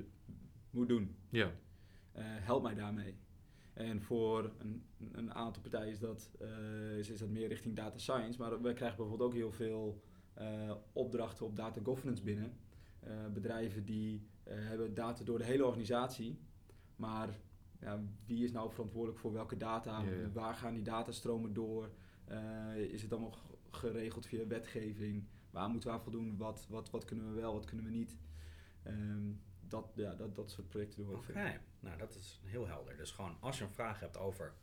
moet 0.70 0.88
doen. 0.88 1.16
Ja, 1.30 1.52
Eh, 2.12 2.24
help 2.26 2.64
mij 2.64 2.74
daarmee. 2.76 3.16
En 3.74 4.02
voor 4.02 4.52
een, 4.58 4.84
een 5.12 5.34
aantal 5.34 5.62
partijen 5.62 5.92
is 5.92 6.00
dat, 6.00 6.30
eh, 6.40 6.98
is, 6.98 7.10
is 7.10 7.20
dat 7.20 7.30
meer 7.30 7.48
richting 7.48 7.76
data 7.76 7.98
science. 7.98 8.40
Maar 8.40 8.62
wij 8.62 8.74
krijgen 8.74 8.98
bijvoorbeeld 8.98 9.30
ook 9.30 9.36
heel 9.36 9.52
veel 9.52 10.02
eh, 10.34 10.72
opdrachten 10.94 11.46
op 11.46 11.56
data 11.56 11.82
governance 11.84 12.24
binnen. 12.24 12.54
Eh, 13.00 13.28
bedrijven 13.34 13.86
die 13.86 14.28
eh, 14.44 14.56
hebben 14.58 14.94
data 14.94 15.24
door 15.24 15.38
de 15.38 15.44
hele 15.44 15.66
organisatie. 15.66 16.40
Maar 16.96 17.40
ja, 17.80 18.04
wie 18.26 18.44
is 18.44 18.52
nou 18.52 18.72
verantwoordelijk 18.72 19.20
voor 19.20 19.34
welke 19.34 19.58
data? 19.58 20.02
Ja, 20.02 20.12
ja. 20.12 20.32
Waar 20.32 20.56
gaan 20.56 20.74
die 20.74 20.84
datastromen 20.84 21.54
door? 21.54 21.90
Eh, 22.26 22.76
is 22.76 23.02
het 23.02 23.12
allemaal 23.12 23.38
geregeld 23.70 24.26
via 24.26 24.48
wetgeving? 24.48 25.28
Waar 25.50 25.70
moeten 25.70 25.90
we 25.90 25.96
aan 25.96 26.04
voldoen? 26.04 26.38
Wat, 26.38 26.66
wat, 26.70 26.90
wat 26.90 27.06
kunnen 27.06 27.34
we 27.34 27.42
wel, 27.42 27.54
wat 27.54 27.66
kunnen 27.66 27.86
we 27.86 27.92
niet? 27.92 28.18
Ehm, 28.84 29.32
dat, 29.60 29.92
ja, 29.96 30.14
dat, 30.14 30.36
dat 30.36 30.52
soort 30.52 30.68
projecten 30.68 30.98
doen 30.98 31.10
we 31.10 31.16
ook 31.16 31.26
nou 31.80 31.98
dat 31.98 32.16
is 32.16 32.40
heel 32.44 32.68
helder. 32.68 32.98
Dus 32.98 33.12
gewoon 33.12 33.38
als 33.40 33.58
je 33.58 33.64
een 33.64 33.72
vraag 33.72 34.00
hebt 34.00 34.18
over 34.18 34.54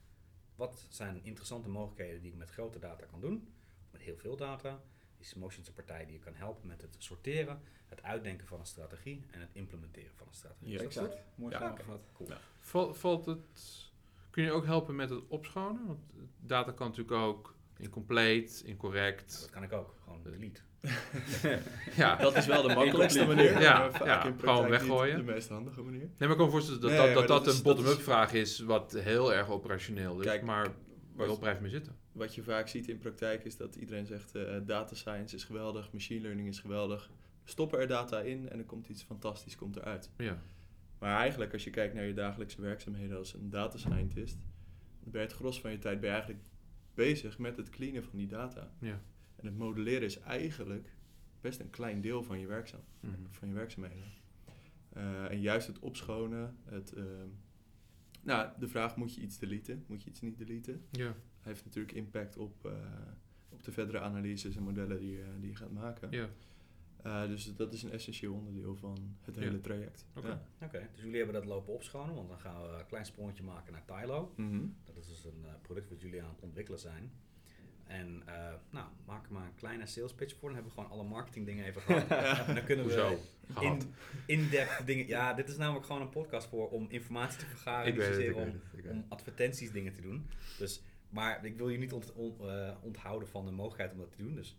wat 0.54 0.86
zijn 0.88 1.24
interessante 1.24 1.68
mogelijkheden 1.68 2.20
die 2.22 2.30
ik 2.30 2.36
met 2.36 2.50
grote 2.50 2.78
data 2.78 3.04
kan 3.04 3.20
doen, 3.20 3.48
met 3.90 4.00
heel 4.00 4.16
veel 4.16 4.36
data, 4.36 4.82
is 5.26 5.34
Motions 5.34 5.68
een 5.68 5.74
partij 5.74 6.04
die 6.04 6.12
je 6.12 6.18
kan 6.18 6.34
helpen 6.34 6.66
met 6.68 6.82
het 6.82 6.94
sorteren, 6.98 7.60
het 7.86 8.02
uitdenken 8.02 8.46
van 8.46 8.58
een 8.60 8.66
strategie 8.66 9.24
en 9.30 9.40
het 9.40 9.48
implementeren 9.52 10.10
van 10.16 10.26
een 10.26 10.34
strategie. 10.34 10.68
Ja, 10.68 10.74
Is 10.82 10.94
dat 10.94 11.04
Exact. 11.04 11.22
Mooi 11.34 11.52
Ja. 11.52 11.58
samengevat. 11.60 12.00
Cool. 12.14 12.28
Ja. 12.28 12.38
Val- 12.60 12.94
valt 12.94 13.26
het, 13.26 13.84
kun 14.30 14.42
je 14.44 14.50
ook 14.52 14.64
helpen 14.64 14.96
met 14.96 15.10
het 15.10 15.22
opschonen? 15.28 15.86
Want 15.86 15.98
data 16.40 16.72
kan 16.72 16.86
natuurlijk 16.88 17.16
ook 17.16 17.54
incompleet, 17.76 18.60
Ja, 18.64 18.68
incorrect. 18.68 19.40
dat 19.40 19.50
kan 19.50 19.62
ik 19.62 19.72
ook, 19.72 19.94
gewoon 20.04 20.22
delete. 20.22 20.60
Ja, 21.96 22.16
Dat 22.16 22.36
is 22.36 22.46
wel 22.46 22.62
de 22.62 22.74
makkelijkste 22.74 23.26
manier. 23.26 23.60
Ja, 23.60 24.24
in 24.26 24.38
gewoon 24.38 24.68
weggooien. 24.68 25.16
De 25.16 25.32
meest 25.32 25.48
handige 25.48 25.82
manier. 25.82 26.00
Nee, 26.00 26.10
maar 26.18 26.30
ik 26.30 26.36
kan 26.36 26.44
me 26.44 26.50
voorstellen 26.52 26.80
dat 26.80 26.90
Nee, 26.90 26.98
dat, 26.98 27.06
dat, 27.14 27.28
dat, 27.28 27.44
dat 27.44 27.46
is- 27.52 27.56
een 27.58 27.62
bottom-up 27.64 27.96
is- 27.98 28.02
vraag 28.04 28.32
is 28.32 28.58
wat 28.60 28.92
heel 28.92 29.34
erg 29.34 29.48
operationeel 29.50 30.18
is. 30.18 30.24
Kijk, 30.26 30.42
maar 30.42 30.68
waarop 31.14 31.38
blijf 31.40 31.56
je 31.56 31.62
mee 31.62 31.70
zitten? 31.70 31.96
Wat 32.16 32.34
je 32.34 32.42
vaak 32.42 32.68
ziet 32.68 32.88
in 32.88 32.98
praktijk 32.98 33.44
is 33.44 33.56
dat 33.56 33.76
iedereen 33.76 34.06
zegt 34.06 34.34
eh, 34.34 34.56
data 34.64 34.94
science 34.94 35.34
is 35.34 35.44
geweldig, 35.44 35.92
machine 35.92 36.20
learning 36.20 36.48
is 36.48 36.58
geweldig. 36.60 37.10
We 37.44 37.50
stoppen 37.50 37.78
er 37.78 37.86
data 37.86 38.20
in 38.20 38.48
en 38.48 38.58
er 38.58 38.64
komt 38.64 38.88
iets 38.88 39.02
fantastisch 39.02 39.56
komt 39.56 39.76
eruit. 39.76 40.10
Ja, 40.16 40.42
Maar 40.98 41.18
eigenlijk 41.18 41.52
als 41.52 41.64
je 41.64 41.70
kijkt 41.70 41.94
naar 41.94 42.04
je 42.04 42.14
dagelijkse 42.14 42.60
werkzaamheden 42.60 43.16
als 43.16 43.34
een 43.34 43.50
data 43.50 43.78
scientist, 43.78 44.36
ben 45.04 45.20
je 45.20 45.26
het 45.26 45.36
gros 45.36 45.60
van 45.60 45.70
je 45.70 45.78
tijd 45.78 46.00
ben 46.00 46.08
je 46.08 46.14
eigenlijk 46.14 46.44
bezig 46.94 47.38
met 47.38 47.56
het 47.56 47.70
cleanen 47.70 48.04
van 48.04 48.18
die 48.18 48.26
data. 48.26 48.72
ja. 48.80 49.00
En 49.36 49.46
het 49.46 49.56
modelleren 49.58 50.02
is 50.02 50.18
eigenlijk 50.20 50.94
best 51.40 51.60
een 51.60 51.70
klein 51.70 52.00
deel 52.00 52.22
van 52.22 52.38
je, 52.40 52.46
werkzaam, 52.46 52.80
Mhm. 53.00 53.12
van 53.30 53.48
je 53.48 53.54
werkzaamheden. 53.54 54.04
Eh, 54.92 55.30
en 55.30 55.40
juist 55.40 55.66
het 55.66 55.78
opschonen, 55.78 56.56
het, 56.64 56.92
ehm, 56.92 57.28
nou, 58.22 58.48
de 58.58 58.68
vraag 58.68 58.96
moet 58.96 59.14
je 59.14 59.20
iets 59.20 59.38
deleten, 59.38 59.84
moet 59.88 60.02
je 60.02 60.10
iets 60.10 60.20
niet 60.20 60.38
deleten. 60.38 60.84
Ja, 60.90 61.14
heeft 61.46 61.64
natuurlijk 61.64 61.96
impact 61.96 62.36
op, 62.36 62.64
eh, 62.66 62.72
op 63.48 63.64
de 63.64 63.72
verdere 63.72 64.00
analyses 64.00 64.56
en 64.56 64.62
modellen 64.62 64.98
die, 64.98 65.10
je- 65.10 65.36
die 65.40 65.50
je 65.50 65.56
gaat 65.56 65.72
maken. 65.72 66.10
ja. 66.10 66.28
Eh, 67.02 67.26
dus 67.26 67.56
dat 67.56 67.72
is 67.72 67.82
een 67.82 67.90
essentieel 67.92 68.34
onderdeel 68.34 68.76
van 68.76 69.16
het 69.20 69.34
Ja. 69.34 69.40
hele 69.40 69.60
traject. 69.60 70.04
Oké. 70.16 70.26
Ja. 70.28 70.42
Oké, 70.66 70.88
dus 70.92 71.02
jullie 71.02 71.16
hebben 71.16 71.34
dat 71.34 71.44
lopen 71.44 71.72
opschonen, 71.74 72.14
want 72.14 72.28
dan 72.28 72.38
gaan 72.38 72.62
we 72.62 72.68
een 72.78 72.86
klein 72.86 73.06
sprongetje 73.06 73.42
maken 73.42 73.72
naar 73.72 73.84
Tylo. 73.84 74.32
Mhm. 74.36 74.66
Dat 74.84 74.96
is 74.96 75.06
dus 75.06 75.24
een 75.24 75.42
eh, 75.44 75.50
product 75.62 75.88
wat 75.88 76.00
jullie 76.00 76.22
aan 76.22 76.28
het 76.28 76.40
ontwikkelen 76.42 76.80
zijn. 76.80 77.10
En 77.84 78.22
eh, 78.26 78.52
nou, 78.70 78.86
maak 79.04 79.26
er 79.26 79.32
maar 79.32 79.44
een 79.46 79.54
kleine 79.54 79.86
sales 79.86 80.14
pitch 80.14 80.34
voor. 80.34 80.48
Dan 80.48 80.54
hebben 80.58 80.74
we 80.74 80.80
gewoon 80.80 80.98
alle 80.98 81.08
marketing 81.08 81.46
dingen 81.46 81.64
even 81.64 81.82
gehad. 81.82 82.08
En 82.48 82.54
dan 82.54 82.64
kunnen 82.64 82.84
Hoezo? 82.84 83.08
we 83.46 83.52
Gehad. 83.52 83.82
in, 84.26 84.38
in-depth 84.40 84.86
dingen... 84.86 85.06
Ja, 85.06 85.34
dit 85.34 85.48
is 85.48 85.56
namelijk 85.56 85.86
gewoon 85.86 86.02
een 86.02 86.08
podcast 86.08 86.48
voor 86.48 86.68
om 86.68 86.86
informatie 86.88 87.38
te 87.38 87.46
vergaren. 87.46 87.86
ik 87.86 87.92
niet 87.94 88.02
weet 88.02 88.10
het, 88.14 88.18
ik 88.18 88.26
zozeer 88.26 88.44
weet 88.44 88.54
om, 88.54 88.60
het. 88.60 88.72
ik 88.78 88.82
weet 88.84 88.92
om 88.92 88.98
het. 88.98 89.10
advertenties 89.10 89.72
dingen 89.72 89.92
te 89.92 90.00
doen. 90.00 90.26
Dus, 90.58 90.82
maar 91.08 91.44
ik 91.44 91.56
wil 91.56 91.68
je 91.68 91.78
niet 91.78 91.92
ont- 91.92 92.12
on- 92.12 92.36
eh, 92.40 92.70
onthouden 92.82 93.28
van 93.28 93.44
de 93.44 93.50
mogelijkheid 93.50 93.92
om 93.92 93.98
dat 93.98 94.10
te 94.10 94.22
doen. 94.22 94.34
Dus 94.34 94.56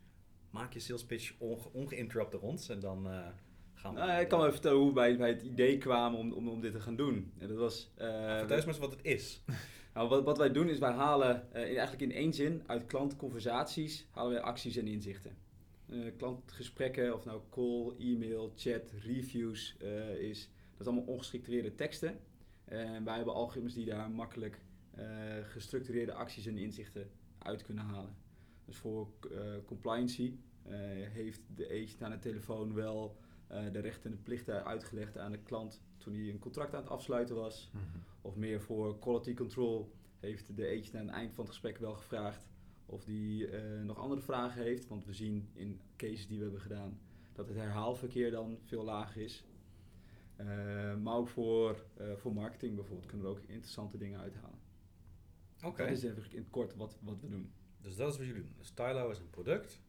maak 0.50 0.74
je 0.74 0.80
sales 0.80 1.06
pitch 1.06 1.34
onge 1.38 1.70
ongeïnterrupt 1.72 2.40
ons. 2.40 2.70
En 2.70 2.80
dan 2.80 3.08
eh, 3.10 3.28
gaan 3.74 3.94
we... 3.94 4.00
Nou, 4.00 4.22
ik 4.22 4.28
kan 4.28 4.40
wel 4.40 4.52
vertellen 4.52 4.78
hoe 4.80 4.94
wij 4.94 5.18
bij 5.18 5.30
het 5.30 5.42
idee 5.42 5.78
kwamen 5.78 6.20
om, 6.20 6.32
om, 6.32 6.48
om 6.50 6.62
dit 6.62 6.72
te 6.72 6.80
gaan 6.80 6.96
doen. 6.96 7.32
En 7.38 7.48
dat 7.48 7.58
was, 7.58 7.92
eh, 7.96 8.08
Vertel 8.38 8.56
eens 8.56 8.66
maar 8.66 8.74
eens 8.76 8.78
wat 8.84 8.92
het 8.92 9.06
is. 9.06 9.44
nou, 9.94 10.10
wat, 10.10 10.24
wat 10.24 10.38
wij 10.38 10.52
doen 10.52 10.70
is 10.70 10.80
wij 10.80 10.92
halen 10.92 11.48
in- 11.54 11.60
eigenlijk 11.62 12.02
in 12.02 12.12
één 12.12 12.34
zin 12.34 12.64
uit 12.66 12.86
klantconversaties 12.86 14.08
halen 14.12 14.32
wij 14.32 14.42
acties 14.42 14.76
en 14.78 14.88
inzichten. 14.88 15.38
Klantgesprekken, 16.18 17.14
of 17.14 17.26
nou 17.26 17.42
call, 17.50 17.94
e-mail, 18.00 18.52
chat, 18.56 18.92
reviews 19.04 19.76
is, 20.20 20.50
dat 20.72 20.80
is 20.80 20.88
allemaal 20.88 21.04
ongestructureerde 21.14 21.76
teksten. 21.76 22.20
En 22.66 23.04
wij 23.04 23.16
hebben 23.16 23.34
algoritmes 23.34 23.74
die 23.74 23.86
daar 23.86 24.12
makkelijk 24.12 24.62
gestructureerde 25.44 26.14
acties 26.14 26.46
en 26.46 26.58
inzichten 26.58 27.10
uit 27.38 27.64
kunnen 27.64 27.84
halen. 27.84 28.16
Dus 28.66 28.78
voor 28.78 29.08
eh, 29.32 29.40
compliancy 29.66 30.34
eh, 30.64 30.74
heeft 31.10 31.42
de 31.56 31.66
agent 31.66 32.04
aan 32.04 32.12
de 32.12 32.20
telefoon 32.20 32.74
wel 32.74 33.18
eh, 33.48 33.72
de 33.72 33.80
rechten 33.80 34.12
en 34.12 34.18
de 34.18 34.24
plichten 34.24 34.66
uitgelegd 34.66 35.18
aan 35.18 35.32
de 35.32 35.40
klant 35.44 35.82
toen 35.98 36.14
hij 36.14 36.30
een 36.30 36.40
contract 36.40 36.74
aan 36.74 36.82
het 36.82 36.90
afsluiten 36.90 37.36
was. 37.36 37.70
Mhm. 37.74 37.84
Of 38.22 38.36
meer 38.36 38.62
voor 38.62 39.00
quality 39.00 39.34
control 39.34 39.92
heeft 40.20 40.56
de 40.56 40.68
agent 40.68 40.96
aan 40.96 41.08
het 41.08 41.16
eind 41.16 41.34
van 41.34 41.44
het 41.44 41.54
gesprek 41.54 41.78
wel 41.78 41.94
gevraagd 41.94 42.48
of 42.86 43.04
die 43.04 43.48
eh, 43.48 43.82
nog 43.84 43.98
andere 43.98 44.22
vragen 44.22 44.64
heeft. 44.64 44.88
Want 44.88 45.06
we 45.06 45.14
zien 45.14 45.50
in 45.54 45.80
cases 45.96 46.28
die 46.28 46.38
we 46.38 46.44
hebben 46.44 46.62
gedaan 46.62 47.00
dat 47.34 47.48
het 47.48 47.58
herhaalverkeer 47.58 48.32
dan 48.32 48.58
veel 48.64 48.84
lager 48.84 49.22
is. 49.22 49.46
Eh, 50.36 50.96
maar 50.96 51.16
ook 51.16 51.28
voor, 51.28 51.86
eh, 51.94 52.14
voor 52.16 52.34
marketing 52.34 52.76
bijvoorbeeld 52.76 53.08
kunnen 53.08 53.26
we 53.26 53.32
ook 53.32 53.40
interessante 53.48 53.98
dingen 53.98 54.20
uithalen. 54.20 54.57
Oké. 55.64 55.84
Dat 55.88 55.98
is 55.98 56.04
even 56.04 56.32
in 56.32 56.38
het 56.38 56.50
kort 56.50 56.76
wat, 56.76 56.98
wat 57.02 57.22
we 57.22 57.30
doen. 57.30 57.52
Dus 57.82 57.96
dat 57.96 58.12
is 58.12 58.18
wat 58.18 58.28
jullie 58.28 58.42
doen. 58.42 58.54
Dus 58.58 58.70
Tylo 58.70 59.10
is 59.10 59.20
een 59.20 59.30
product 59.30 59.82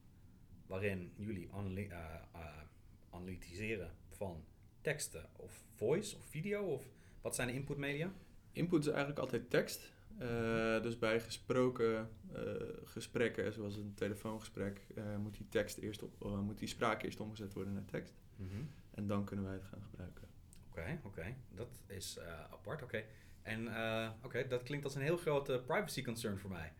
waarin 0.67 1.13
jullie 1.17 1.49
analy- 1.53 1.89
eh, 1.91 2.15
eh, 2.33 2.63
analytiseren 3.11 3.95
van 4.09 4.45
teksten 4.81 5.27
of 5.37 5.65
voice 5.75 6.17
of 6.17 6.25
video 6.25 6.63
of 6.65 6.85
wat 7.21 7.35
zijn 7.35 7.49
de 7.49 7.55
inputmedia? 7.55 8.13
Input 8.53 8.81
is 8.81 8.87
eigenlijk 8.87 9.19
altijd 9.19 9.51
tekst. 9.51 9.93
Eh, 10.19 10.83
dus 10.83 10.99
bij 10.99 11.21
gesproken 11.21 12.09
eh, 12.33 12.43
gesprekken, 12.85 13.53
zoals 13.53 13.77
een 13.77 13.95
telefoongesprek, 13.95 14.81
eh, 14.95 15.17
moet 15.17 15.37
die 15.37 15.49
tekst 15.49 15.79
eerst 15.79 16.03
op, 16.03 16.23
eh, 16.25 16.41
moet 16.41 16.59
die 16.59 16.69
spraak 16.69 17.03
eerst 17.03 17.21
omgezet 17.21 17.53
worden 17.53 17.73
naar 17.73 17.85
tekst. 17.85 18.15
En 18.91 19.07
dan 19.07 19.25
kunnen 19.25 19.45
wij 19.45 19.55
het 19.55 19.65
gaan 19.65 19.83
gebruiken. 19.83 20.29
Oké, 20.71 21.01
oké. 21.05 21.35
Dat 21.55 21.69
is 21.87 22.17
eh, 22.17 22.41
apart, 22.41 22.83
oké. 22.83 23.05
En 23.49 23.75
eh, 23.75 24.11
oké, 24.23 24.47
dat 24.49 24.63
klinkt 24.63 24.85
als 24.85 24.95
een 24.95 25.03
heel 25.03 25.17
grote 25.17 25.63
privacy 25.67 26.03
concern 26.03 26.39
voor 26.39 26.51
mij. 26.51 26.73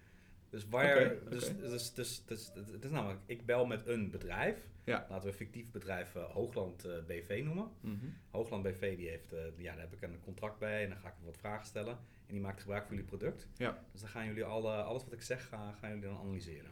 Dus 0.51 0.69
waar, 0.69 1.15
dus, 1.31 1.57
dus, 1.57 1.95
dus, 1.95 2.25
dus, 2.25 2.51
het 2.55 2.85
is 2.85 2.91
namelijk, 2.91 3.21
ik 3.27 3.47
bel 3.47 3.67
met 3.67 3.87
een 3.87 4.11
bedrijf. 4.11 4.69
Ja. 4.85 5.07
Laten 5.09 5.23
we 5.25 5.29
een 5.29 5.37
fictief 5.37 5.71
bedrijf 5.71 6.15
eh, 6.15 6.25
Hoogland 6.25 6.85
eh, 6.85 6.93
BV 7.07 7.41
noemen. 7.45 7.71
Hoogland 8.31 8.63
BV 8.63 8.97
die 8.97 9.09
heeft, 9.09 9.33
eh, 9.33 9.39
ja, 9.57 9.73
daar 9.73 9.81
heb 9.81 9.93
ik 9.93 10.03
een 10.03 10.21
contract 10.21 10.59
bij 10.59 10.83
en 10.83 10.89
dan 10.89 10.99
ga 10.99 11.09
ik 11.09 11.15
wat 11.25 11.37
vragen 11.39 11.67
stellen. 11.67 11.99
En 12.27 12.35
die 12.35 12.41
maakt 12.41 12.61
gebruik 12.61 12.87
van 12.87 12.97
jullie 12.97 13.11
product. 13.11 13.49
Ja. 13.57 13.85
Dus 13.93 14.01
dan 14.01 14.11
gaan 14.11 14.27
jullie 14.27 14.45
alle, 14.45 14.83
alles 14.83 15.05
wat 15.05 15.13
ik 15.13 15.23
zeg, 15.23 15.49
gaan, 15.49 15.75
gaan 15.75 15.89
jullie 15.89 16.05
dan 16.05 16.19
analyseren. 16.19 16.71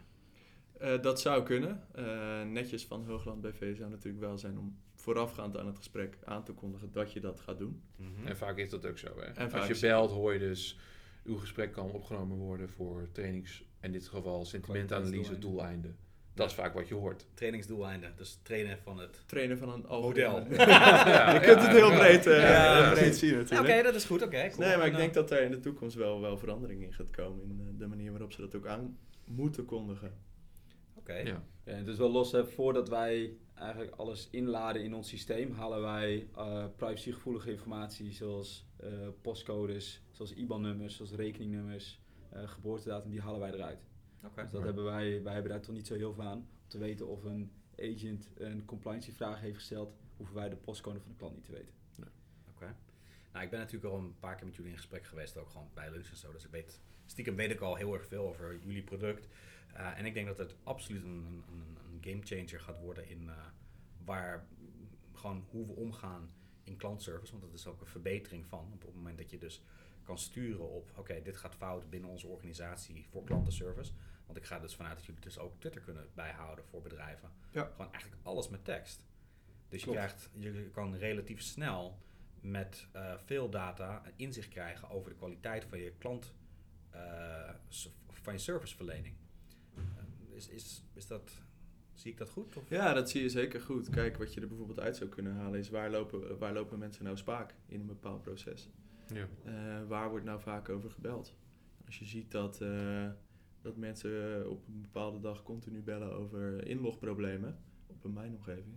Eh, 0.79 1.01
dat 1.01 1.21
zou 1.21 1.43
kunnen. 1.43 1.83
Eh, 1.93 2.43
netjes 2.43 2.85
van 2.85 3.05
Hoogland 3.05 3.41
BV 3.41 3.77
zou 3.77 3.89
natuurlijk 3.89 4.23
wel 4.23 4.37
zijn 4.37 4.57
om 4.57 4.77
voorafgaand 5.07 5.57
aan 5.57 5.67
het 5.67 5.77
gesprek 5.77 6.17
aan 6.23 6.43
te 6.43 6.51
kondigen 6.51 6.91
dat 6.91 7.13
je 7.13 7.19
dat 7.19 7.39
gaat 7.39 7.57
doen. 7.57 7.81
Mhm. 7.95 8.27
En 8.27 8.37
vaak 8.37 8.57
is 8.57 8.69
dat 8.69 8.85
ook 8.85 8.97
zo. 8.97 9.07
Hè? 9.19 9.25
En 9.25 9.51
Als 9.51 9.67
je 9.67 9.79
belt, 9.79 10.11
hoor 10.11 10.33
je 10.33 10.39
dus 10.39 10.79
uw 11.23 11.37
gesprek 11.37 11.71
kan 11.71 11.91
opgenomen 11.91 12.37
worden 12.37 12.69
voor 12.69 13.07
trainings, 13.11 13.63
in 13.81 13.91
dit 13.91 14.07
geval 14.07 14.45
sentimentanalyse 14.45 15.39
doeleinden. 15.39 15.97
Dat 16.33 16.49
is 16.49 16.53
vaak 16.55 16.73
wat 16.73 16.87
je 16.87 16.93
hoort. 16.93 17.25
Trainingsdoeleinden, 17.33 18.13
dus 18.15 18.39
trainen 18.43 18.79
van 18.83 18.99
het... 18.99 19.23
Trainen 19.25 19.57
van 19.57 19.69
een 19.69 19.85
Model. 20.01 20.47
Ja, 20.49 21.33
je 21.33 21.39
kunt 21.39 21.61
het 21.61 21.71
heel 21.71 21.91
ja. 21.91 21.97
breed, 21.97 22.25
eh, 22.25 22.41
Ja, 22.41 22.73
heel 22.75 22.91
breed 22.91 23.03
precies. 23.03 23.19
zien 23.19 23.37
natuurlijk. 23.37 23.69
Oké, 23.69 23.83
dat 23.83 23.95
is 23.95 24.05
goed, 24.05 24.21
oké. 24.21 24.49
cool. 24.49 24.67
Nee, 24.67 24.77
maar 24.77 24.85
ik 24.85 24.91
En, 24.91 24.97
denk 24.99 25.13
dat 25.13 25.31
er 25.31 25.41
in 25.41 25.51
de 25.51 25.59
toekomst 25.59 25.95
wel, 25.95 26.21
wel 26.21 26.37
verandering 26.37 26.83
in 26.83 26.93
gaat 26.93 27.09
komen 27.09 27.43
in 27.43 27.59
eh, 27.59 27.79
de 27.79 27.87
manier 27.87 28.11
waarop 28.11 28.31
ze 28.31 28.41
dat 28.41 28.55
ook 28.55 28.67
aan 28.67 28.97
moeten 29.25 29.65
kondigen. 29.65 30.11
Oké. 31.07 31.19
Ja. 31.19 31.43
Ja, 31.63 31.81
dus 31.81 31.97
wel 31.97 32.11
los, 32.11 32.31
hè, 32.31 32.45
voordat 32.45 32.89
wij 32.89 33.37
eigenlijk 33.53 33.95
alles 33.95 34.29
inladen 34.29 34.83
in 34.83 34.93
ons 34.93 35.09
systeem, 35.09 35.51
halen 35.51 35.81
wij 35.81 36.27
eh, 36.35 36.65
privacygevoelige 36.75 37.51
informatie 37.51 38.11
zoals 38.11 38.65
eh, 38.77 38.89
postcodes, 39.21 40.03
zoals 40.11 40.33
IBAN-nummers, 40.33 40.95
zoals 40.95 41.11
rekeningnummers, 41.11 42.01
eh, 42.29 42.47
geboortedatum, 42.47 43.09
die 43.09 43.21
halen 43.21 43.39
wij 43.39 43.51
eruit. 43.51 43.85
Oké. 44.25 44.41
Dus 44.41 44.51
dat 44.51 44.63
hebben 44.63 44.83
wij, 44.83 45.23
wij 45.23 45.33
hebben 45.33 45.51
daar 45.51 45.61
toch 45.61 45.75
niet 45.75 45.87
zo 45.87 45.95
heel 45.95 46.13
veel 46.13 46.23
aan. 46.23 46.37
Om 46.37 46.67
te 46.67 46.77
weten 46.77 47.07
of 47.07 47.23
een 47.23 47.51
agent 47.77 48.29
een 48.35 48.65
compliancy-vraag 48.65 49.39
heeft 49.39 49.55
gesteld, 49.55 49.93
hoeven 50.17 50.35
wij 50.35 50.49
de 50.49 50.55
postcode 50.55 50.99
van 50.99 51.11
de 51.11 51.17
klant 51.17 51.35
niet 51.35 51.45
te 51.45 51.51
weten. 51.51 51.73
Oké. 52.49 52.75
Nou, 53.31 53.45
ik 53.45 53.51
ben 53.51 53.59
natuurlijk 53.59 53.93
al 53.93 53.99
een 53.99 54.19
paar 54.19 54.35
keer 54.35 54.45
met 54.45 54.55
jullie 54.55 54.71
in 54.71 54.77
gesprek 54.77 55.05
geweest, 55.05 55.37
ook 55.37 55.49
gewoon 55.49 55.69
bij 55.73 55.91
lunch 55.91 56.09
en 56.09 56.17
zo. 56.17 56.31
Dus 56.31 56.45
ik 56.45 56.51
weet, 56.51 56.79
stiekem 57.05 57.35
weet 57.35 57.51
ik 57.51 57.59
al 57.59 57.75
heel 57.75 57.93
erg 57.93 58.07
veel 58.07 58.27
over 58.27 58.59
jullie 58.61 58.83
product. 58.83 59.27
Eh, 59.77 59.97
en 59.97 60.05
ik 60.05 60.13
denk 60.13 60.27
dat 60.27 60.37
het 60.37 60.55
absoluut 60.63 61.03
een, 61.03 61.09
een, 61.09 61.43
een- 61.51 61.77
een 61.91 61.99
game 62.01 62.21
changer 62.25 62.59
gaat 62.59 62.79
worden 62.79 63.07
in 63.09 63.29
eh, 63.29 63.35
waar 64.05 64.47
gewoon 65.13 65.45
hoe 65.49 65.65
we 65.65 65.73
omgaan 65.73 66.29
in 66.63 66.75
klantservice. 66.77 67.31
Want 67.31 67.43
dat 67.43 67.53
is 67.53 67.67
ook 67.67 67.81
een 67.81 67.87
verbetering 67.87 68.45
van. 68.47 68.71
Op 68.73 68.81
het 68.81 68.93
moment 68.95 69.17
dat 69.17 69.29
je 69.29 69.37
dus 69.37 69.63
kan 70.03 70.17
sturen 70.17 70.69
op, 70.69 70.91
oké, 70.97 71.21
dit 71.21 71.37
gaat 71.37 71.55
fout 71.55 71.89
binnen 71.89 72.09
onze 72.09 72.27
organisatie 72.27 73.07
voor 73.09 73.23
klantenservice. 73.23 73.91
Want 74.25 74.37
ik 74.37 74.45
ga 74.45 74.59
dus 74.59 74.75
vanuit 74.75 74.95
dat 74.95 75.05
jullie 75.05 75.21
dus 75.21 75.39
ook 75.39 75.59
Twitter 75.59 75.81
kunnen 75.81 76.09
bijhouden 76.13 76.65
voor 76.65 76.81
bedrijven. 76.81 77.31
Ja. 77.51 77.69
Gewoon 77.75 77.91
eigenlijk 77.91 78.21
alles 78.25 78.49
met 78.49 78.65
tekst. 78.65 79.01
Dus 79.69 79.83
je, 79.83 79.87
krijgt, 79.91 80.29
je 80.33 80.69
kan 80.71 80.95
relatief 80.95 81.41
snel 81.41 81.97
met 82.41 82.87
eh, 82.91 83.13
veel 83.17 83.49
data 83.49 84.03
inzicht 84.15 84.49
krijgen 84.49 84.89
over 84.89 85.09
de 85.09 85.15
kwaliteit 85.15 85.63
van 85.65 85.79
je 85.79 85.91
klant, 85.97 86.33
van 88.09 88.33
je 88.33 88.39
serviceverlening. 88.39 89.15
Is, 90.37 90.47
is, 90.49 90.83
is 90.93 91.07
dat, 91.07 91.31
zie 91.93 92.11
ik 92.11 92.17
dat 92.17 92.29
goed? 92.29 92.57
Of? 92.57 92.69
Ja, 92.69 92.93
dat 92.93 93.09
zie 93.09 93.21
je 93.21 93.29
zeker 93.29 93.61
goed. 93.61 93.89
Kijk, 93.89 94.17
wat 94.17 94.33
je 94.33 94.41
er 94.41 94.47
bijvoorbeeld 94.47 94.79
uit 94.79 94.95
zou 94.95 95.09
kunnen 95.09 95.33
halen 95.33 95.59
is 95.59 95.69
waar 95.69 95.89
lopen, 95.91 96.37
waar 96.37 96.53
lopen 96.53 96.79
mensen 96.79 97.03
nou 97.03 97.17
spaak 97.17 97.55
in 97.65 97.79
een 97.79 97.85
bepaald 97.85 98.21
proces? 98.21 98.69
Ja. 99.13 99.27
Eh, 99.43 99.87
waar 99.87 100.09
wordt 100.09 100.25
nou 100.25 100.39
vaak 100.41 100.69
over 100.69 100.91
gebeld? 100.91 101.35
Als 101.85 101.99
je 101.99 102.05
ziet 102.05 102.31
dat, 102.31 102.61
eh, 102.61 103.09
dat 103.61 103.75
mensen 103.77 104.49
op 104.49 104.67
een 104.67 104.81
bepaalde 104.81 105.19
dag 105.19 105.43
continu 105.43 105.81
bellen 105.81 106.11
over 106.13 106.65
inlogproblemen 106.67 107.57
op 107.87 108.03
een 108.03 108.13
mijnomgeving, 108.13 108.75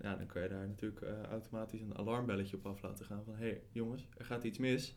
ja, 0.00 0.16
dan 0.16 0.26
kan 0.26 0.42
je 0.42 0.48
daar 0.48 0.66
natuurlijk 0.68 1.02
eh, 1.02 1.22
automatisch 1.22 1.80
een 1.80 1.96
alarmbelletje 1.96 2.56
op 2.56 2.66
af 2.66 2.82
laten 2.82 3.04
gaan 3.06 3.24
van 3.24 3.34
hé 3.34 3.46
hey, 3.48 3.62
jongens, 3.72 4.08
er 4.16 4.24
gaat 4.24 4.44
iets 4.44 4.58
mis. 4.58 4.96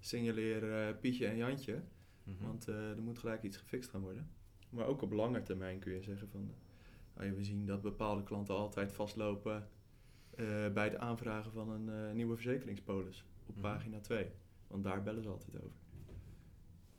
Signaleer 0.00 0.94
Pietje 0.96 1.26
en 1.26 1.36
Jantje, 1.36 1.82
Mhm. 2.24 2.44
want 2.46 2.68
eh, 2.68 2.90
er 2.90 3.02
moet 3.02 3.18
gelijk 3.18 3.42
iets 3.42 3.56
gefixt 3.56 3.90
gaan 3.90 4.00
worden. 4.00 4.30
Maar 4.72 4.86
ook 4.86 5.02
op 5.02 5.12
lange 5.12 5.42
termijn 5.42 5.78
kun 5.78 5.92
je 5.92 6.02
zeggen 6.02 6.28
van, 6.28 6.54
nou 7.14 7.32
we 7.32 7.44
zien 7.44 7.66
dat 7.66 7.82
bepaalde 7.82 8.22
klanten 8.22 8.54
altijd 8.54 8.92
vastlopen 8.92 9.68
eh, 10.34 10.68
bij 10.72 10.84
het 10.84 10.96
aanvragen 10.96 11.52
van 11.52 11.70
een 11.70 11.88
eh, 12.08 12.14
nieuwe 12.14 12.34
verzekeringspolis 12.34 13.24
op 13.46 13.52
Mhm. 13.54 13.60
pagina 13.62 14.00
2. 14.00 14.26
Want 14.66 14.84
daar 14.84 15.02
bellen 15.02 15.22
ze 15.22 15.28
altijd 15.28 15.56
over. 15.56 15.76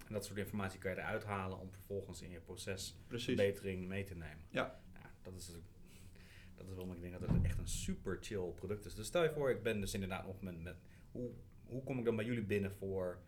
En 0.08 0.14
dat 0.14 0.26
soort 0.26 0.38
informatie 0.38 0.80
kan 0.80 0.92
je 0.92 0.98
eruit 0.98 1.24
halen 1.24 1.60
om 1.60 1.72
vervolgens 1.72 2.22
in 2.22 2.30
je 2.30 2.40
Precies. 2.40 2.96
procesverbetering 3.08 3.88
mee 3.88 4.04
te 4.04 4.16
nemen. 4.16 4.44
Ja. 4.50 4.82
dat 5.22 5.34
is 5.36 5.46
dat 6.56 6.68
is 6.68 6.74
waarom 6.76 6.92
ik 6.96 7.02
denk 7.02 7.20
dat 7.20 7.30
het 7.30 7.44
echt 7.44 7.58
een 7.58 7.68
super 7.68 8.18
chill 8.22 8.52
product 8.56 8.86
is. 8.86 8.96
Dus 8.96 9.08
stel 9.08 9.24
je 9.24 9.32
voor, 9.32 9.50
ik 9.50 9.64
ben 9.64 9.80
dus 9.80 9.94
inderdaad 9.94 10.26
nog 10.26 10.42
met, 10.42 10.62
met 10.62 10.76
hoe, 11.12 11.30
hoe 11.66 11.84
kom 11.84 12.00
ik 12.00 12.06
dan 12.06 12.16
bij 12.16 12.26
jullie 12.26 12.44
binnen 12.44 12.72
voor... 12.72 13.20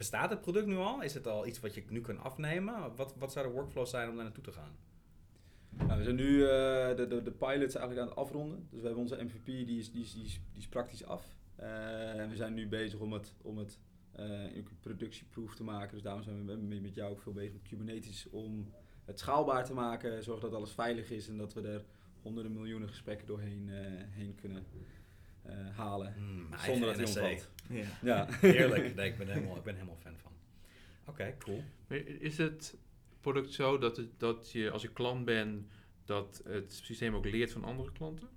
Bestaat 0.00 0.30
het 0.30 0.40
product 0.40 0.66
nu 0.66 0.76
al? 0.76 1.02
Is 1.02 1.14
het 1.14 1.26
al 1.26 1.46
iets 1.46 1.60
wat 1.60 1.74
je 1.74 1.84
nu 1.88 2.00
kan 2.00 2.18
afnemen? 2.18 2.96
Wat, 2.96 3.14
wat 3.18 3.32
zou 3.32 3.46
de 3.46 3.52
workflow 3.52 3.86
zijn 3.86 4.08
om 4.08 4.14
daar 4.14 4.24
naartoe 4.24 4.44
te 4.44 4.52
gaan? 4.52 4.76
Nou, 5.70 5.98
we 5.98 6.04
zijn 6.04 6.16
nu 6.16 6.42
eh, 6.42 6.96
de, 6.96 7.06
de, 7.08 7.22
de 7.22 7.30
pilots 7.30 7.74
eigenlijk 7.74 7.98
aan 7.98 8.08
het 8.08 8.16
afronden. 8.16 8.66
Dus 8.70 8.80
we 8.80 8.86
hebben 8.86 9.02
onze 9.02 9.24
MVP, 9.24 9.44
die 9.44 9.78
is, 9.78 9.92
die 9.92 10.02
is, 10.02 10.12
die 10.12 10.40
is, 10.56 10.68
praktisch 10.68 11.04
af. 11.04 11.36
Eh, 11.56 12.20
en 12.20 12.28
we 12.28 12.36
zijn 12.36 12.54
nu 12.54 12.68
bezig 12.68 13.00
om 13.00 13.12
het, 13.12 13.34
om 13.42 13.58
het 13.58 13.78
eh, 14.12 14.56
in 14.56 14.68
productieproof 14.80 15.54
te 15.54 15.64
maken. 15.64 15.92
Dus 15.92 16.02
daarom 16.02 16.22
zijn 16.22 16.46
we 16.46 16.54
met, 16.54 16.82
met 16.82 16.94
jou 16.94 17.10
ook 17.10 17.22
veel 17.22 17.32
bezig 17.32 17.52
met 17.52 17.62
Kubernetes 17.62 18.28
om 18.30 18.72
het 19.04 19.18
schaalbaar 19.18 19.64
te 19.64 19.74
maken. 19.74 20.22
Zorgen 20.22 20.50
dat 20.50 20.58
alles 20.58 20.72
veilig 20.72 21.10
is 21.10 21.28
en 21.28 21.36
dat 21.36 21.54
we 21.54 21.60
er 21.60 21.84
honderden 22.22 22.52
miljoenen 22.52 22.88
gesprekken 22.88 23.26
doorheen 23.26 23.68
eh, 23.70 23.76
heen 24.10 24.34
kunnen 24.34 24.64
eh, 25.50 25.76
halen. 25.76 26.12
Hmm, 26.14 26.46
Zonder 26.58 26.88
dat 26.88 26.96
hij 26.96 27.06
omvalt. 27.06 27.50
Ja. 27.68 27.84
Ja. 28.02 28.26
Heerlijk. 28.30 28.94
Nee, 28.96 29.10
ik 29.10 29.18
ben 29.18 29.28
helemaal, 29.28 29.56
ik 29.56 29.62
ben 29.62 29.74
helemaal 29.74 29.96
fan 29.96 30.18
van. 30.18 30.32
Oké, 31.04 31.34
cool. 31.38 31.62
Is 32.20 32.38
het 32.38 32.76
product 33.20 33.52
zo 33.52 33.78
dat, 33.78 33.96
het, 33.96 34.08
dat 34.16 34.52
je 34.52 34.70
als 34.70 34.82
je 34.82 34.92
klant 34.92 35.24
bent, 35.24 35.66
dat 36.04 36.42
het 36.44 36.72
systeem 36.72 37.14
ook 37.14 37.24
leert 37.24 37.52
van 37.52 37.64
andere 37.64 37.92
klanten? 37.92 38.28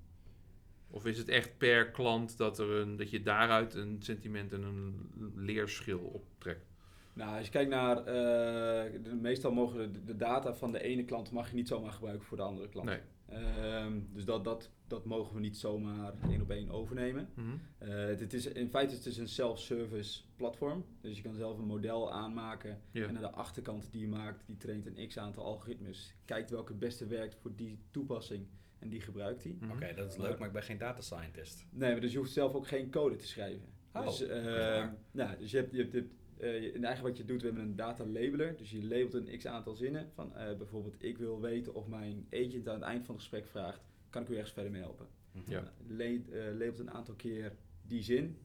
Of 0.89 1.05
is 1.05 1.17
het 1.17 1.29
echt 1.29 1.57
per 1.57 1.91
klant 1.91 2.37
dat, 2.37 2.59
er 2.59 2.69
een, 2.69 2.95
dat 2.95 3.09
je 3.09 3.21
daaruit 3.21 3.73
een 3.73 3.97
sentiment 3.99 4.53
en 4.53 4.63
een 4.63 5.11
leerschil 5.35 5.99
optrekt? 5.99 6.65
Nou, 7.13 7.37
als 7.37 7.45
je 7.45 7.51
kijkt 7.51 7.69
naar, 7.69 7.97
eh, 7.97 9.03
de, 9.03 9.15
meestal 9.21 9.51
mogen 9.51 9.93
de, 9.93 10.03
de 10.03 10.15
data 10.15 10.53
van 10.53 10.71
de 10.71 10.81
ene 10.81 11.05
klant 11.05 11.31
mag 11.31 11.49
je 11.49 11.55
niet 11.55 11.67
zomaar 11.67 11.91
gebruiken 11.91 12.25
voor 12.25 12.37
de 12.37 12.43
andere 12.43 12.69
klant. 12.69 12.87
Nee. 12.87 12.99
Ehm, 13.33 13.99
dus 14.11 14.25
dat, 14.25 14.43
dat, 14.43 14.71
dat 14.87 15.05
mogen 15.05 15.35
we 15.35 15.39
niet 15.39 15.57
zomaar 15.57 16.13
één 16.29 16.41
op 16.41 16.49
één 16.49 16.69
overnemen. 16.69 17.29
Mhm. 17.33 17.47
Eh, 17.77 17.89
het, 17.89 18.19
het 18.19 18.33
is, 18.33 18.45
in 18.45 18.69
feite 18.69 18.95
is 18.95 19.05
het 19.05 19.17
een 19.17 19.27
self-service 19.27 20.21
platform. 20.35 20.85
Dus 21.01 21.17
je 21.17 21.23
kan 21.23 21.35
zelf 21.35 21.57
een 21.57 21.65
model 21.65 22.11
aanmaken. 22.11 22.81
En 22.91 23.07
aan 23.07 23.21
de 23.21 23.31
achterkant 23.31 23.91
die 23.91 24.01
je 24.01 24.07
maakt, 24.07 24.43
die 24.45 24.57
traint 24.57 24.85
een 24.85 25.07
x 25.07 25.17
aantal 25.17 25.43
algoritmes. 25.43 26.15
Kijkt 26.25 26.49
welke 26.49 26.71
het 26.71 26.79
beste 26.79 27.07
werkt 27.07 27.35
voor 27.35 27.55
die 27.55 27.79
toepassing 27.91 28.47
en 28.79 28.89
die 28.89 29.01
gebruikt 29.01 29.43
die. 29.43 29.57
Mhm. 29.59 29.71
Oké, 29.71 29.93
dat 29.95 30.11
is 30.11 30.17
leuk, 30.17 30.37
maar 30.37 30.47
ik 30.47 30.53
ben 30.53 30.63
geen 30.63 30.77
data 30.77 31.01
scientist. 31.01 31.65
Nee, 31.69 31.91
maar 31.91 32.01
dus 32.01 32.11
je 32.11 32.17
hoeft 32.17 32.31
zelf 32.31 32.53
ook 32.53 32.67
geen 32.67 32.91
code 32.91 33.15
te 33.15 33.27
schrijven. 33.27 33.67
Oh, 33.93 34.05
dus, 34.05 34.27
waar? 34.27 34.95
nou, 35.11 35.37
dus 35.37 35.51
je 35.51 35.57
hebt, 35.57 35.71
je 35.71 35.77
hebt, 35.77 35.91
je 35.91 35.97
hebt 35.97 36.13
eh, 36.43 36.61
je- 36.61 36.71
en 36.71 36.83
eigenlijk 36.83 37.15
wat 37.15 37.17
je 37.17 37.31
doet, 37.33 37.41
we 37.41 37.47
hebben 37.47 37.65
een 37.65 37.75
data 37.75 38.05
labeler. 38.05 38.57
Dus 38.57 38.71
je 38.71 38.83
labelt 38.85 39.13
een 39.13 39.37
x 39.37 39.45
aantal 39.47 39.73
zinnen. 39.75 40.09
Van 40.13 40.35
eh, 40.35 40.57
bijvoorbeeld, 40.57 41.03
ik 41.03 41.17
wil 41.17 41.41
weten 41.41 41.73
of 41.75 41.87
mijn 41.87 42.27
agent 42.31 42.67
aan 42.67 42.73
het 42.75 42.83
eind 42.83 43.05
van 43.05 43.15
het 43.15 43.23
gesprek 43.23 43.47
vraagt, 43.47 43.81
kan 44.09 44.21
ik 44.21 44.29
u 44.29 44.33
ergens 44.33 44.51
verder 44.53 44.71
mee 44.71 44.81
helpen? 44.81 45.07
Mhm. 45.31 45.51
Ja. 45.51 45.73
Le- 45.87 46.03
eh, 46.31 46.45
labelt 46.57 46.79
een 46.79 46.91
aantal 46.91 47.15
keer 47.15 47.55
die 47.87 48.01
zin, 48.03 48.37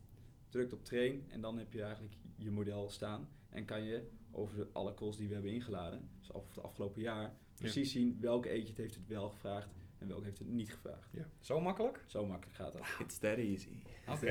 drukt 0.48 0.72
op 0.72 0.84
train 0.84 1.24
en 1.28 1.40
dan 1.40 1.58
heb 1.58 1.72
je 1.72 1.82
eigenlijk 1.82 2.14
je 2.36 2.50
model 2.50 2.88
staan. 2.90 3.28
En 3.50 3.64
kan 3.64 3.82
je 3.84 4.08
over 4.30 4.68
alle 4.72 4.94
calls 4.94 5.16
die 5.16 5.28
we 5.28 5.34
hebben 5.34 5.52
ingeladen, 5.52 6.08
dus 6.18 6.32
over 6.32 6.54
het 6.54 6.64
afgelopen 6.64 7.02
jaar, 7.02 7.34
precies 7.54 7.92
zien 7.92 8.16
welke 8.20 8.48
agent 8.50 8.76
heeft 8.76 8.94
het 8.94 9.06
wel 9.06 9.28
gevraagd 9.28 9.68
en 9.98 10.08
welke 10.08 10.24
heeft 10.24 10.38
het 10.38 10.48
niet 10.48 10.70
gevraagd. 10.70 11.10
Zo 11.40 11.60
makkelijk? 11.60 12.04
Zo 12.06 12.26
makkelijk 12.26 12.56
gaat 12.56 12.72
dat. 12.72 12.82
It's 12.98 13.18
that 13.18 13.36
easy. 13.36 13.68
Oké. 14.08 14.26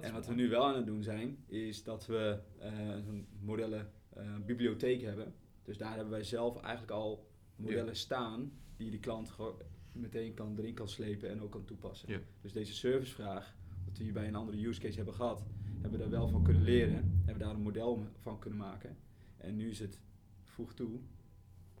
En 0.00 0.12
wat 0.12 0.26
we 0.26 0.34
nu 0.34 0.48
wel 0.48 0.66
aan 0.66 0.76
het 0.76 0.86
doen 0.86 1.02
zijn, 1.02 1.44
is 1.46 1.82
dat 1.82 2.06
we 2.06 2.40
eh, 2.58 2.88
een 2.88 3.26
modellen 3.40 3.92
eh, 4.12 4.36
bibliotheek 4.46 5.02
hebben. 5.02 5.34
Dus 5.62 5.78
daar 5.78 5.94
hebben 5.94 6.10
wij 6.10 6.24
zelf 6.24 6.60
eigenlijk 6.60 6.92
al 6.92 7.30
modellen 7.56 7.96
staan 7.96 8.52
die 8.76 8.90
de 8.90 8.98
klant 8.98 9.30
gewoon 9.30 9.62
meteen 9.92 10.34
kan, 10.34 10.58
erin 10.58 10.74
kan 10.74 10.88
slepen 10.88 11.30
en 11.30 11.42
ook 11.42 11.50
kan 11.50 11.64
toepassen. 11.64 12.12
Ja. 12.12 12.20
Dus 12.40 12.52
deze 12.52 12.74
servicevraag, 12.74 13.56
wat 13.84 13.98
we 13.98 14.04
hier 14.04 14.12
bij 14.12 14.28
een 14.28 14.34
andere 14.34 14.66
use 14.66 14.80
case 14.80 14.96
hebben 14.96 15.14
gehad, 15.14 15.44
hebben 15.72 15.90
we 15.90 15.98
daar 15.98 16.10
wel 16.10 16.28
van 16.28 16.42
kunnen 16.42 16.62
leren. 16.62 17.22
Hebben 17.24 17.46
daar 17.46 17.54
een 17.54 17.62
model 17.62 18.06
van 18.20 18.38
kunnen 18.38 18.58
maken. 18.58 18.96
En 19.36 19.56
nu 19.56 19.70
is 19.70 19.78
het 19.78 20.00
voeg 20.44 20.74
toe 20.74 21.00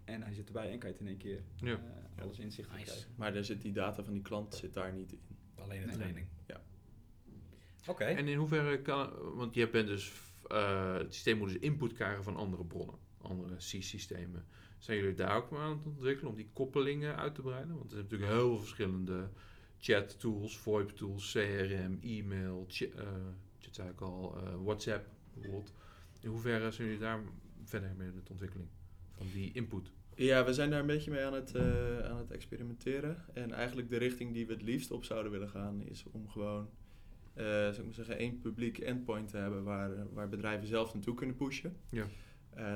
en 0.08 0.22
hij 0.22 0.34
zit 0.34 0.46
erbij 0.46 0.70
en 0.72 0.78
kan 0.78 0.88
je 0.88 0.94
het 0.94 1.04
in 1.04 1.08
één 1.10 1.18
keer 1.18 1.42
Ja. 1.56 1.72
eh, 2.16 2.22
alles 2.22 2.38
inzicht 2.38 2.68
in 2.70 2.74
Nice. 2.76 2.86
krijgen. 2.86 3.10
Maar 3.16 3.32
daar 3.32 3.44
zit 3.44 3.62
die 3.62 3.72
data 3.72 4.04
van 4.04 4.12
die 4.12 4.22
klant 4.22 4.54
zit 4.54 4.74
daar 4.74 4.92
niet 4.92 5.12
in. 5.12 5.20
Alleen 5.54 5.80
de 5.80 5.86
Nee. 5.86 5.96
training. 5.96 6.26
Ja. 6.46 6.60
Oké. 7.86 8.04
En 8.04 8.28
in 8.28 8.38
hoeverre 8.38 8.82
kan, 8.82 9.10
want 9.34 9.54
je 9.54 9.70
bent 9.70 9.86
dus, 9.86 10.12
eh, 10.48 10.94
het 10.94 11.14
systeem 11.14 11.38
moet 11.38 11.48
dus 11.48 11.58
input 11.58 11.92
krijgen 11.92 12.24
van 12.24 12.36
andere 12.36 12.64
bronnen, 12.64 12.96
andere 13.20 13.56
C-systemen. 13.56 14.44
Zijn 14.78 14.98
jullie 14.98 15.14
daar 15.14 15.36
ook 15.36 15.52
aan 15.52 15.70
het 15.78 15.86
ontwikkelen 15.86 16.30
om 16.30 16.36
die 16.36 16.50
koppelingen 16.52 17.16
uit 17.16 17.34
te 17.34 17.42
breiden? 17.42 17.74
Want 17.74 17.84
er 17.84 17.90
zijn 17.90 18.02
natuurlijk 18.02 18.30
heel 18.32 18.48
veel 18.48 18.58
verschillende 18.58 19.30
chat 19.78 20.20
tools, 20.20 20.58
VoIP 20.58 20.88
tools, 20.90 21.32
CRM, 21.32 21.98
e-mail, 22.02 22.64
chat, 22.68 22.90
eh 22.90 23.06
chat 23.58 23.74
zei 23.74 23.88
ik 23.90 24.00
al, 24.00 24.36
eh, 24.36 24.54
WhatsApp 24.62 25.06
bijvoorbeeld. 25.34 25.72
In 26.20 26.28
hoeverre 26.28 26.70
zijn 26.70 26.86
jullie 26.86 27.02
daar 27.02 27.20
verder 27.64 27.94
mee 27.96 28.10
met 28.10 28.24
de 28.26 28.30
ontwikkeling 28.32 28.68
van 29.16 29.26
die 29.32 29.52
input? 29.52 29.90
Ja, 30.18 30.44
we 30.44 30.54
zijn 30.54 30.70
daar 30.70 30.80
een 30.80 30.86
beetje 30.86 31.10
mee 31.10 31.24
aan 31.24 31.32
het, 31.32 31.54
eh, 31.54 31.98
aan 31.98 32.16
het 32.16 32.30
experimenteren. 32.30 33.16
En 33.34 33.52
eigenlijk 33.52 33.88
de 33.88 33.96
richting 33.96 34.32
die 34.32 34.46
we 34.46 34.52
het 34.52 34.62
liefst 34.62 34.90
op 34.90 35.04
zouden 35.04 35.32
willen 35.32 35.48
gaan 35.48 35.82
is 35.82 36.04
om 36.10 36.28
gewoon, 36.28 36.70
eh 37.34 37.44
zou 37.44 37.76
ik 37.76 37.84
maar 37.84 37.94
zeggen, 37.94 38.18
één 38.18 38.38
publiek 38.38 38.78
endpoint 38.78 39.28
te 39.28 39.36
hebben 39.36 39.64
waar, 39.64 39.92
eh, 39.92 40.02
waar 40.12 40.28
bedrijven 40.28 40.68
zelf 40.68 40.94
naartoe 40.94 41.14
kunnen 41.14 41.36
pushen. 41.36 41.76
Ja. 41.90 42.06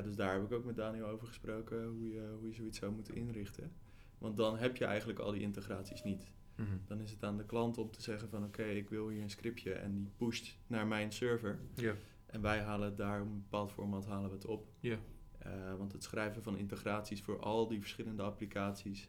Dus 0.03 0.17
daar 0.17 0.33
heb 0.33 0.45
ik 0.45 0.53
ook 0.53 0.65
met 0.65 0.77
Daniel 0.77 1.07
over 1.07 1.27
gesproken 1.27 1.85
hoe 1.87 2.09
je, 2.09 2.35
hoe 2.39 2.49
je 2.49 2.55
zoiets 2.55 2.79
zou 2.79 2.93
moeten 2.93 3.15
inrichten. 3.15 3.73
Want 4.19 4.37
dan 4.37 4.59
heb 4.59 4.77
je 4.77 4.85
eigenlijk 4.85 5.19
al 5.19 5.33
die 5.33 5.41
integraties 5.41 6.03
niet. 6.03 6.31
Mhm. 6.57 6.69
Dan 6.87 7.01
is 7.01 7.11
het 7.11 7.25
aan 7.25 7.37
de 7.37 7.45
klant 7.45 7.79
om 7.79 7.91
te 7.91 8.03
zeggen 8.03 8.29
van 8.29 8.45
oké, 8.45 8.65
ik 8.65 8.89
wil 8.89 9.09
hier 9.09 9.23
een 9.23 9.31
scriptje 9.31 9.73
en 9.73 9.95
die 9.95 10.11
pusht 10.17 10.59
naar 10.67 10.87
mijn 10.87 11.13
server. 11.13 11.59
Ja. 11.75 11.95
En 12.27 12.41
wij 12.41 12.61
halen 12.61 12.89
het 12.89 12.97
daar 12.97 13.21
op 13.21 13.27
een 13.27 13.43
bepaald 13.43 13.73
format 13.73 14.07
halen 14.07 14.29
we 14.29 14.35
het 14.35 14.47
op. 14.47 14.67
Ja. 14.81 14.99
Eh, 15.45 15.75
want 15.77 15.93
het 15.93 16.03
schrijven 16.03 16.43
van 16.43 16.57
integraties 16.57 17.23
voor 17.23 17.41
al 17.41 17.69
die 17.69 17.81
verschillende 17.81 18.23
applicaties, 18.23 19.09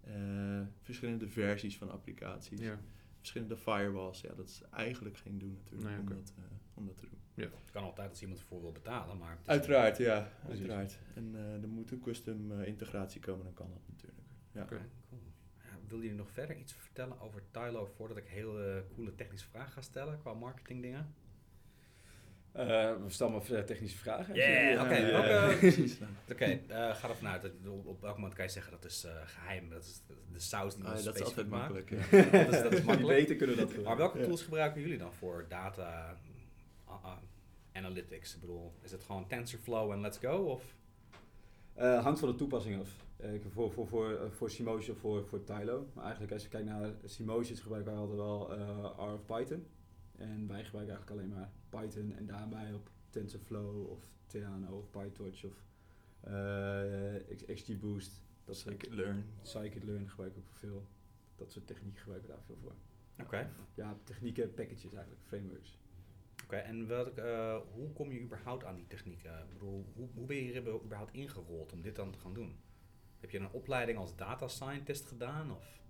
eh, 0.00 0.60
verschillende 0.80 1.28
versies 1.28 1.76
van 1.78 1.90
applicaties, 1.90 2.60
Ja. 2.60 2.78
verschillende 3.18 3.56
firewalls, 3.56 4.20
ja, 4.20 4.34
dat 4.34 4.48
is 4.48 4.62
eigenlijk 4.70 5.16
geen 5.16 5.38
doen 5.38 5.52
natuurlijk 5.64 5.90
Nee, 5.90 5.98
om, 5.98 6.06
dat, 6.08 6.34
eh, 6.38 6.44
om 6.74 6.86
dat 6.86 6.96
te 6.96 7.06
doen. 7.08 7.18
Het 7.34 7.70
kan 7.70 7.82
altijd 7.84 8.08
als 8.10 8.20
iemand 8.20 8.40
ervoor 8.40 8.60
wil 8.60 8.72
betalen, 8.72 9.18
maar... 9.18 9.30
het 9.30 9.40
is- 9.40 9.46
Uiteraard, 9.46 9.96
ja, 9.96 10.32
Precies. 10.44 10.58
uiteraard. 10.60 10.98
En 11.14 11.34
eh, 11.34 11.62
er 11.62 11.68
moet 11.68 11.90
een 11.90 12.00
custom 12.00 12.52
eh, 12.52 12.66
integratie 12.66 13.20
komen, 13.20 13.44
dan 13.44 13.54
kan 13.54 13.70
dat 13.70 13.80
natuurlijk. 13.88 14.22
Ja. 14.52 14.62
Oké. 14.62 14.80
Cool. 15.08 15.20
Ja, 15.56 15.78
wil 15.88 16.00
je 16.00 16.14
nog 16.14 16.30
verder 16.30 16.56
iets 16.56 16.72
vertellen 16.72 17.20
over 17.20 17.42
Tylo 17.50 17.84
voordat 17.86 18.16
ik 18.16 18.26
hele 18.26 18.84
coole 18.94 19.14
technische 19.14 19.48
vragen 19.48 19.72
ga 19.72 19.80
stellen 19.80 20.18
qua 20.18 20.34
marketing 20.34 20.80
dingen? 22.52 22.68
Eh, 22.88 22.96
stel 23.06 23.30
maar 23.30 23.50
eh, 23.50 23.62
technische 23.62 23.98
vragen. 23.98 24.34
Yeah, 24.34 24.82
oké. 24.84 24.94
Ja, 24.96 25.10
welke- 25.26 25.56
precies. 25.58 25.98
Oké, 26.30 26.44
eh, 26.44 26.94
ga 26.94 27.08
ervan 27.08 27.28
uit. 27.28 27.42
dat- 27.42 27.52
Op, 27.66 27.86
op 27.86 28.00
welk 28.00 28.14
moment 28.16 28.34
kan 28.34 28.44
je 28.44 28.50
zeggen 28.50 28.72
dat 28.72 28.84
is 28.84 29.04
eh, 29.04 29.12
geheim, 29.24 29.68
dat 29.70 29.82
is 29.84 30.00
de, 30.06 30.14
saus 30.40 30.74
die 30.74 30.82
we 30.84 30.88
Ah, 30.88 30.94
dat 30.94 31.04
is 31.04 31.10
specifiek 31.20 31.26
altijd 31.26 31.48
maken. 31.48 31.74
makkelijk. 31.74 32.10
Ja. 32.32 32.42
dat, 32.44 32.52
is, 32.54 32.62
dat 32.62 32.72
is 32.72 32.82
makkelijk. 32.90 33.18
weten 33.18 33.36
kunnen 33.36 33.56
dat 33.56 33.66
Maar 33.68 33.74
gewoon. 33.76 33.96
welke 33.96 34.18
Ja. 34.18 34.24
tools 34.24 34.42
gebruiken 34.42 34.80
jullie 34.80 34.98
dan 34.98 35.12
voor 35.12 35.44
data 35.48 36.16
analytics? 37.72 38.34
Ik 38.34 38.40
bedoel, 38.40 38.72
is 38.82 38.92
het 38.92 39.02
gewoon 39.04 39.26
TensorFlow 39.26 39.90
en 39.92 40.00
let's 40.00 40.18
go? 40.18 40.36
Of? 40.36 40.62
Eh, 41.74 42.02
hangt 42.02 42.18
van 42.20 42.28
de 42.28 42.34
toepassing 42.34 42.80
af. 42.80 42.88
Eh, 43.16 43.30
voor, 43.54 43.72
voor, 43.72 43.86
voor, 43.86 44.18
voor 44.30 44.50
Simotion 44.50 44.94
of 44.94 45.00
voor, 45.00 45.26
voor 45.26 45.44
Tylo. 45.44 45.86
Maar 45.94 46.02
eigenlijk 46.04 46.32
als 46.32 46.42
je 46.42 46.48
kijkt 46.48 46.66
naar 46.66 46.90
Simotions 47.04 47.60
gebruiken 47.60 47.92
wij 47.92 48.00
altijd 48.00 48.18
wel 48.18 48.52
eh, 48.52 48.84
R 48.96 49.12
of 49.12 49.24
Python. 49.26 49.66
En 50.18 50.46
wij 50.48 50.64
gebruiken 50.64 50.94
eigenlijk 50.96 51.10
alleen 51.10 51.28
maar 51.28 51.50
Python 51.70 52.12
en 52.16 52.26
daarbij 52.26 52.72
op 52.74 52.90
TensorFlow 53.10 53.90
of 53.90 54.10
Theano 54.26 54.76
of 54.78 54.90
PyTorch 54.90 55.44
of 55.44 55.64
eh, 56.20 57.36
X- 57.36 57.44
XGBoost. 57.62 58.22
Dat 58.44 58.56
Scikit-learn. 58.56 59.24
Scikit-learn 59.42 60.08
gebruik 60.08 60.36
ik 60.36 60.38
ook 60.38 60.52
veel. 60.52 60.86
Dat 61.36 61.52
soort 61.52 61.66
technieken 61.66 62.00
gebruiken 62.00 62.28
we 62.30 62.34
daar 62.36 62.44
veel 62.44 62.56
voor. 62.62 62.74
Oké. 63.24 63.50
Ja, 63.74 63.96
technieken, 64.04 64.54
packages 64.54 64.92
eigenlijk, 64.92 65.22
frameworks. 65.26 65.78
Oké, 66.44 66.56
en 66.56 66.86
welk, 66.86 67.16
eh, 67.16 67.56
hoe 67.72 67.92
kom 67.92 68.12
je 68.12 68.20
überhaupt 68.20 68.64
aan 68.64 68.74
die 68.74 68.86
technieken? 68.86 69.30
Ik 69.38 69.52
bedoel, 69.52 69.86
hoe, 69.94 70.08
hoe 70.14 70.26
ben 70.26 70.36
je 70.36 70.42
hier 70.42 70.82
überhaupt 70.84 71.14
ingerold 71.14 71.72
om 71.72 71.82
dit 71.82 71.96
dan 71.96 72.10
te 72.10 72.18
gaan 72.18 72.34
doen? 72.34 72.56
Heb 73.20 73.30
je 73.30 73.38
een 73.38 73.50
opleiding 73.52 73.98
als 73.98 74.16
data 74.16 74.48
scientist 74.48 75.06
gedaan? 75.06 75.50
Of? 75.52 75.80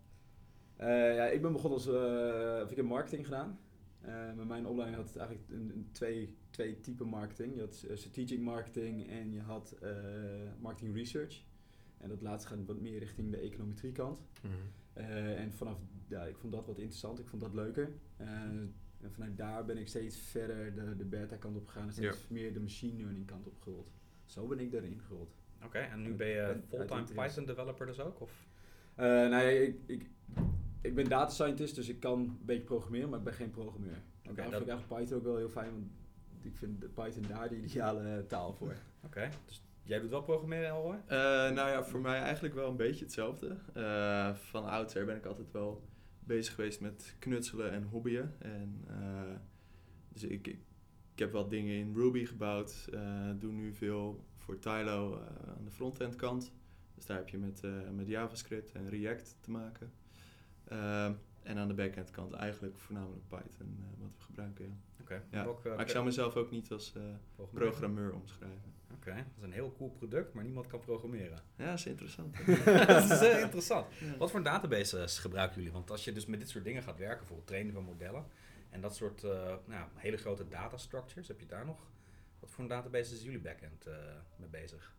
Eh, 0.77 1.15
ja, 1.15 1.25
ik 1.27 1.43
ben 1.43 1.53
begonnen 1.53 1.79
als, 1.79 1.87
eh, 1.87 2.63
of 2.65 2.71
ik 2.71 2.77
heb 2.77 2.87
marketing 2.87 3.25
gedaan. 3.25 3.59
Eh, 4.01 4.13
maar 4.37 4.47
mijn 4.47 4.67
opleiding 4.67 5.03
had 5.03 5.17
eigenlijk 5.17 5.49
een, 5.51 5.71
een 5.75 5.89
twee, 5.93 6.37
twee 6.51 6.81
typen 6.81 7.07
marketing. 7.07 7.55
Je 7.55 7.61
had 7.61 7.85
eh, 7.89 7.97
strategic 7.97 8.41
marketing 8.41 9.09
en 9.09 9.33
je 9.33 9.41
had 9.41 9.77
eh, 9.83 9.91
marketing 10.59 10.95
research. 10.95 11.43
En 11.99 12.09
dat 12.09 12.23
laatste 12.23 12.49
gaat 12.49 12.67
wat 12.67 12.81
meer 12.81 12.99
richting 12.99 13.31
de 13.31 13.37
econometrie 13.37 13.93
kant. 13.93 14.23
Mhm. 14.43 14.55
En 14.93 15.53
vanaf, 15.53 15.79
ja, 16.09 16.25
ik 16.25 16.37
vond 16.37 16.53
dat 16.53 16.67
wat 16.67 16.79
interessant, 16.79 17.19
ik 17.19 17.27
vond 17.27 17.43
dat 17.43 17.55
leuker. 17.55 17.93
En 18.17 18.75
vanuit 19.11 19.37
daar 19.37 19.65
ben 19.65 19.79
ik 19.79 19.89
steeds 19.89 20.17
verder 20.17 20.75
de, 20.75 20.97
de 20.97 21.05
beta 21.05 21.37
kant 21.37 21.57
op 21.57 21.67
gegaan 21.67 21.87
en 21.87 21.93
steeds 21.93 22.29
meer 22.29 22.53
de 22.53 22.61
machine 22.61 23.03
learning 23.03 23.27
kant 23.27 23.47
op 23.47 23.61
gerold. 23.61 23.93
Zo 24.25 24.47
ben 24.47 24.59
ik 24.59 24.73
daarin 24.73 25.01
gerold. 25.07 25.35
Oké, 25.65 25.79
en 25.79 26.03
nu 26.03 26.15
ben 26.15 26.29
je 26.29 26.61
fulltime. 26.69 27.05
Python 27.05 27.47
developer 27.47 27.87
dus 27.87 28.01
ook? 28.01 28.21
Of? 28.21 28.47
Nou 28.97 29.31
ja, 29.31 29.41
ik, 29.41 29.77
ik, 29.87 30.11
ik 30.81 30.95
ben 30.95 31.09
data 31.09 31.31
scientist, 31.31 31.75
dus 31.75 31.89
ik 31.89 32.01
kan 32.01 32.19
een 32.21 32.39
beetje 32.45 32.65
programmeren, 32.65 33.09
maar 33.09 33.19
ik 33.19 33.25
ben 33.25 33.35
geen 33.35 33.51
programmeur. 33.51 33.93
En 34.23 34.31
Oké, 34.31 34.35
daarom 34.35 34.37
dat- 34.37 34.61
vind 34.61 34.63
ik 34.63 34.69
eigenlijk 34.69 35.01
Python 35.03 35.19
ook 35.19 35.25
wel 35.25 35.37
heel 35.37 35.49
fijn, 35.49 35.71
want 35.73 35.87
ik 36.43 36.57
vind 36.57 36.95
Python 36.95 37.23
daar 37.29 37.49
de 37.49 37.57
ideale 37.63 38.03
eh, 38.17 38.19
taal 38.27 38.53
voor. 38.53 38.75
Oké, 39.07 39.29
dus 39.47 39.63
jij 39.83 40.01
doet 40.01 40.11
wel 40.11 40.23
programmeren 40.23 40.71
al 40.71 40.83
hoor? 40.83 41.01
Eh, 41.07 41.19
nou 41.51 41.55
ja, 41.71 41.85
voor 41.85 42.01
mij 42.01 42.21
eigenlijk 42.21 42.55
wel 42.55 42.71
een 42.71 42.77
beetje 42.77 43.05
hetzelfde. 43.05 43.57
Eh, 43.75 44.35
van 44.35 44.65
oudsher 44.65 45.05
ben 45.05 45.17
ik 45.17 45.27
altijd 45.27 45.51
wel 45.53 45.89
bezig 46.21 46.55
geweest 46.55 46.81
met 46.81 47.17
knutselen 47.19 47.71
en 47.71 47.83
hobbyen. 47.83 48.35
En, 48.39 48.85
eh, 48.89 49.35
dus 50.09 50.23
ik, 50.23 50.47
ik, 50.47 50.59
ik 51.13 51.19
heb 51.19 51.33
wat 51.33 51.51
dingen 51.51 51.75
in 51.75 51.95
Ruby 51.95 52.25
gebouwd. 52.25 52.89
eh, 52.93 53.31
doe 53.39 53.53
nu 53.53 53.73
veel 53.75 54.25
voor 54.37 54.59
Tylo 54.59 55.15
eh, 55.15 55.23
aan 55.57 55.65
de 55.65 55.71
frontend 55.71 56.17
kant. 56.17 56.53
Dus 56.95 57.07
daar 57.07 57.17
heb 57.17 57.29
je 57.29 57.39
met, 57.39 57.65
eh, 57.65 57.91
met 57.95 58.07
JavaScript 58.09 58.73
en 58.73 58.89
React 58.89 59.37
te 59.41 59.51
maken. 59.51 59.93
Ehm, 60.71 61.13
en 61.43 61.59
aan 61.59 61.69
de 61.69 61.75
backend 61.75 62.11
kant 62.11 62.33
eigenlijk 62.33 62.79
voornamelijk 62.79 63.29
Python 63.29 63.77
eh, 63.79 64.01
wat 64.01 64.11
we 64.17 64.23
gebruiken. 64.25 64.65
Ja. 64.65 65.01
Oké, 65.01 65.23
Ja, 65.31 65.45
Maar 65.65 65.81
ik 65.81 65.89
zou 65.89 66.05
mezelf 66.05 66.37
ook 66.37 66.51
niet 66.51 66.71
als 66.71 66.93
eh, 66.97 67.03
programmeur? 67.53 68.13
omschrijven. 68.15 68.73
Oké, 68.95 69.15
dat 69.15 69.25
is 69.37 69.43
een 69.43 69.53
heel 69.53 69.75
cool 69.77 69.91
product, 69.91 70.33
maar 70.35 70.45
niemand 70.45 70.67
kan 70.67 70.81
programmeren. 70.81 71.43
Ja, 71.57 71.65
dat 71.65 71.79
is 71.79 71.87
interessant. 71.87 72.37
dat 72.87 73.11
is 73.11 73.21
eh, 73.21 73.41
interessant. 73.41 73.87
Ja. 74.01 74.17
Wat 74.17 74.31
voor 74.31 74.43
databases 74.43 75.19
gebruiken 75.19 75.57
jullie? 75.57 75.73
Want 75.73 75.91
als 75.91 76.05
je 76.05 76.13
dus 76.13 76.27
met 76.27 76.41
dit 76.41 76.49
soort 76.49 76.65
dingen 76.65 76.83
gaat 76.83 76.99
werken, 76.99 77.19
bijvoorbeeld 77.19 77.47
trainen 77.49 77.73
van 77.73 77.85
modellen 77.85 78.25
en 78.71 78.81
dat 78.81 78.97
soort 78.97 79.25
eh, 79.25 79.55
nou, 79.65 79.89
hele 79.95 80.17
grote 80.17 80.49
data 80.49 80.77
structures, 80.77 81.29
heb 81.29 81.41
je 81.41 81.47
daar 81.47 81.67
nog? 81.67 81.91
Wat 82.41 82.51
voor 82.51 82.63
een 82.63 82.71
database 82.71 83.15
is 83.15 83.23
jullie 83.23 83.41
backend 83.41 83.87
eh 83.87 83.95
mee 84.37 84.49
bezig? 84.49 84.95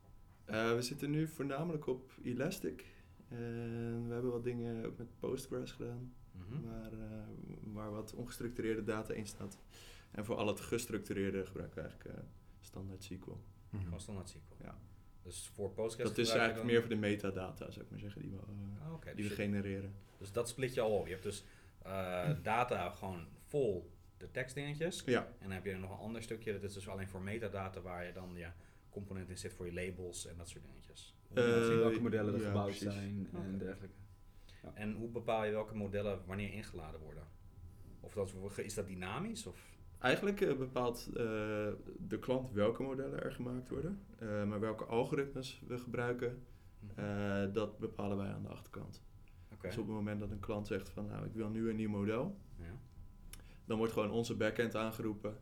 Eh, 0.45 0.76
we 0.76 0.82
zitten 0.82 1.09
nu 1.09 1.28
voornamelijk 1.28 1.88
op 1.88 2.11
Elastic. 2.24 2.86
En 3.32 4.08
we 4.08 4.14
hebben 4.14 4.32
wat 4.32 4.44
dingen 4.44 4.86
ook 4.86 4.98
met 4.98 5.20
Postgres 5.20 5.72
gedaan, 5.72 6.14
Mhm. 6.32 6.62
waar, 6.62 6.92
eh, 6.94 7.00
waar 7.64 7.92
wat 7.92 8.14
ongestructureerde 8.14 8.84
data 8.84 9.14
in 9.14 9.26
staat. 9.28 9.58
En 10.12 10.26
voor 10.26 10.36
al 10.36 10.48
het 10.48 10.60
gestructureerde 10.60 11.46
gebruiken 11.46 11.76
we 11.76 11.82
eigenlijk 11.90 12.18
eh, 12.18 12.24
standaard 12.62 13.04
SQL. 13.04 13.38
Mhm. 13.70 13.84
Gewoon 13.84 14.00
standaard 14.00 14.30
SQL. 14.30 14.64
Ja. 14.64 14.80
Dus 15.24 15.50
voor 15.54 15.72
Postgres 15.72 16.08
Dat 16.08 16.18
is 16.18 16.32
je 16.32 16.38
eigenlijk 16.38 16.70
meer 16.70 16.80
voor 16.80 16.90
de 16.90 16.96
metadata, 16.96 17.72
zou 17.72 17.86
ik 17.86 17.92
maar 17.92 18.00
zeggen, 18.00 18.22
die 18.22 18.32
we, 18.32 18.38
eh, 18.38 18.86
Ah, 18.88 18.94
oké, 18.94 19.06
die 19.16 19.16
dus, 19.28 19.28
we 19.36 19.42
genereren. 19.42 19.94
dus 20.18 20.32
dat 20.32 20.50
split 20.50 20.74
je 20.74 20.82
al 20.82 20.98
op. 20.98 21.06
Je 21.06 21.12
hebt 21.12 21.24
dus 21.24 21.44
eh, 21.82 22.30
data 22.44 22.90
gewoon 22.90 23.28
vol 23.46 23.92
de 24.18 24.32
tekstdingetjes. 24.32 25.04
Ja, 25.06 25.22
En 25.26 25.34
dan 25.40 25.52
heb 25.52 25.66
je 25.66 25.76
nog 25.78 25.92
een 25.92 25.98
ander 25.98 26.22
stukje, 26.22 26.54
dat 26.54 26.64
is 26.64 26.74
dus 26.74 26.88
alleen 26.90 27.08
voor 27.10 27.22
metadata, 27.22 27.82
waar 27.82 28.06
je 28.06 28.12
dan 28.14 28.32
ja, 28.36 28.56
component 28.90 29.30
in 29.30 29.38
zit 29.38 29.54
voor 29.54 29.66
je 29.66 29.74
labels 29.74 30.26
en 30.26 30.38
dat 30.38 30.50
soort 30.50 30.64
dingetjes. 30.64 31.16
Zien 31.34 31.44
Eh, 31.44 31.78
welke 31.78 32.02
modellen 32.02 32.34
er 32.34 32.40
ja, 32.42 32.46
gebouwd 32.48 32.66
precies. 32.66 32.84
zijn 32.94 33.28
en 33.34 33.58
dergelijke. 33.58 33.96
En 34.74 34.94
hoe 34.94 35.10
bepaal 35.10 35.44
je 35.46 35.52
welke 35.52 35.76
modellen 35.76 36.20
wanneer 36.26 36.54
ingeladen 36.54 37.00
worden? 37.00 37.24
Of 38.00 38.14
dat, 38.14 38.34
is 38.58 38.74
dat 38.74 38.88
dynamisch? 38.88 39.46
Of? 39.46 39.70
eigenlijk 40.00 40.42
eh, 40.42 40.56
bepaalt 40.58 41.08
eh, 41.08 41.14
de 41.98 42.20
klant 42.20 42.52
welke 42.52 42.84
modellen 42.84 43.24
er 43.24 43.32
gemaakt 43.32 43.70
worden. 43.70 44.00
Eh, 44.20 44.44
maar 44.44 44.60
welke 44.60 44.84
algoritmes 44.84 45.62
we 45.68 45.78
gebruiken, 45.78 46.44
eh, 46.96 47.44
dat 47.54 47.80
bepalen 47.80 48.18
wij 48.18 48.28
aan 48.34 48.42
de 48.44 48.48
achterkant. 48.50 49.02
Oké. 49.54 49.68
Dus 49.68 49.78
op 49.78 49.86
het 49.86 49.96
moment 49.96 50.20
dat 50.20 50.32
een 50.32 50.40
klant 50.40 50.68
zegt 50.68 50.90
van 50.90 51.06
nou 51.06 51.26
ik 51.26 51.34
wil 51.34 51.50
nu 51.50 51.70
een 51.70 51.76
nieuw 51.76 51.90
model, 51.90 52.38
Ja. 52.58 52.78
dan 53.66 53.78
wordt 53.78 53.94
gewoon 53.94 54.12
onze 54.12 54.36
backend 54.36 54.76
aangeroepen. 54.76 55.36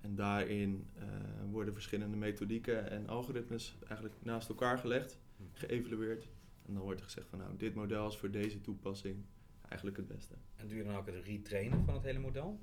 En 0.00 0.14
daarin 0.14 0.86
eh, 0.94 1.04
worden 1.50 1.74
verschillende 1.74 2.16
methodieken 2.16 2.90
en 2.90 3.08
algoritmes 3.08 3.76
eigenlijk 3.88 4.14
naast 4.22 4.48
elkaar 4.48 4.78
gelegd. 4.78 5.18
Geëvalueerd. 5.52 6.28
En 6.66 6.74
dan 6.74 6.82
wordt 6.82 6.98
er 7.00 7.04
gezegd 7.06 7.28
van 7.28 7.38
nou 7.38 7.56
dit 7.56 7.74
model 7.74 8.06
is 8.08 8.16
voor 8.16 8.30
deze 8.30 8.60
toepassing 8.60 9.24
eigenlijk 9.68 9.96
het 9.96 10.06
beste. 10.06 10.34
En 10.56 10.68
doe 10.68 10.76
je 10.76 10.84
dan 10.84 10.96
ook 10.96 11.06
het 11.06 11.24
retrainen 11.24 11.84
van 11.84 11.94
het 11.94 12.02
hele 12.02 12.18
model? 12.18 12.60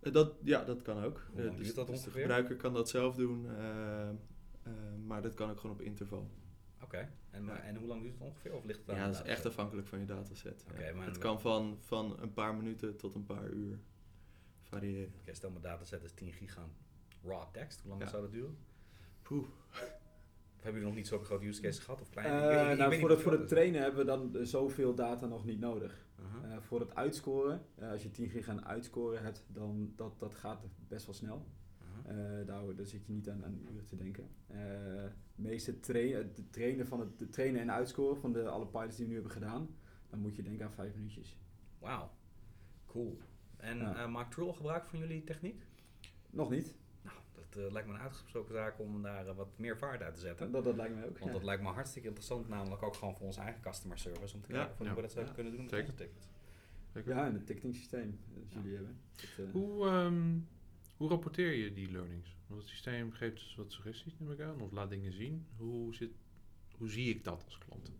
Eh, 0.00 0.12
dat, 0.12 0.34
ja, 0.42 0.64
dat 0.64 0.82
kan 0.82 1.02
ook. 1.04 1.26
Hoe 1.32 1.42
lang 1.44 1.56
Eh, 1.58 1.62
duurt 1.62 1.74
dat 1.74 1.86
dus 1.86 2.02
de 2.02 2.10
gebruiker 2.10 2.56
kan 2.56 2.72
dat 2.72 2.88
zelf 2.88 3.14
doen, 3.16 3.46
eh, 3.56 4.08
maar 5.06 5.22
dat 5.22 5.34
kan 5.34 5.50
ook 5.50 5.60
gewoon 5.60 5.76
op 5.76 5.82
interval. 5.82 6.30
Oké. 6.82 7.08
En, 7.30 7.44
Ja. 7.44 7.58
en 7.60 7.76
hoe 7.76 7.86
lang 7.86 8.02
duurt 8.02 8.14
het 8.14 8.22
ongeveer? 8.22 8.54
Of 8.54 8.64
ligt 8.64 8.78
het 8.80 8.90
aan 8.90 8.96
Ja, 8.96 9.06
dat 9.06 9.14
is 9.14 9.22
echt 9.22 9.46
afhankelijk 9.46 9.86
van 9.86 9.98
je 9.98 10.04
dataset. 10.06 10.64
ja. 10.66 10.72
Oké, 10.72 10.92
maar 10.92 11.06
het 11.06 11.18
kan 11.18 11.40
van, 11.40 11.76
van 11.80 12.20
een 12.20 12.32
paar 12.32 12.54
minuten 12.54 12.96
tot 12.96 13.14
een 13.14 13.24
paar 13.24 13.48
uur 13.50 13.78
variëren. 14.60 15.12
Oké, 15.20 15.34
stel 15.34 15.50
mijn 15.50 15.62
dataset 15.62 16.02
is 16.02 16.12
10 16.12 16.32
giga 16.32 16.68
raw 17.24 17.44
tekst. 17.52 17.80
Hoe 17.80 17.88
lang 17.90 18.02
Ja. 18.02 18.08
zou 18.08 18.22
dat 18.22 18.32
duren? 18.32 18.56
Poeh. 19.22 19.46
Of 20.60 20.66
hebben 20.66 20.82
jullie 20.82 20.96
nog 20.96 21.04
niet 21.04 21.06
zo'n 21.06 21.24
grote 21.24 21.46
use 21.46 21.60
case 21.60 21.80
gehad? 21.80 22.00
Of 22.00 22.10
klein? 22.10 22.26
Eh, 22.26 22.34
Ik 22.34 22.40
weet- 22.56 22.64
ik- 22.66 22.72
ik 22.72 22.78
nou, 22.78 22.98
voor, 23.00 23.10
het, 23.10 23.20
voor 23.20 23.32
het 23.32 23.48
trainen 23.48 23.80
hebben 23.82 24.00
we 24.00 24.06
dan 24.06 24.36
eh, 24.36 24.42
zoveel 24.44 24.94
data 24.94 25.26
nog 25.26 25.44
niet 25.44 25.60
nodig. 25.60 26.06
Aha. 26.22 26.48
Eh, 26.54 26.60
voor 26.60 26.80
het 26.80 26.94
uitscoren, 26.94 27.62
als 27.80 28.02
je 28.02 28.10
10 28.10 28.28
giga 28.28 28.50
aan 28.52 28.64
uitscoren 28.66 29.22
hebt, 29.22 29.44
dan 29.48 29.92
dat, 29.96 30.18
dat 30.18 30.34
gaat 30.34 30.64
best 30.88 31.06
wel 31.06 31.14
snel. 31.14 31.46
Eh, 32.06 32.14
daar, 32.46 32.74
daar 32.76 32.86
zit 32.86 33.06
je 33.06 33.12
niet 33.12 33.28
aan, 33.28 33.44
aan 33.44 33.58
uren 33.72 33.84
te 33.86 33.96
denken. 33.96 34.28
Meeste 35.34 35.80
trainen 36.50 36.86
van 36.86 37.00
het, 37.00 37.32
trainen 37.32 37.60
en 37.60 37.72
uitscoren 37.72 38.16
van 38.16 38.32
de, 38.32 38.48
alle 38.48 38.66
pilots 38.66 38.96
die 38.96 39.04
we 39.04 39.08
nu 39.10 39.14
hebben 39.14 39.32
gedaan, 39.32 39.68
dan 40.10 40.18
moet 40.18 40.36
je 40.36 40.42
denken 40.42 40.64
aan 40.64 40.72
vijf 40.72 40.94
minuutjes. 40.94 41.36
Wauw. 41.78 42.10
Cool. 42.86 43.18
En 43.56 43.78
Ja. 43.78 44.06
maakt 44.06 44.30
Trull 44.32 44.52
gebruik 44.52 44.84
van 44.84 44.98
jullie 44.98 45.24
techniek? 45.24 45.62
Nog 46.30 46.50
niet. 46.50 46.76
Dat 47.50 47.64
eh, 47.64 47.72
lijkt 47.72 47.88
me 47.88 47.94
een 47.94 48.00
uitgesproken 48.00 48.54
zaak 48.54 48.78
om 48.78 49.02
daar 49.02 49.26
eh, 49.26 49.36
wat 49.36 49.58
meer 49.58 49.78
vaart 49.78 50.02
uit 50.02 50.14
te 50.14 50.20
zetten. 50.20 50.50
Dat, 50.50 50.64
dat 50.64 50.76
lijkt 50.76 50.94
mij 50.94 51.04
ook. 51.04 51.18
Want 51.18 51.24
ja. 51.30 51.36
dat 51.36 51.44
lijkt 51.44 51.62
me 51.62 51.68
hartstikke 51.68 52.08
interessant, 52.08 52.48
namelijk 52.48 52.82
ook 52.82 52.94
gewoon 52.94 53.16
voor 53.16 53.26
onze 53.26 53.40
eigen 53.40 53.60
customer 53.60 53.98
service, 53.98 54.34
om 54.34 54.40
te 54.42 54.52
Ja. 54.52 54.58
kijken 54.58 54.76
van 54.76 54.86
Ja. 54.86 54.92
hoe 54.92 55.00
we 55.00 55.06
dat 55.06 55.12
zouden 55.16 55.34
Ja. 55.36 55.40
kunnen 55.42 55.52
doen 55.58 55.62
met 55.70 55.74
Zeker. 55.74 55.90
onze 55.92 56.04
tickets. 56.04 56.28
Ja, 57.08 57.26
en 57.26 57.34
het 57.34 57.46
ticketing 57.46 57.74
systeem 57.76 58.18
dat 58.34 58.42
Ja. 58.48 58.60
jullie 58.60 58.74
hebben. 58.76 59.00
Dat, 59.14 59.46
eh, 59.46 59.52
Hoe, 59.52 59.86
ehm, 59.86 60.38
hoe 60.96 61.08
rapporteer 61.08 61.52
je 61.52 61.72
die 61.72 61.90
learnings? 61.90 62.36
Want 62.46 62.60
het 62.60 62.70
systeem 62.70 63.12
geeft 63.12 63.34
dus 63.34 63.54
wat 63.54 63.72
suggesties, 63.72 64.14
neem 64.18 64.30
ik 64.30 64.40
aan, 64.40 64.60
of 64.60 64.70
laat 64.72 64.90
dingen 64.90 65.12
zien. 65.12 65.46
Hoe, 65.56 65.94
zit, 65.94 66.10
hoe 66.76 66.88
zie 66.88 67.08
ik 67.14 67.24
dat 67.24 67.44
als 67.44 67.58
klant? 67.58 67.92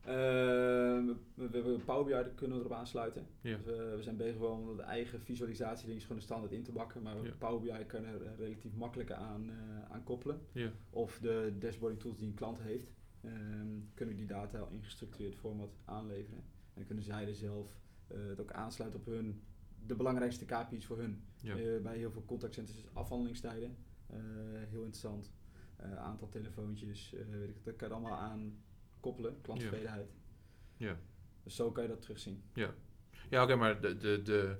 Eh, 0.00 0.14
we, 0.14 1.16
we 1.34 1.48
hebben 1.50 1.84
Power 1.84 2.04
BI, 2.24 2.30
kunnen 2.34 2.56
we 2.58 2.64
erop 2.64 2.76
aansluiten. 2.78 3.26
Ja. 3.40 3.56
Dus 3.56 3.64
we, 3.64 3.94
we 3.96 4.02
zijn 4.02 4.16
bezig 4.16 4.40
om 4.40 4.76
de 4.76 4.82
eigen 4.82 5.20
visualisatie 5.20 5.86
dingen 5.86 6.02
gewoon 6.02 6.16
de 6.16 6.22
standaard 6.22 6.52
in 6.52 6.62
te 6.62 6.72
bakken. 6.72 7.02
Maar 7.02 7.24
Ja. 7.24 7.32
Power 7.38 7.60
BI 7.60 7.84
kan 7.86 8.04
er 8.04 8.22
eh, 8.22 8.36
relatief 8.38 8.74
makkelijk 8.74 9.10
aan, 9.12 9.50
eh, 9.50 9.90
aan 9.90 10.04
koppelen. 10.04 10.40
Ja, 10.52 10.70
Of 10.90 11.18
de 11.18 11.54
dashboarding 11.58 12.00
tools 12.02 12.18
die 12.18 12.26
een 12.28 12.34
klant 12.34 12.60
heeft, 12.60 12.90
ehm, 13.20 13.68
kunnen 13.94 14.16
die 14.16 14.26
data 14.26 14.58
al 14.58 14.68
in 14.70 14.82
gestructureerd 14.82 15.36
format 15.36 15.70
aanleveren. 15.84 16.38
En 16.40 16.74
dan 16.74 16.84
kunnen 16.86 17.04
zij 17.04 17.26
er 17.26 17.34
zelf 17.34 17.78
eh, 18.06 18.18
het 18.28 18.40
ook 18.40 18.52
aansluiten 18.52 19.00
op 19.00 19.06
hun, 19.06 19.42
de 19.86 19.94
belangrijkste 19.94 20.44
KPI's 20.44 20.86
voor 20.86 20.98
hun. 20.98 21.22
ja. 21.42 21.80
Bij 21.82 21.96
heel 21.96 22.10
veel 22.10 22.24
contactcenters 22.24 22.78
is 22.78 22.84
afhandelingstijden 22.92 23.76
heel 24.68 24.82
interessant. 24.84 25.32
Aantal 25.96 26.28
telefoontjes, 26.28 27.14
weet 27.30 27.48
ik, 27.48 27.64
dat 27.64 27.76
kan 27.76 27.90
allemaal 27.92 28.18
aan 28.18 28.58
koppelen, 29.00 29.36
klanttevredenheid. 29.42 30.10
ja. 30.76 30.98
Dus 31.42 31.54
zo 31.54 31.70
kan 31.72 31.82
je 31.82 31.88
dat 31.88 32.00
terugzien. 32.02 32.42
Ja, 33.30 33.42
oké, 33.42 33.54
maar 33.54 33.80
de, 33.80 33.96
de, 33.96 34.22
de, 34.22 34.56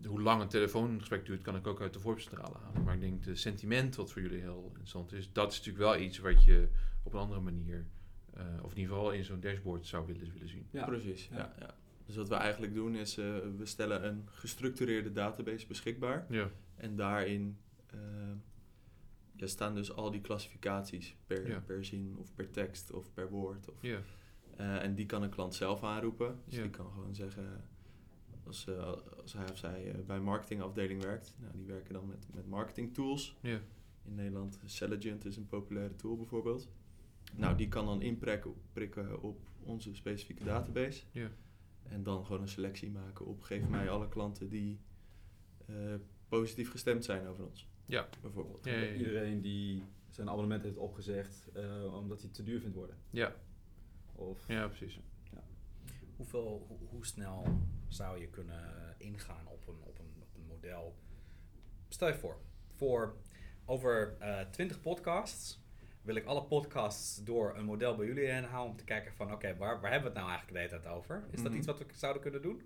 de- 0.00 0.08
hoe 0.08 0.20
lang 0.22 0.42
een 0.42 0.48
telefoongesprek 0.48 1.26
duurt, 1.26 1.42
kan 1.42 1.56
ik 1.56 1.66
ook 1.66 1.80
uit 1.80 1.92
de 1.92 2.00
voorbeelcentrale 2.00 2.56
halen. 2.58 2.82
Maar 2.82 2.94
ik 2.94 3.00
denk, 3.00 3.22
de 3.24 3.34
sentiment 3.34 3.96
wat 3.96 4.12
voor 4.12 4.22
jullie 4.22 4.40
heel 4.40 4.64
interessant 4.66 5.12
is, 5.12 5.32
dat 5.32 5.52
is 5.52 5.58
natuurlijk 5.58 5.84
wel 5.84 5.96
iets 6.00 6.18
wat 6.18 6.44
je 6.44 6.68
op 7.02 7.12
een 7.12 7.18
andere 7.20 7.40
manier, 7.40 7.86
eh, 8.34 8.44
of 8.62 8.72
in 8.72 8.78
ieder 8.78 8.94
geval 8.94 9.12
in 9.12 9.24
zo'n 9.24 9.40
dashboard 9.40 9.86
zou 9.86 10.06
willen, 10.06 10.32
willen 10.32 10.48
zien. 10.48 10.66
Ja. 10.70 10.84
Precies, 10.84 11.28
ja. 11.28 11.36
Ja. 11.36 11.52
Ja, 11.58 11.74
Dus 12.06 12.16
wat 12.16 12.28
we 12.28 12.34
eigenlijk 12.34 12.74
doen 12.74 12.94
is, 12.94 13.18
eh, 13.18 13.24
we 13.56 13.66
stellen 13.66 14.06
een 14.06 14.22
gestructureerde 14.30 15.12
database 15.12 15.66
beschikbaar. 15.66 16.26
Ja, 16.28 16.50
En 16.76 16.96
daarin 16.96 17.58
eh, 17.86 17.98
ja, 19.36 19.46
staan 19.46 19.74
dus 19.74 19.92
al 19.92 20.10
die 20.10 20.20
klassificaties 20.20 21.16
per, 21.26 21.48
Ja. 21.48 21.60
per 21.60 21.84
zin 21.84 22.16
of 22.18 22.34
per 22.34 22.50
tekst 22.50 22.92
of 22.92 23.12
per 23.12 23.30
woord. 23.30 23.70
Of, 23.70 23.82
ja, 23.82 24.00
eh, 24.56 24.82
en 24.82 24.94
die 24.94 25.06
kan 25.06 25.22
een 25.22 25.30
klant 25.30 25.54
zelf 25.54 25.82
aanroepen. 25.82 26.38
Dus 26.44 26.54
die 26.54 26.70
kan 26.70 26.90
gewoon 26.90 27.14
zeggen, 27.14 27.64
als, 28.46 28.66
eh, 28.66 28.92
als 29.20 29.32
hij 29.32 29.50
of 29.50 29.58
zij 29.58 29.92
eh, 29.92 30.04
bij 30.04 30.16
een 30.16 30.22
marketingafdeling 30.22 31.02
werkt, 31.02 31.34
nou, 31.40 31.52
die 31.56 31.66
werken 31.66 31.94
dan 31.94 32.06
met, 32.06 32.26
met 32.34 32.46
marketing 32.48 32.94
tools. 32.94 33.36
ja, 33.40 33.60
In 34.04 34.14
Nederland, 34.14 34.60
Selligent 34.64 35.24
is 35.24 35.36
een 35.36 35.46
populaire 35.46 35.96
tool 35.96 36.16
bijvoorbeeld. 36.16 36.68
Nou, 37.34 37.56
die 37.56 37.68
kan 37.68 37.86
dan 37.86 38.02
inprikken 38.02 38.54
prikken 38.72 39.22
op 39.22 39.40
onze 39.62 39.94
specifieke 39.94 40.44
database. 40.44 41.04
ja. 41.10 41.30
En 41.82 42.02
dan 42.02 42.24
gewoon 42.24 42.40
een 42.42 42.48
selectie 42.48 42.90
maken 42.90 43.26
op 43.26 43.42
geef 43.42 43.68
mij 43.68 43.90
alle 43.90 44.08
klanten 44.08 44.48
die 44.48 44.80
positief 46.28 46.70
gestemd 46.70 47.04
zijn 47.04 47.26
over 47.26 47.44
ons. 47.46 47.68
Ja. 47.86 48.08
Bijvoorbeeld. 48.22 48.64
Ja, 48.64 48.72
ja, 48.72 48.80
ja. 48.82 48.92
Iedereen 48.94 49.40
die 49.40 49.84
zijn 50.10 50.28
abonnement 50.28 50.62
heeft 50.62 50.76
opgezegd 50.76 51.48
eh, 51.54 51.94
omdat 51.94 52.18
hij 52.18 52.26
het 52.26 52.34
te 52.36 52.42
duur 52.42 52.60
vindt 52.60 52.76
worden. 52.76 52.96
Ja, 53.10 53.34
Of 54.12 54.48
ja, 54.48 54.66
precies. 54.68 55.00
Hoeveel, 56.16 56.64
hoe, 56.68 56.78
hoe 56.88 57.06
snel 57.06 57.60
zou 57.88 58.20
je 58.20 58.28
kunnen 58.28 58.94
ingaan 58.98 59.46
op 59.46 59.68
een, 59.68 59.80
op 59.82 59.98
een, 59.98 60.12
op 60.22 60.34
een 60.34 60.46
model? 60.46 60.96
Stel 61.88 62.08
je 62.08 62.14
voor, 62.14 62.40
voor 62.74 63.16
over 63.64 64.16
eh 64.18 64.40
20 64.50 64.80
podcasts 64.80 65.60
wil 66.02 66.14
ik 66.14 66.24
alle 66.24 66.44
podcasts 66.44 67.24
door 67.24 67.56
een 67.56 67.64
model 67.64 67.96
bij 67.96 68.06
jullie 68.06 68.26
heen 68.30 68.44
halen 68.44 68.70
om 68.70 68.76
te 68.76 68.84
kijken 68.84 69.12
van 69.14 69.32
oké, 69.32 69.56
waar, 69.56 69.80
waar 69.80 69.90
hebben 69.92 70.12
we 70.12 70.18
het 70.18 70.26
nou 70.26 70.28
eigenlijk 70.30 70.52
de 70.52 70.58
hele 70.58 70.82
tijd 70.82 70.94
over? 70.96 71.24
Is 71.30 71.40
dat 71.42 71.48
Mhm. 71.50 71.56
iets 71.58 71.66
wat 71.66 71.78
we 71.78 71.84
zouden 71.94 72.22
kunnen 72.22 72.42
doen? 72.42 72.62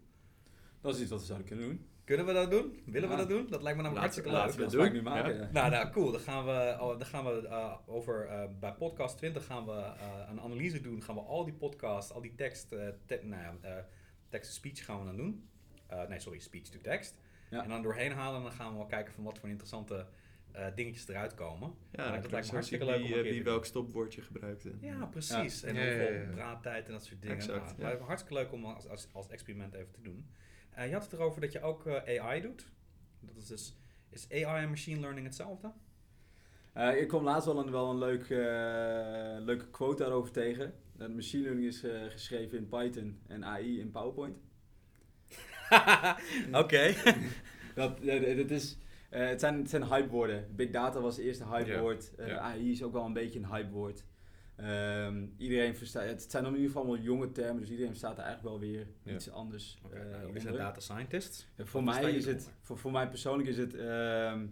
dat 0.81 0.95
is 0.95 1.01
iets 1.01 1.11
wat 1.11 1.21
we 1.21 1.27
zouden 1.27 1.47
kunnen 1.49 1.69
doen. 1.69 1.87
Kunnen 2.07 2.27
we 2.27 2.33
dat 2.33 2.51
doen? 2.51 2.83
Willen 2.87 3.09
we 3.09 3.17
dat 3.17 3.29
doen? 3.29 3.47
Dat 3.51 3.63
lijkt 3.63 3.77
me 3.79 3.83
namelijk 3.83 3.85
Laten- 3.85 3.99
hartstikke 4.01 4.31
laten 4.31 4.47
leuk. 4.49 4.57
we 4.57 4.63
Dat 4.63 4.73
doen. 4.73 4.81
ga 4.81 4.87
ik 4.87 4.93
nu 4.93 5.03
maken. 5.03 5.37
Ja. 5.37 5.49
Nou, 5.53 5.71
nou, 5.71 5.91
cool. 5.91 6.11
Dan 6.13 6.21
gaan 6.21 6.45
we, 6.45 6.77
oh, 6.81 6.89
dan 6.99 7.07
gaan 7.07 7.25
we 7.25 7.49
eh, 7.49 7.75
over, 7.87 8.27
eh, 8.27 8.45
bij 8.61 8.73
podcast 8.73 9.17
20 9.17 9.47
gaan 9.47 9.65
we 9.67 9.73
eh, 9.73 10.29
een 10.31 10.41
analyse 10.41 10.81
doen. 10.81 11.03
Gaan 11.03 11.15
we 11.15 11.21
al 11.21 11.45
die 11.45 11.55
podcasts, 11.55 12.13
al 12.13 12.21
die 12.21 12.35
tekst, 12.35 12.73
eh 12.73 12.89
te, 13.07 13.21
nou, 13.23 13.43
ja, 13.43 13.69
eh, 13.77 13.85
text-to-speech 14.29 14.85
gaan 14.85 14.99
we 14.99 15.05
dan 15.05 15.17
doen. 15.17 15.49
Eh, 15.87 16.09
nee, 16.09 16.19
sorry, 16.21 16.39
speech-to-text. 16.39 17.19
Ja. 17.51 17.63
En 17.63 17.69
dan 17.69 17.83
doorheen 17.83 18.13
halen 18.13 18.37
en 18.37 18.43
dan 18.43 18.53
gaan 18.53 18.71
we 18.71 18.77
wel 18.77 18.87
kijken 18.87 19.13
van 19.15 19.25
wat 19.25 19.39
voor 19.39 19.49
interessante 19.49 20.07
eh, 20.53 20.67
dingetjes 20.75 21.09
eruit 21.09 21.35
komen. 21.35 21.75
Ja, 21.93 22.17
dat 22.21 22.31
lijkt 22.31 22.47
me 22.47 22.53
hartstikke 22.53 22.85
leuk 22.85 22.97
om 22.97 23.03
wie, 23.03 23.17
een 23.17 23.23
keer 23.23 23.33
wie 23.33 23.45
welk 23.45 23.65
stopwoordje 23.65 24.23
gebruikt. 24.23 24.65
en- 24.65 24.79
Ja, 24.81 25.07
precies. 25.07 25.63
En 25.63 25.75
Ja, 25.75 25.81
ja, 25.83 25.87
hoeveel 25.89 26.13
ja, 26.15 26.21
ja. 26.21 26.31
praattijd 26.35 26.87
en 26.87 26.93
dat 26.93 27.05
soort 27.05 27.21
dingen. 27.23 27.37
Exact, 27.37 27.57
Nou, 27.59 27.69
het 27.69 27.77
ja. 27.79 27.83
lijkt 27.85 28.01
me 28.01 28.07
hartstikke 28.07 28.39
leuk 28.43 28.53
om 28.53 28.65
als, 28.65 28.89
als, 28.89 29.09
als 29.13 29.29
experiment 29.29 29.75
even 29.75 29.93
te 29.93 30.03
doen. 30.03 30.31
Je 30.85 30.93
had 30.93 31.03
het 31.03 31.13
erover 31.13 31.41
dat 31.41 31.53
je 31.53 31.61
ook 31.61 31.87
eh, 31.87 32.25
AI 32.25 32.41
doet. 32.41 32.67
Dat 33.21 33.37
is 33.37 33.47
dus, 33.47 33.77
is 34.09 34.27
AI 34.31 34.63
en 34.63 34.69
machine 34.69 35.01
learning 35.01 35.27
hetzelfde? 35.27 35.73
Eh, 36.73 37.01
ik 37.01 37.09
kwam 37.09 37.25
laatst 37.25 37.47
wel 37.47 37.59
een, 37.59 37.71
wel 37.71 37.91
een 37.91 37.99
leuk, 37.99 38.23
eh, 38.23 39.45
leuke 39.45 39.71
quote 39.71 40.03
daarover 40.03 40.33
tegen. 40.33 40.75
Dat 40.93 41.11
machine 41.11 41.43
learning 41.43 41.67
is 41.67 41.85
geschreven 42.09 42.59
in 42.59 42.69
Python 42.69 43.21
en 43.27 43.45
AI 43.45 43.81
in 43.81 43.91
PowerPoint. 43.91 44.37
Oké. 46.63 46.95
Dat, 47.75 48.03
dat 48.05 48.51
is, 48.51 48.79
het, 49.09 49.41
zijn, 49.41 49.59
het 49.59 49.71
zijn 49.71 49.85
hypewoorden. 49.85 50.55
Big 50.55 50.71
data 50.71 51.01
was 51.01 51.17
het 51.17 51.25
eerste 51.25 51.47
hypewoord. 51.47 52.13
Ja, 52.17 52.27
ja. 52.27 52.39
AI 52.39 52.71
is 52.71 52.83
ook 52.83 52.93
wel 52.93 53.05
een 53.05 53.13
beetje 53.13 53.39
een 53.39 53.55
hypewoord. 53.55 54.05
Ehm, 54.57 55.27
iedereen 55.37 55.77
verstaat, 55.77 56.05
het 56.09 56.31
zijn 56.31 56.43
dan 56.43 56.53
in 56.55 56.61
ieder 56.61 56.75
geval 56.77 56.93
wel 56.93 57.03
jonge 57.03 57.33
termen, 57.33 57.61
dus 57.61 57.69
iedereen 57.71 57.91
verstaat 57.91 58.19
er 58.19 58.25
eigenlijk 58.25 58.59
wel 58.59 58.69
weer 58.71 58.87
Ja. 59.03 59.15
iets 59.15 59.31
anders. 59.31 59.79
Oké, 59.85 59.95
eh, 59.97 60.11
nou, 60.11 60.27
onder. 60.27 60.41
zijn 60.41 60.55
data 60.55 60.81
scientists. 60.81 61.47
Ja, 61.57 61.65
voor 61.65 61.85
mij 61.85 62.13
is 62.15 62.25
het, 62.27 62.51
voor, 62.63 62.79
voor 62.79 62.93
mij 62.93 63.09
persoonlijk 63.09 63.49
is 63.49 63.57
het, 63.57 63.75
ehm, 63.75 64.47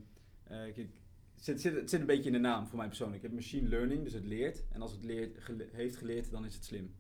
eh, 0.44 0.58
kijk, 0.72 0.88
zit, 1.34 1.60
zit, 1.60 1.74
het 1.74 1.90
zit 1.90 2.00
een 2.00 2.06
beetje 2.06 2.26
in 2.26 2.32
de 2.32 2.38
naam 2.38 2.66
voor 2.66 2.78
mij 2.78 2.86
persoonlijk. 2.86 3.22
Je 3.22 3.26
hebt 3.28 3.40
machine 3.40 3.68
learning, 3.68 4.02
dus 4.04 4.12
het 4.12 4.24
leert. 4.24 4.64
En 4.72 4.80
als 4.82 4.92
het 4.92 5.04
leert, 5.04 5.38
gele- 5.42 5.68
heeft 5.72 5.96
geleerd, 5.96 6.30
dan 6.30 6.44
is 6.44 6.54
het 6.54 6.64
slim. 6.64 6.94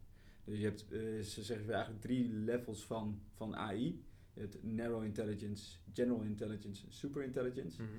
Dus 0.44 0.58
je 0.58 0.64
hebt, 0.64 0.84
eh, 0.92 1.00
ze 1.20 1.42
zeggen 1.42 1.70
eigenlijk 1.72 2.02
drie 2.02 2.32
levels 2.32 2.84
van, 2.86 3.20
van 3.34 3.56
AI. 3.56 4.02
Je 4.34 4.40
hebt 4.40 4.62
narrow 4.62 5.04
intelligence, 5.04 5.76
general 5.92 6.22
intelligence 6.22 6.86
en 6.86 6.92
super 6.92 7.22
intelligence. 7.22 7.82
Mhm. 7.82 7.90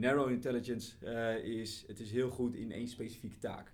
Narrow 0.00 0.30
intelligence 0.30 0.94
is, 1.42 1.84
het 1.86 2.00
is 2.00 2.10
heel 2.10 2.30
goed 2.30 2.54
in 2.54 2.72
één 2.72 2.88
specifieke 2.88 3.38
taak. 3.38 3.72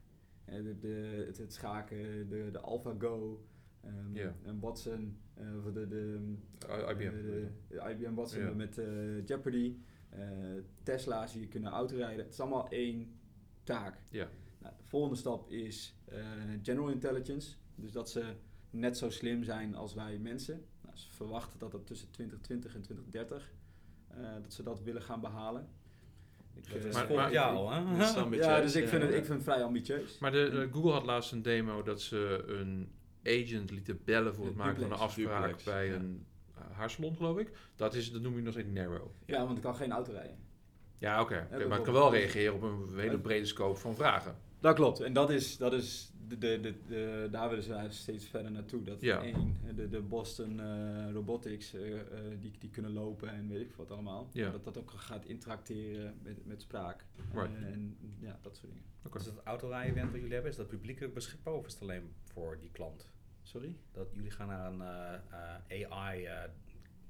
Eh, 0.52 0.62
de, 0.62 0.78
de, 0.78 1.24
het, 1.26 1.38
het 1.38 1.52
schaken, 1.52 2.28
de, 2.28 2.48
de 2.52 2.60
AlphaGo, 2.60 3.44
ehm 3.80 4.16
en 4.42 4.60
Watson, 4.60 5.16
of 5.58 5.72
de, 5.72 5.88
de, 5.88 6.34
I- 6.68 6.90
IBM. 6.90 7.02
eh, 7.02 7.10
de, 7.22 7.48
de 7.68 7.90
IBM 7.90 8.14
Watson 8.14 8.42
Ja. 8.42 8.50
met 8.52 8.74
Jeopardy, 9.24 9.76
Tesla's 10.82 11.32
die 11.32 11.40
je 11.40 11.48
kunnen 11.48 11.70
autorijden. 11.70 12.24
Het 12.24 12.32
is 12.32 12.40
allemaal 12.40 12.68
één 12.68 13.12
taak. 13.64 13.98
Nou, 14.58 14.74
de 14.76 14.84
volgende 14.84 15.16
stap 15.16 15.50
is 15.50 15.96
general 16.62 16.88
intelligence. 16.88 17.56
Dus 17.74 17.92
dat 17.92 18.10
ze 18.10 18.34
net 18.70 18.96
zo 18.98 19.10
slim 19.10 19.42
zijn 19.44 19.74
als 19.74 19.94
wij 19.94 20.18
mensen. 20.18 20.64
Nou, 20.82 20.96
ze 20.96 21.10
verwachten 21.10 21.58
dat 21.58 21.72
dat 21.72 21.86
tussen 21.86 22.10
2020 22.10 22.74
en 22.74 22.82
2030 22.82 23.52
eh, 24.08 24.32
dat 24.42 24.52
ze 24.52 24.62
dat 24.62 24.82
willen 24.82 25.02
gaan 25.02 25.20
behalen. 25.20 25.68
Ik, 26.56 26.84
eh, 26.84 26.92
Maar- 26.92 27.12
maar- 27.14 27.38
al, 27.38 27.72
ambitieus, 27.72 28.44
ja, 28.44 28.60
dus 28.60 28.76
ik 28.76 28.82
ja. 28.82 28.88
vind, 28.88 29.02
het, 29.02 29.10
ik 29.14 29.24
vind 29.24 29.28
het 29.28 29.42
vrij 29.42 29.64
ambitieus. 29.64 30.18
Maar 30.18 30.32
de, 30.32 30.48
eh, 30.48 30.72
Google 30.74 30.92
had 30.92 31.04
laatst 31.04 31.32
een 31.32 31.42
demo 31.42 31.82
dat 31.82 32.00
ze 32.00 32.44
een 32.46 32.92
agent 33.24 33.70
lieten 33.70 34.00
bellen 34.04 34.34
voor 34.34 34.44
het 34.46 34.54
Ja, 34.56 34.64
maken 34.64 34.82
van 34.82 34.92
een 34.92 34.98
afspraak 34.98 35.40
Duplex, 35.40 35.62
bij 35.64 35.86
ja. 35.86 35.94
een 35.94 36.26
uh, 36.58 36.76
haarsalon, 36.76 37.16
geloof 37.16 37.38
ik. 37.38 37.50
Dat, 37.76 37.94
is, 37.94 38.12
dat 38.12 38.22
noem 38.22 38.36
je 38.36 38.42
nog 38.42 38.52
steeds 38.52 38.68
narrow. 38.72 39.10
Ja, 39.26 39.44
want 39.44 39.56
ik 39.56 39.62
kan 39.62 39.76
geen 39.76 39.92
auto 39.92 40.12
rijden. 40.12 40.38
Ja, 40.98 41.20
oké. 41.20 41.46
maar 41.50 41.60
het 41.76 41.82
kan 41.82 41.92
wel 41.92 42.12
reageren 42.12 42.54
op 42.54 42.62
een 42.62 42.98
hele 42.98 43.18
brede 43.18 43.46
scope 43.46 43.78
van 43.78 43.94
vragen. 43.94 44.36
Dat 44.62 44.74
klopt. 44.74 45.00
En 45.00 45.12
dat 45.12 45.30
is, 45.30 45.56
dat 45.56 45.72
is 45.72 46.12
de, 46.28 46.38
de, 46.38 46.60
de, 46.60 46.74
de- 46.88 47.28
daar 47.30 47.48
willen 47.48 47.64
ze 47.64 47.86
steeds 47.88 48.24
verder 48.26 48.50
naartoe. 48.50 48.82
Dat 48.82 49.00
Ja. 49.00 49.22
één, 49.22 49.56
de, 49.74 49.88
de 49.88 50.00
Boston 50.00 50.60
eh, 50.60 51.12
Robotics, 51.12 51.74
eh, 51.74 52.00
eh, 52.00 52.06
die, 52.40 52.52
die 52.58 52.70
kunnen 52.70 52.92
lopen 52.92 53.28
en 53.28 53.48
weet 53.48 53.60
ik 53.60 53.74
wat 53.76 53.90
allemaal. 53.90 54.28
Ja. 54.32 54.50
Dat 54.50 54.64
dat 54.64 54.78
ook 54.78 54.90
gaat 54.90 55.24
interacteren 55.24 56.14
met, 56.22 56.46
met 56.46 56.62
spraak. 56.62 57.04
Right. 57.32 57.54
En 57.54 57.96
ja, 58.20 58.38
dat 58.42 58.56
soort 58.56 58.68
dingen. 58.72 58.84
Dus 59.12 59.24
dat 59.24 59.40
autorijden-event 59.44 60.10
wat 60.10 60.18
jullie 60.20 60.32
hebben, 60.34 60.50
is 60.50 60.56
dat 60.56 60.68
publiekelijk 60.68 61.14
beschikbaar 61.14 61.54
of 61.54 61.66
is 61.66 61.72
het 61.72 61.82
alleen 61.82 62.12
voor 62.24 62.58
die 62.60 62.70
klant? 62.70 63.08
Sorry? 63.42 63.76
Dat 63.92 64.08
jullie 64.12 64.30
gaan 64.30 64.48
naar 64.48 64.72
een 64.72 64.80
eh, 65.68 65.80
eh, 65.82 65.92
AI 65.92 66.24
eh, 66.24 66.34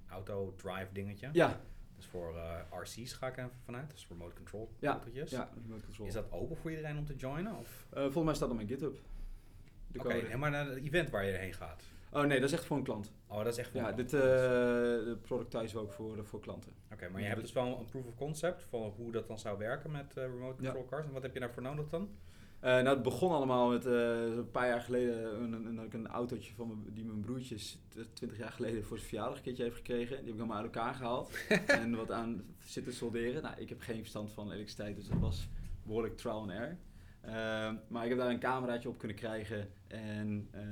auto 0.06 0.54
drive 0.56 0.88
dingetje. 0.92 1.28
Ja, 1.32 1.60
Dus 2.02 2.10
voor 2.10 2.36
eh, 2.36 2.80
RC's 2.80 3.12
ga 3.12 3.26
ik 3.26 3.36
even 3.36 3.50
vanuit, 3.64 3.90
dus 3.90 4.06
remote 4.08 4.34
control 4.34 4.70
Ja, 4.78 4.90
autootjes. 4.92 5.30
ja 5.30 5.50
remote 5.62 5.84
control. 5.84 6.06
Is 6.06 6.12
dat 6.14 6.30
open 6.32 6.56
voor 6.56 6.70
iedereen 6.70 6.98
om 6.98 7.04
te 7.06 7.14
joinen? 7.16 7.56
Of? 7.58 7.86
Eh, 7.90 8.02
volgens 8.02 8.24
mij 8.24 8.34
staat 8.34 8.48
dat 8.48 8.50
op 8.50 8.56
mijn 8.56 8.68
GitHub. 8.68 8.98
Oké, 9.98 10.36
maar 10.36 10.50
naar 10.50 10.66
het 10.66 10.76
event 10.84 11.10
waar 11.10 11.24
je 11.24 11.32
heen 11.32 11.52
gaat. 11.52 11.82
Oh 12.12 12.22
nee, 12.24 12.40
dat 12.40 12.48
is 12.48 12.54
echt 12.54 12.64
voor 12.64 12.76
een 12.76 12.82
klant. 12.82 13.12
Oh, 13.26 13.36
dat 13.36 13.46
is 13.46 13.56
echt 13.58 13.70
voor 13.70 13.80
Ja, 13.80 13.88
een 13.88 13.96
dit 13.96 14.08
klant. 14.10 14.24
eh 14.24 14.30
de 14.30 15.18
productize 15.22 15.74
we 15.74 15.80
ook 15.80 15.92
voor, 15.92 16.24
voor 16.26 16.40
klanten. 16.40 16.72
Oké, 16.92 17.08
maar 17.08 17.20
je 17.20 17.26
hebt 17.26 17.40
dus 17.40 17.52
wel 17.52 17.78
een 17.78 17.84
proof 17.84 18.06
of 18.06 18.14
concept 18.16 18.62
van 18.62 18.92
hoe 18.96 19.12
dat 19.12 19.26
dan 19.28 19.38
zou 19.38 19.58
werken 19.58 19.90
met 19.90 20.12
remote 20.14 20.62
Ja. 20.62 20.68
control 20.68 20.84
cars. 20.90 21.06
En 21.06 21.12
wat 21.12 21.22
heb 21.22 21.34
je 21.34 21.40
daarvoor 21.40 21.62
nodig 21.62 21.88
dan? 21.88 22.10
Eh, 22.62 22.70
nou, 22.70 22.88
het 22.88 23.02
begon 23.02 23.30
allemaal 23.32 23.68
met 23.70 23.86
eh, 23.86 24.24
een 24.24 24.50
paar 24.50 24.66
jaar 24.68 24.80
geleden 24.80 25.42
een, 25.42 25.52
een, 25.52 25.66
een, 25.66 25.94
een 25.94 26.06
autootje 26.06 26.54
van 26.54 26.68
mijn, 26.68 26.94
die 26.94 27.04
mijn 27.04 27.20
broertje 27.20 27.58
s- 27.58 27.78
tw- 27.88 27.98
20 28.12 28.38
jaar 28.38 28.52
geleden 28.52 28.84
voor 28.84 28.96
zijn 28.96 29.08
verjaardag 29.08 29.36
een 29.36 29.42
keertje 29.42 29.62
heeft 29.62 29.76
gekregen. 29.76 30.16
Die 30.16 30.24
heb 30.24 30.34
ik 30.34 30.38
allemaal 30.38 30.56
uit 30.56 30.64
elkaar 30.74 30.94
gehaald 30.94 31.30
en 31.66 31.96
wat 31.96 32.10
aan 32.10 32.44
zitten 32.64 32.92
solderen. 32.92 33.42
Nou, 33.42 33.54
ik 33.60 33.68
heb 33.68 33.80
geen 33.80 33.98
verstand 33.98 34.30
van 34.32 34.46
elektriciteit, 34.46 34.96
dus 34.96 35.06
dat 35.08 35.18
was 35.18 35.48
behoorlijk 35.82 36.16
trial 36.16 36.40
and 36.40 36.50
error. 36.50 36.76
Ehm, 37.20 37.76
maar 37.88 38.02
ik 38.02 38.08
heb 38.08 38.18
daar 38.18 38.30
een 38.30 38.38
cameraatje 38.38 38.88
op 38.88 38.98
kunnen 38.98 39.16
krijgen 39.16 39.68
en 39.86 40.48
eh, 40.50 40.62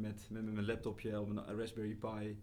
met, 0.00 0.26
met 0.30 0.44
mijn 0.44 0.66
laptopje 0.66 1.20
op 1.20 1.28
een 1.28 1.56
Raspberry 1.58 1.94
Pi 1.94 2.42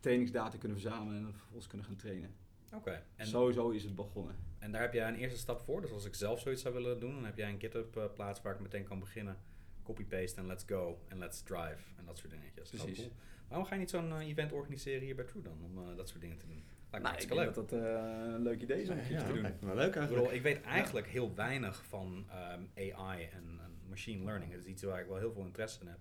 trainingsdata 0.00 0.58
kunnen 0.58 0.78
verzamelen 0.80 1.26
en 1.26 1.32
vervolgens 1.32 1.66
kunnen 1.66 1.86
gaan 1.86 1.96
trainen. 1.96 2.30
Oké, 2.72 3.02
en, 3.16 3.26
Sowieso 3.26 3.70
is 3.70 3.82
het 3.84 3.94
begonnen. 3.94 4.36
en 4.58 4.72
daar 4.72 4.80
heb 4.80 4.92
jij 4.92 5.08
een 5.08 5.14
eerste 5.16 5.38
stap 5.38 5.60
voor. 5.60 5.80
Dus 5.80 5.90
als 5.92 6.04
ik 6.04 6.14
zelf 6.14 6.40
zoiets 6.40 6.62
zou 6.62 6.74
willen 6.74 7.00
doen, 7.00 7.14
dan 7.14 7.24
heb 7.24 7.36
jij 7.36 7.48
een 7.50 7.60
GitHub 7.60 7.96
eh, 7.96 8.04
plaats 8.14 8.42
waar 8.42 8.54
ik 8.54 8.60
meteen 8.60 8.84
kan 8.84 8.98
beginnen. 8.98 9.36
Copy-paste 9.82 10.40
en 10.40 10.46
let's 10.46 10.64
go 10.66 10.98
en 11.08 11.18
let's 11.18 11.42
drive 11.42 11.78
en 11.96 12.04
dat 12.04 12.18
soort 12.18 12.30
dingetjes. 12.30 12.68
Precies. 12.70 12.96
cool. 12.98 13.12
Waarom 13.48 13.66
ga 13.66 13.74
je 13.74 13.80
niet 13.80 13.90
zo'n 13.90 14.12
eh, 14.12 14.28
event 14.28 14.52
organiseren 14.52 15.02
hier 15.02 15.14
bij 15.14 15.24
True 15.24 15.42
dan, 15.42 15.58
om 15.64 15.78
eh, 15.90 15.96
dat 15.96 16.08
soort 16.08 16.20
dingen 16.20 16.38
te 16.38 16.46
doen? 16.46 16.64
Lijkt 16.90 17.06
me 17.06 17.12
Nou, 17.12 17.22
ik 17.22 17.34
leuk. 17.34 17.54
dat 17.54 17.68
dat 17.70 17.80
een 17.80 18.42
leuk 18.42 18.62
idee 18.62 18.82
is 18.82 18.88
om 18.88 18.96
keertje 18.96 19.16
te 19.26 19.32
doen. 19.32 19.42
wel 19.42 19.74
leuk 19.74 19.88
Ik, 19.88 19.96
eigenlijk. 19.96 20.08
bedoel, 20.08 20.32
ik 20.32 20.42
weet 20.42 20.60
eigenlijk 20.62 21.06
heel 21.06 21.34
weinig 21.34 21.84
van 21.84 22.26
ehm, 22.30 22.62
AI 22.96 23.24
en, 23.24 23.60
en 23.62 23.78
machine 23.88 24.24
learning. 24.24 24.52
Het 24.52 24.60
is 24.60 24.66
iets 24.66 24.82
waar 24.82 25.00
ik 25.00 25.06
wel 25.06 25.16
heel 25.16 25.32
veel 25.32 25.44
interesse 25.44 25.80
in 25.80 25.86
heb. 25.86 25.98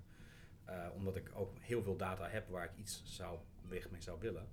Eh, 0.65 0.87
omdat 0.95 1.15
ik 1.15 1.31
ook 1.33 1.51
heel 1.59 1.83
veel 1.83 1.95
data 1.95 2.27
heb 2.27 2.49
waar 2.49 2.63
ik 2.63 2.71
iets 2.75 3.01
zou, 3.05 3.37
mee 3.69 3.81
zou 3.99 4.19
willen. 4.19 4.47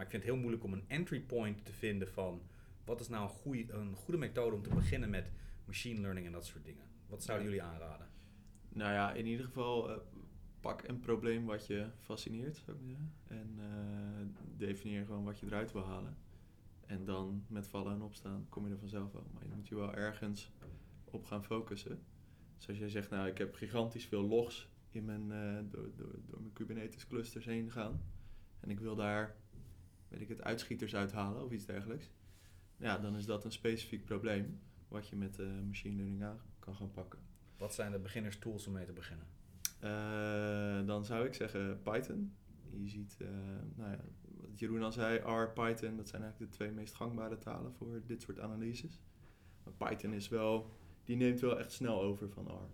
Maar 0.00 0.08
ik 0.08 0.14
vind 0.14 0.24
het 0.24 0.34
heel 0.34 0.42
moeilijk 0.42 0.64
om 0.64 0.72
een 0.72 0.88
entry 0.88 1.20
point 1.20 1.64
te 1.64 1.72
vinden 1.72 2.08
van... 2.08 2.42
wat 2.84 3.00
is 3.00 3.08
nou 3.08 3.22
een 3.22 3.28
goede, 3.28 3.72
een 3.72 3.94
goede 3.94 4.18
methode 4.18 4.56
om 4.56 4.62
te 4.62 4.74
beginnen 4.74 5.10
met 5.10 5.30
machine 5.64 6.00
learning 6.00 6.26
en 6.26 6.32
dat 6.32 6.46
soort 6.46 6.64
dingen. 6.64 6.84
Wat 7.06 7.22
zouden 7.22 7.46
jullie 7.46 7.62
aanraden? 7.62 8.06
Nou 8.68 8.92
ja, 8.92 9.12
in 9.12 9.26
ieder 9.26 9.44
geval 9.44 9.90
eh, 9.90 9.96
pak 10.60 10.88
een 10.88 11.00
probleem 11.00 11.44
wat 11.44 11.66
je 11.66 11.86
fascineert, 11.98 12.56
zou 12.56 12.76
ik 12.76 12.82
zeggen. 12.86 13.12
En 13.26 13.54
eh, 13.58 14.44
definieer 14.56 15.04
gewoon 15.04 15.24
wat 15.24 15.38
je 15.38 15.46
eruit 15.46 15.72
wil 15.72 15.84
halen. 15.84 16.16
En 16.86 17.04
dan 17.04 17.44
met 17.48 17.68
vallen 17.68 17.92
en 17.92 18.02
opstaan 18.02 18.46
kom 18.48 18.66
je 18.66 18.72
er 18.72 18.78
vanzelf 18.78 19.12
wel. 19.12 19.26
Maar 19.32 19.42
je 19.42 19.54
moet 19.54 19.68
je 19.68 19.74
wel 19.74 19.94
ergens 19.94 20.52
op 21.04 21.24
gaan 21.24 21.44
focussen. 21.44 22.02
Dus 22.56 22.68
als 22.68 22.78
jij 22.78 22.88
zegt, 22.88 23.10
nou 23.10 23.28
ik 23.28 23.38
heb 23.38 23.54
gigantisch 23.54 24.06
veel 24.06 24.22
logs 24.22 24.68
in 24.90 25.04
mijn, 25.04 25.32
eh, 25.32 25.70
door, 25.70 25.90
door, 25.96 26.18
door 26.26 26.40
mijn 26.40 26.52
Kubernetes 26.52 27.06
clusters 27.06 27.44
heen 27.44 27.70
gaan. 27.70 28.02
En 28.60 28.70
ik 28.70 28.80
wil 28.80 28.94
daar, 28.96 29.36
weet 30.10 30.20
ik 30.20 30.28
het, 30.28 30.42
uitschieters 30.42 30.94
uithalen 30.94 31.44
of 31.44 31.50
iets 31.50 31.66
dergelijks. 31.66 32.10
Ja, 32.76 32.98
dan 32.98 33.16
is 33.16 33.26
dat 33.26 33.44
een 33.44 33.52
specifiek 33.52 34.04
probleem 34.04 34.60
wat 34.88 35.08
je 35.08 35.16
met 35.16 35.38
eh, 35.38 35.46
machine 35.66 35.96
learning 35.96 36.22
aan 36.22 36.40
kan 36.58 36.74
gaan 36.74 36.90
pakken. 36.90 37.18
Wat 37.56 37.74
zijn 37.74 37.92
de 37.92 37.98
beginners 37.98 38.38
tools 38.38 38.66
om 38.66 38.72
mee 38.72 38.84
te 38.84 38.92
beginnen? 38.92 39.26
Eh, 39.80 40.86
dan 40.86 41.04
zou 41.04 41.26
ik 41.26 41.34
zeggen 41.34 41.82
Python. 41.82 42.34
Je 42.70 42.88
ziet, 42.88 43.16
eh, 43.20 43.28
nou 43.74 43.90
ja, 43.90 44.00
wat 44.22 44.58
Jeroen 44.58 44.82
al 44.82 44.92
zei, 44.92 45.18
R, 45.18 45.50
Python, 45.50 45.96
dat 45.96 46.08
zijn 46.08 46.22
eigenlijk 46.22 46.52
de 46.52 46.56
twee 46.56 46.70
meest 46.70 46.94
gangbare 46.94 47.38
talen 47.38 47.72
voor 47.72 48.02
dit 48.06 48.22
soort 48.22 48.40
analyses. 48.40 49.00
Maar 49.64 49.88
Python 49.88 50.12
is 50.12 50.28
wel, 50.28 50.70
die 51.04 51.16
neemt 51.16 51.40
wel 51.40 51.58
echt 51.58 51.72
snel 51.72 52.02
over 52.02 52.30
van 52.30 52.46
R. 52.48 52.68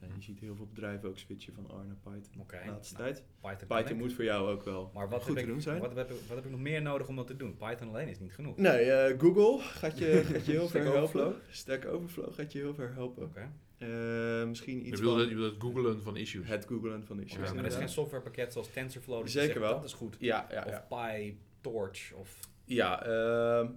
En 0.00 0.08
je 0.16 0.22
ziet 0.22 0.40
heel 0.40 0.56
veel 0.56 0.66
bedrijven 0.66 1.08
ook 1.08 1.18
switchen 1.18 1.52
van 1.54 1.64
R 1.64 1.86
naar 1.86 1.96
Python 2.02 2.44
de 2.46 2.70
laatste 2.70 2.94
nou, 2.96 3.14
tijd. 3.40 3.66
Python, 3.68 3.96
moet 3.96 4.12
voor 4.12 4.24
jou 4.24 4.50
ook 4.50 4.62
wel 4.64 4.90
Maar 4.94 5.08
wat, 5.08 5.18
goed 5.22 5.26
heb 5.28 5.36
te 5.36 5.42
ik, 5.42 5.48
doen 5.48 5.60
zijn. 5.60 5.80
Wat, 5.80 5.94
heb, 5.94 6.10
ik- 6.10 6.20
wat 6.28 6.36
heb 6.36 6.44
ik 6.44 6.50
nog 6.50 6.60
meer 6.60 6.82
nodig 6.82 7.08
om 7.08 7.16
dat 7.16 7.26
te 7.26 7.36
doen? 7.36 7.56
Python 7.56 7.88
alleen 7.88 8.08
is 8.08 8.18
niet 8.18 8.32
genoeg. 8.34 8.56
Nee, 8.56 8.90
eh, 8.90 9.20
Google 9.20 9.58
gaat 9.62 9.98
je, 9.98 10.22
gaat 10.32 10.46
je 10.46 10.52
heel 10.52 10.68
ver 10.68 10.84
helpen. 10.84 11.34
Stack 11.50 11.84
Overflow 11.86 12.34
gaat 12.34 12.52
je 12.52 12.58
heel 12.58 12.74
ver 12.74 12.92
helpen. 12.94 13.22
Oké. 13.22 13.50
Eh, 13.78 14.46
misschien 14.48 14.78
Je 14.78 14.84
iets 14.84 15.00
bedoelt, 15.00 15.18
van 15.20 15.28
het, 15.28 15.38
je 15.38 15.44
het 15.44 15.54
googlen 15.58 16.02
van 16.02 16.16
issues. 16.16 16.48
het 16.48 16.66
googlen 16.66 17.06
van 17.06 17.20
issues. 17.20 17.48
Maar 17.52 17.58
er 17.58 17.70
is 17.70 17.74
geen 17.74 17.88
softwarepakket 17.88 18.52
zoals 18.52 18.70
TensorFlow. 18.72 19.18
dat 19.18 19.32
je 19.32 19.38
Zeker 19.38 19.54
zegt, 19.54 19.66
wel. 19.66 19.74
Dat 19.74 19.84
is 19.84 19.92
goed. 19.92 20.16
Ja, 20.18 20.46
ja, 20.50 20.66
ja. 20.66 20.86
Of 20.88 20.88
PyTorch. 20.88 22.12
Of 22.12 22.40
Ja, 22.64 23.02
ehm, 23.06 23.68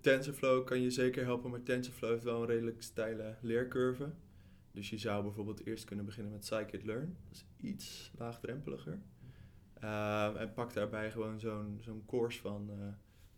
TensorFlow 0.00 0.64
kan 0.66 0.80
je 0.82 0.90
zeker 0.90 1.24
helpen, 1.24 1.50
maar 1.50 1.62
TensorFlow 1.62 2.10
heeft 2.10 2.24
wel 2.24 2.40
een 2.40 2.46
redelijk 2.46 2.82
steile 2.82 3.34
leercurve. 3.40 4.10
Dus 4.76 4.90
je 4.90 4.98
zou 4.98 5.22
bijvoorbeeld 5.22 5.66
eerst 5.66 5.84
kunnen 5.84 6.04
beginnen 6.04 6.32
met 6.32 6.44
scikit-learn. 6.46 7.16
Dat 7.28 7.32
is 7.32 7.44
iets 7.60 8.10
laagdrempeliger. 8.18 8.98
Ehm, 9.80 10.36
en 10.36 10.52
pak 10.52 10.72
daarbij 10.72 11.10
gewoon 11.10 11.40
zo'n 11.40 11.78
zo'n 11.80 12.02
course 12.06 12.40
van 12.40 12.70
eh, 12.70 12.88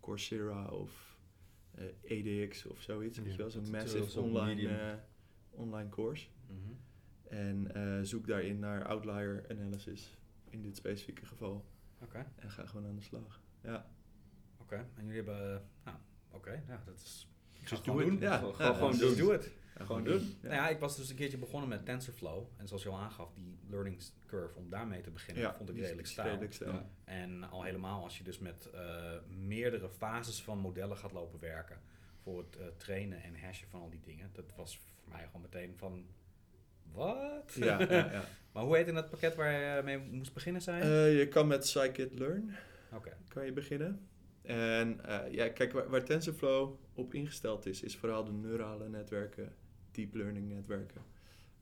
Coursera 0.01 0.67
of 0.69 1.17
eh, 1.75 1.85
EDX 2.03 2.67
of 2.67 2.81
zoiets. 2.81 3.17
Ja. 3.17 3.23
Weet 3.23 3.33
je 3.33 3.39
wel, 3.39 3.51
zo'n 3.51 3.71
massive 3.71 4.21
online, 4.21 4.69
eh, 4.69 4.95
online 5.51 5.89
course. 5.89 6.29
En 7.29 7.75
eh, 7.75 8.03
zoek 8.03 8.27
daarin 8.27 8.59
naar 8.59 8.85
outlier 8.87 9.45
analysis 9.51 10.19
in 10.51 10.63
dit 10.63 10.77
specifieke 10.77 11.27
geval. 11.27 11.65
Oké, 12.03 12.27
En 12.37 12.51
ga 12.51 12.67
gewoon 12.67 12.87
aan 12.87 12.97
de 12.97 13.03
slag. 13.03 13.43
Ja. 13.63 13.91
oké. 14.59 14.87
En 14.95 15.07
jullie 15.07 15.17
hebben... 15.17 15.55
eh, 15.55 15.61
Nou, 15.85 15.97
oké. 16.31 16.63
Ja, 16.69 16.83
dat 16.87 16.97
is... 17.01 17.29
Ik 17.53 17.69
ga 17.69 17.77
het 17.77 17.85
Just 17.85 17.85
gewoon 17.85 17.99
do 17.99 18.05
doen. 18.05 18.15
it. 18.15 18.21
Ja, 18.23 18.37
Gewoon- 18.39 18.55
ja, 18.59 18.75
gewoon 18.75 18.97
Just 18.97 19.17
doen. 19.19 19.27
do 19.27 19.33
it. 19.33 19.51
Gewoon 19.87 20.05
doen. 20.05 20.37
Nou 20.43 20.55
ja, 20.55 20.69
ik 20.69 20.79
was 20.79 20.97
dus 20.97 21.11
een 21.11 21.17
keertje 21.17 21.39
begonnen 21.39 21.69
met 21.69 21.85
TensorFlow. 21.85 22.47
En 22.57 22.69
zoals 22.69 22.83
je 22.83 22.89
al 22.89 22.99
aangaf, 22.99 23.33
die 23.35 23.59
learning 23.69 24.03
curve 24.27 24.59
om 24.59 24.71
daarmee 24.71 25.01
te 25.01 25.11
beginnen, 25.11 25.55
vond 25.55 25.69
ik 25.69 25.77
redelijk 25.77 26.07
stijl. 26.07 26.39
Ja. 26.61 26.91
En 27.05 27.51
al 27.51 27.63
helemaal 27.63 28.03
als 28.03 28.19
je 28.19 28.25
dus 28.25 28.39
met 28.39 28.71
eh, 28.71 29.13
meerdere 29.29 29.89
fases 29.89 30.43
van 30.43 30.59
modellen 30.59 30.97
gaat 30.97 31.13
lopen 31.13 31.41
werken. 31.41 31.81
Voor 32.23 32.39
het 32.39 32.57
eh, 32.57 32.67
trainen 32.77 33.23
en 33.23 33.41
hashen 33.41 33.69
van 33.69 33.81
al 33.81 33.91
die 33.91 34.01
dingen. 34.01 34.31
Dat 34.33 34.53
was 34.57 34.79
voor 34.79 35.13
mij 35.13 35.25
gewoon 35.27 35.43
meteen 35.43 35.75
van... 35.77 36.07
Wat? 36.93 37.53
Ja, 37.55 37.81
ja, 37.81 37.89
ja. 37.89 38.25
maar 38.53 38.63
hoe 38.63 38.77
heet 38.77 38.89
in 38.89 38.95
dat 38.95 39.11
pakket 39.11 39.35
waar 39.35 39.53
je 39.53 39.83
mee 39.83 39.99
moest 39.99 40.35
beginnen 40.35 40.63
zijn? 40.63 40.83
Eh, 40.83 41.19
je 41.19 41.29
kan 41.29 41.47
met 41.47 41.67
scikit-learn 41.67 42.55
Oké. 42.93 43.17
kan 43.29 43.45
je 43.45 43.53
beginnen. 43.53 44.09
En 44.43 45.05
eh, 45.05 45.33
ja, 45.33 45.49
kijk, 45.49 45.73
waar, 45.73 45.91
waar 45.91 46.05
TensorFlow 46.05 46.79
op 46.95 47.15
ingesteld 47.15 47.67
is, 47.67 47.83
is 47.83 47.97
vooral 47.97 48.25
de 48.25 48.33
neurale 48.33 48.89
netwerken, 48.89 49.55
deep 49.99 50.15
learning 50.15 50.49
netwerken. 50.49 51.03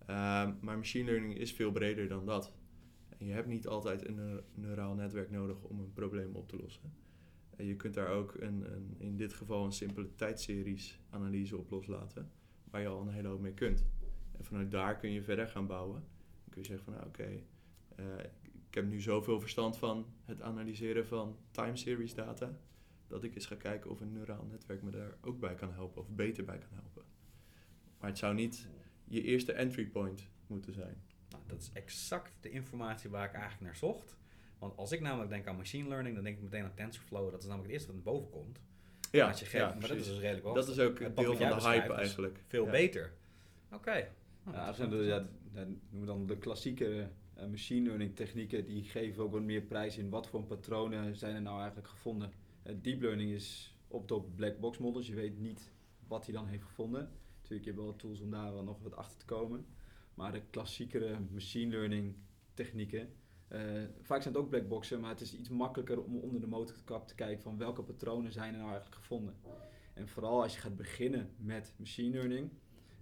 Ehm, 0.07 0.53
maar 0.61 0.77
machine 0.77 1.05
learning 1.11 1.39
is 1.39 1.53
veel 1.53 1.73
breder 1.73 2.09
dan 2.09 2.27
dat. 2.27 2.53
En 3.19 3.27
je 3.27 3.33
hebt 3.33 3.49
niet 3.49 3.67
altijd 3.67 4.09
een 4.09 4.15
neur- 4.15 4.45
neuraal 4.55 4.95
netwerk 4.95 5.31
nodig 5.31 5.63
om 5.63 5.81
een 5.81 5.93
probleem 5.93 6.35
op 6.35 6.49
te 6.49 6.57
lossen. 6.57 6.93
En 7.57 7.65
je 7.65 7.77
kunt 7.77 7.95
daar 7.95 8.09
ook 8.09 8.35
een, 8.35 8.73
een, 8.73 8.95
in 8.99 9.17
dit 9.17 9.33
geval 9.33 9.65
een 9.65 9.73
simpele 9.73 10.15
tijdseries 10.15 11.01
analyse 11.11 11.57
op 11.57 11.71
loslaten, 11.71 12.31
waar 12.71 12.81
je 12.81 12.89
al 12.89 13.01
een 13.01 13.09
hele 13.09 13.29
hoop 13.29 13.41
mee 13.41 13.55
kunt. 13.55 13.87
En 14.39 14.45
vanuit 14.45 14.71
daar 14.71 14.97
kun 14.99 15.11
je 15.11 15.23
verder 15.23 15.49
gaan 15.49 15.67
bouwen. 15.67 16.01
Dan 16.01 16.51
kun 16.51 16.61
je 16.63 16.67
zeggen 16.67 16.85
van, 16.85 16.95
nou 16.95 17.07
oké, 17.07 17.43
eh, 17.97 18.25
ik 18.69 18.75
heb 18.75 18.87
nu 18.87 19.01
zoveel 19.01 19.41
verstand 19.41 19.77
van 19.77 20.07
het 20.25 20.43
analyseren 20.43 21.07
van 21.07 21.37
time 21.51 21.77
series 21.77 22.15
data, 22.15 22.59
dat 23.07 23.25
ik 23.25 23.35
eens 23.35 23.47
ga 23.47 23.55
kijken 23.55 23.91
of 23.91 24.01
een 24.01 24.13
neuraal 24.13 24.45
netwerk 24.45 24.83
me 24.83 24.91
daar 24.91 25.17
ook 25.21 25.41
bij 25.41 25.55
kan 25.55 25.73
helpen, 25.73 26.03
of 26.03 26.09
beter 26.09 26.45
bij 26.45 26.59
kan 26.59 26.75
helpen. 26.75 27.16
Maar 28.07 28.15
het 28.15 28.25
zou 28.25 28.35
niet 28.35 28.69
je 29.05 29.23
eerste 29.23 29.53
entry 29.53 29.87
point 29.87 30.29
moeten 30.47 30.73
zijn. 30.73 31.03
Nou, 31.31 31.43
dat 31.47 31.61
is 31.61 31.71
exact 31.73 32.33
de 32.41 32.51
informatie 32.51 33.11
waar 33.11 33.25
ik 33.25 33.33
eigenlijk 33.33 33.63
naar 33.63 33.77
zocht. 33.77 34.17
Want 34.59 34.77
als 34.77 34.93
ik 34.93 35.01
namelijk 35.01 35.31
denk 35.31 35.47
aan 35.47 35.57
machine 35.57 35.89
learning, 35.89 36.15
dan 36.15 36.25
denk 36.25 36.37
ik 36.37 36.43
meteen 36.43 36.65
aan 36.65 36.75
TensorFlow. 36.75 37.31
Dat 37.31 37.41
is 37.43 37.47
namelijk 37.49 37.73
het 37.73 37.73
eerste 37.81 37.87
wat 37.95 38.05
naar 38.05 38.15
boven 38.15 38.31
komt. 38.31 38.61
Ja, 39.11 39.29
Als 39.29 39.39
je 39.41 39.45
geeft, 39.47 39.65
ja, 39.65 39.77
maar 39.81 39.89
dat 39.89 39.97
is 39.97 40.07
dus 40.07 40.19
redelijk 40.19 40.45
wel. 40.45 40.55
dat 40.55 40.69
is 40.69 40.79
ook 40.79 41.01
een 41.01 41.15
deel 41.15 41.37
van 41.37 41.49
de 41.59 41.65
hype 41.69 41.93
eigenlijk. 41.93 42.41
Veel 42.47 42.65
Ja. 42.65 42.71
beter. 42.71 43.13
Oké. 43.73 44.09
Nou, 44.45 44.57
Ja, 44.57 44.65
dat 44.65 44.71
is 44.71 44.77
zijn 44.77 44.91
ja, 44.91 44.97
interessant. 44.97 45.31
ja, 45.53 45.65
noemen 45.65 46.01
we 46.01 46.07
dan 46.07 46.27
de 46.27 46.39
klassieke 46.39 47.09
eh, 47.35 47.47
machine 47.47 47.87
learning 47.87 48.17
technieken. 48.17 48.67
Die 48.67 48.83
geven 48.85 49.23
ook 49.23 49.33
wat 49.33 49.43
meer 49.43 49.63
prijs 49.63 49.97
in 49.99 50.11
wat 50.11 50.27
voor 50.29 50.43
patronen 50.45 51.17
zijn 51.17 51.35
er 51.35 51.43
nou 51.43 51.59
eigenlijk 51.59 51.89
gevonden. 51.89 52.33
Eh, 52.63 52.75
deep 52.83 53.01
learning 53.01 53.31
is 53.31 53.77
op 53.89 54.09
de 54.09 54.21
black 54.35 54.59
box 54.61 54.79
models. 54.79 55.07
Je 55.07 55.15
weet 55.15 55.39
niet 55.39 55.71
wat 56.07 56.25
hij 56.25 56.35
dan 56.35 56.47
heeft 56.47 56.65
gevonden. 56.65 57.11
Natuurlijk, 57.49 57.65
je 57.65 57.75
hebt 57.75 57.85
wel 57.85 57.97
tools 57.97 58.21
om 58.21 58.31
daar 58.31 58.53
wel 58.53 58.63
nog 58.65 58.83
wat 58.83 58.97
achter 58.97 59.19
te 59.19 59.25
komen. 59.25 59.67
Maar 60.15 60.33
de 60.33 60.43
klassiekere 60.51 61.19
machine 61.31 61.71
learning 61.71 62.15
technieken. 62.55 63.09
eh, 63.49 63.61
vaak 64.01 64.23
zijn 64.23 64.35
het 64.35 64.43
ook 64.43 64.49
black 64.49 64.69
boxen, 64.69 65.01
maar 65.01 65.11
het 65.11 65.21
is 65.21 65.35
iets 65.35 65.49
makkelijker 65.49 66.03
om 66.03 66.17
onder 66.17 66.41
de 66.41 66.47
motorkap 66.47 67.07
te 67.09 67.15
kijken 67.15 67.43
van 67.43 67.59
welke 67.59 67.83
patronen 67.83 68.33
zijn 68.33 68.53
er 68.53 68.59
nou 68.59 68.71
eigenlijk 68.71 69.01
gevonden. 69.01 69.35
En 69.95 70.09
vooral 70.09 70.43
als 70.43 70.55
je 70.55 70.61
gaat 70.61 70.77
beginnen 70.77 71.31
met 71.37 71.75
machine 71.77 72.11
learning, 72.11 72.51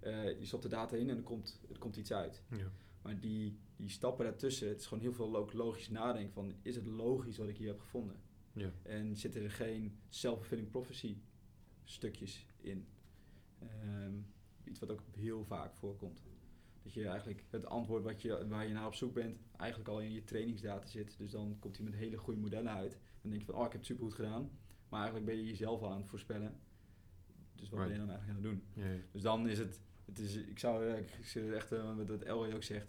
eh, 0.01 0.39
je 0.39 0.47
stopt 0.47 0.63
de 0.63 0.69
data 0.69 0.97
in 0.97 1.11
en 1.11 1.17
er 1.17 1.23
komt, 1.23 1.61
er 1.71 1.79
komt 1.79 1.97
iets 1.97 2.13
uit. 2.13 2.43
Ja. 2.51 2.71
Maar 3.03 3.21
die, 3.21 3.59
die 3.77 3.89
stappen 3.89 4.25
daartussen, 4.25 4.69
het 4.69 4.81
is 4.81 4.87
gewoon 4.87 5.03
heel 5.03 5.13
veel 5.13 5.49
logisch 5.53 5.89
nadenken 5.91 6.33
van, 6.33 6.55
is 6.63 6.77
het 6.77 6.87
logisch 6.87 7.37
wat 7.39 7.49
ik 7.49 7.57
hier 7.57 7.69
heb 7.69 7.81
gevonden? 7.81 8.17
Ja. 8.53 8.73
En 8.83 9.17
zitten 9.17 9.43
er 9.43 9.51
geen 9.51 9.99
self-fulfilling 10.09 10.71
prophecy 10.71 11.17
stukjes 11.85 12.47
in? 12.61 12.87
Ehm, 13.83 14.15
iets 14.65 14.81
wat 14.81 14.91
ook 14.91 15.03
heel 15.11 15.45
vaak 15.45 15.75
voorkomt. 15.75 16.23
Dat 16.83 16.93
je 16.93 17.09
eigenlijk 17.09 17.45
het 17.51 17.67
antwoord 17.67 18.03
wat 18.03 18.23
je, 18.23 18.49
waar 18.49 18.67
je 18.67 18.73
naar 18.73 18.87
op 18.87 18.95
zoek 18.95 19.15
bent, 19.15 19.39
eigenlijk 19.57 19.91
al 19.91 20.01
in 20.01 20.12
je 20.12 20.25
trainingsdata 20.25 20.87
zit. 20.87 21.19
Dus 21.19 21.31
dan 21.31 21.57
komt 21.59 21.77
hij 21.77 21.85
met 21.85 21.95
hele 21.95 22.17
goede 22.17 22.41
modellen 22.41 22.73
uit. 22.73 22.99
Dan 23.21 23.31
denk 23.31 23.41
je 23.43 23.47
van, 23.47 23.55
oh, 23.55 23.65
ik 23.65 23.73
heb 23.73 23.81
het 23.81 23.87
supergoed 23.87 24.15
gedaan. 24.15 24.51
Maar 24.89 25.01
eigenlijk 25.01 25.27
ben 25.27 25.37
je 25.37 25.45
jezelf 25.51 25.83
al 25.83 25.91
aan 25.91 26.01
het 26.01 26.09
voorspellen. 26.09 26.61
Dus 27.55 27.69
wat 27.69 27.81
ben 27.81 27.93
je 27.93 27.99
dan 27.99 28.11
eigenlijk 28.11 28.39
aan 28.39 28.45
het 28.45 28.61
doen? 28.75 28.85
Dus 29.12 29.23
dan 29.23 29.49
is 29.49 29.59
het, 29.59 29.81
het 30.05 30.19
is, 30.19 30.35
ik 30.35 30.59
zou 30.59 30.87
eh, 30.87 30.99
ik 30.99 31.11
echt, 31.55 31.73
eh, 31.73 31.97
wat 31.97 32.23
Elroy 32.23 32.53
ook 32.53 32.62
zegt, 32.62 32.87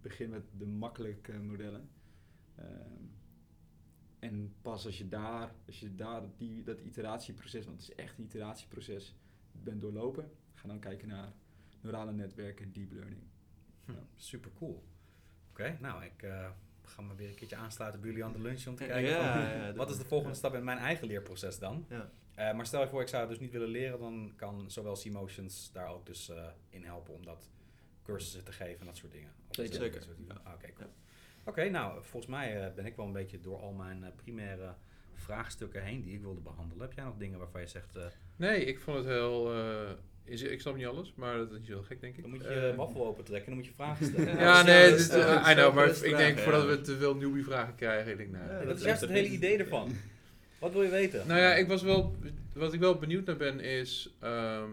begin 0.00 0.30
met 0.30 0.44
de 0.58 0.66
makkelijke 0.66 1.38
modellen. 1.38 1.88
Ehm, 2.54 3.04
en 4.18 4.54
pas 4.62 4.86
als 4.86 4.98
je 4.98 5.08
daar, 5.08 5.54
als 5.66 5.80
je 5.80 5.94
daar 5.94 6.22
die, 6.36 6.62
dat 6.62 6.80
iteratieproces, 6.80 7.64
want 7.64 7.80
het 7.80 7.90
is 7.90 7.94
echt 7.94 8.18
een 8.18 8.24
iteratieproces, 8.24 9.14
bent 9.52 9.80
doorlopen, 9.80 10.30
ga 10.54 10.68
dan 10.68 10.78
kijken 10.78 11.08
naar 11.08 11.32
neurale 11.80 12.12
netwerken, 12.12 12.72
deep 12.72 12.92
learning. 12.92 13.22
Hm, 13.84 13.92
super 14.16 14.50
cool. 14.58 14.84
Oké, 15.50 15.76
nou, 15.80 16.04
ik 16.04 16.22
eh, 16.22 16.50
ga 16.82 17.02
me 17.02 17.14
weer 17.14 17.28
een 17.28 17.34
keertje 17.34 17.56
aansluiten 17.56 18.00
bij 18.00 18.10
jullie 18.10 18.24
aan 18.24 18.32
de 18.32 18.40
lunch 18.40 18.66
om 18.66 18.74
te 18.74 18.84
Ja, 18.84 18.90
kijken 18.90 19.10
ja, 19.10 19.32
van, 19.32 19.42
ja, 19.42 19.74
wat 19.74 19.90
is 19.90 19.96
de 19.96 20.04
volgende 20.04 20.32
ja. 20.32 20.38
stap 20.38 20.54
in 20.54 20.64
mijn 20.64 20.78
eigen 20.78 21.06
leerproces 21.06 21.58
dan. 21.58 21.86
Ja. 21.88 22.10
Eh, 22.34 22.54
maar 22.54 22.66
stel 22.66 22.80
je 22.80 22.88
voor, 22.88 23.00
ik 23.00 23.08
zou 23.08 23.20
het 23.22 23.30
dus 23.30 23.40
niet 23.40 23.50
willen 23.50 23.68
leren, 23.68 23.98
dan 23.98 24.32
kan 24.36 24.70
zowel 24.70 24.94
C-Motions 24.94 25.72
daar 25.72 25.88
ook 25.88 26.06
dus 26.06 26.28
eh, 26.28 26.48
in 26.68 26.84
helpen 26.84 27.14
om 27.14 27.24
dat 27.24 27.50
cursussen 28.02 28.44
te 28.44 28.52
geven 28.52 28.80
en 28.80 28.86
dat 28.86 28.96
soort 28.96 29.12
dingen. 29.12 29.30
Of 29.48 29.54
Zeker. 29.54 30.06
ja. 30.28 30.40
Ah, 30.42 30.52
Oké, 30.54 30.72
cool. 30.72 30.88
Ja. 30.88 30.94
Oké, 31.44 31.68
nou, 31.68 32.04
volgens 32.04 32.32
mij 32.32 32.72
ben 32.74 32.86
ik 32.86 32.96
wel 32.96 33.06
een 33.06 33.12
beetje 33.12 33.40
door 33.40 33.60
al 33.60 33.72
mijn 33.72 34.12
primaire 34.16 34.74
vraagstukken 35.14 35.82
heen 35.82 36.02
die 36.02 36.14
ik 36.14 36.20
wilde 36.22 36.40
behandelen. 36.40 36.82
Heb 36.82 36.92
jij 36.92 37.04
nog 37.04 37.16
dingen 37.16 37.38
waarvan 37.38 37.60
je 37.60 37.66
zegt, 37.66 37.96
eh, 37.96 38.02
Nee, 38.36 38.64
ik 38.64 38.80
vond 38.80 38.96
het 38.96 39.06
heel... 39.06 39.52
eh, 39.54 39.90
is, 40.24 40.42
ik 40.42 40.60
snap 40.60 40.76
niet 40.76 40.86
alles, 40.86 41.12
maar 41.14 41.36
dat 41.36 41.50
is 41.52 41.58
niet 41.58 41.66
zo 41.66 41.82
gek, 41.82 42.00
denk 42.00 42.16
ik. 42.16 42.22
dan 42.22 42.30
moet 42.30 42.40
je 42.42 42.46
Eh, 42.48 42.68
je 42.70 42.74
waffel 42.76 43.06
open 43.06 43.24
trekken, 43.24 43.46
dan 43.48 43.56
moet 43.58 43.66
je 43.66 43.72
vragen 43.74 44.06
stellen. 44.06 44.26
Ja, 44.26 44.40
Ja, 44.58 44.62
nee, 44.62 44.74
stel- 44.80 44.90
het 44.90 44.98
is, 45.00 45.04
stel- 45.04 45.20
eh, 45.20 45.40
I 45.40 45.42
stel 45.42 45.54
know, 45.54 45.74
maar 45.74 45.88
ik 45.88 45.94
vragen, 45.94 46.16
denk 46.18 46.36
ja. 46.38 46.42
voordat 46.42 46.66
we 46.66 46.80
te 46.80 46.96
veel 46.96 47.14
newbie 47.16 47.44
vragen 47.44 47.74
krijgen, 47.74 48.10
ik 48.12 48.18
denk, 48.18 48.30
nou... 48.30 48.44
Ja, 48.44 48.50
Ja, 48.52 48.58
dat 48.58 48.66
dat 48.66 48.76
is 48.78 48.82
juist 48.84 49.00
het 49.00 49.10
hele 49.10 49.28
idee 49.28 49.58
ervan. 49.58 49.92
Wat 50.58 50.72
wil 50.72 50.82
je 50.82 50.88
weten? 50.90 51.26
Nou 51.26 51.40
ja, 51.40 51.54
ik 51.54 51.68
was 51.68 51.82
wel, 51.82 52.16
wat 52.54 52.72
ik 52.72 52.80
wel 52.80 52.98
benieuwd 52.98 53.26
naar 53.26 53.36
ben 53.36 53.60
is, 53.60 54.14
ehm 54.20 54.70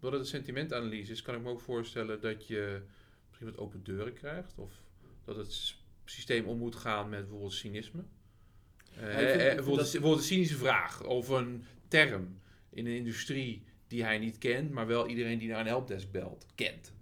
doordat 0.00 0.20
het 0.20 0.28
een 0.28 0.36
sentimentanalyse 0.36 1.12
is, 1.12 1.22
kan 1.22 1.34
ik 1.34 1.40
me 1.42 1.48
ook 1.48 1.60
voorstellen 1.60 2.20
dat 2.20 2.46
je 2.46 2.80
misschien 3.28 3.50
wat 3.50 3.58
open 3.58 3.80
deuren 3.84 4.12
krijgt. 4.12 4.52
Of 4.56 4.72
dat 5.24 5.36
het 5.36 5.74
systeem 6.04 6.44
om 6.46 6.58
moet 6.58 6.76
gaan 6.76 7.08
met 7.08 7.20
bijvoorbeeld 7.20 7.52
cynisme. 7.52 8.02
Eh, 8.96 9.02
Ja, 9.02 9.08
eh, 9.08 9.18
vind 9.18 9.36
bijvoorbeeld, 9.38 9.76
dat- 9.76 9.90
bijvoorbeeld 9.92 10.16
een 10.18 10.24
cynische 10.26 10.56
vraag 10.56 11.04
of 11.06 11.28
een 11.28 11.64
term 11.88 12.38
in 12.70 12.86
een 12.86 12.96
industrie 12.96 13.64
die 13.86 14.04
hij 14.04 14.18
niet 14.18 14.38
kent, 14.38 14.70
maar 14.70 14.86
wel 14.86 15.06
iedereen 15.08 15.38
die 15.38 15.48
naar 15.48 15.60
een 15.60 15.66
helpdesk 15.66 16.10
belt, 16.10 16.46
kent. 16.54 16.92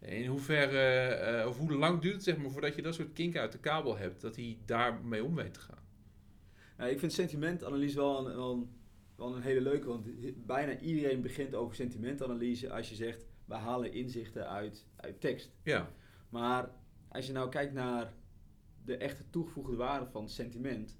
In 0.00 0.26
hoeverre, 0.26 0.78
eh, 1.14 1.46
of 1.46 1.58
hoe 1.58 1.72
lang 1.74 2.00
duurt 2.00 2.14
het 2.14 2.22
zeg 2.24 2.36
maar, 2.36 2.50
voordat 2.50 2.74
je 2.74 2.82
dat 2.82 2.94
soort 2.94 3.12
kink 3.12 3.36
uit 3.36 3.52
de 3.52 3.58
kabel 3.58 3.96
hebt, 3.96 4.20
dat 4.20 4.36
hij 4.36 4.58
daarmee 4.64 5.24
om 5.24 5.34
weet 5.34 5.54
te 5.54 5.60
gaan? 5.60 5.78
Nou, 6.76 6.90
ik 6.90 6.98
vind 6.98 7.12
sentimentanalyse 7.12 7.96
wel 7.96 8.18
een, 8.28 8.36
wel, 8.36 8.52
een, 8.52 8.70
wel 9.16 9.34
een 9.36 9.42
hele 9.42 9.60
leuke, 9.60 9.86
want 9.88 10.06
bijna 10.46 10.78
iedereen 10.78 11.20
begint 11.22 11.54
over 11.54 11.74
sentimentanalyse 11.74 12.70
als 12.70 12.88
je 12.88 12.94
zegt, 12.94 13.24
we 13.44 13.54
halen 13.54 13.92
inzichten 13.92 14.48
uit, 14.48 14.86
uit 14.96 15.20
tekst. 15.20 15.50
Ja, 15.62 15.90
Maar 16.28 16.70
als 17.08 17.26
je 17.26 17.32
nou 17.32 17.48
kijkt 17.50 17.72
naar 17.72 18.12
de 18.84 18.96
echte 18.96 19.22
toegevoegde 19.30 19.76
waarde 19.76 20.06
van 20.06 20.28
sentiment, 20.28 20.98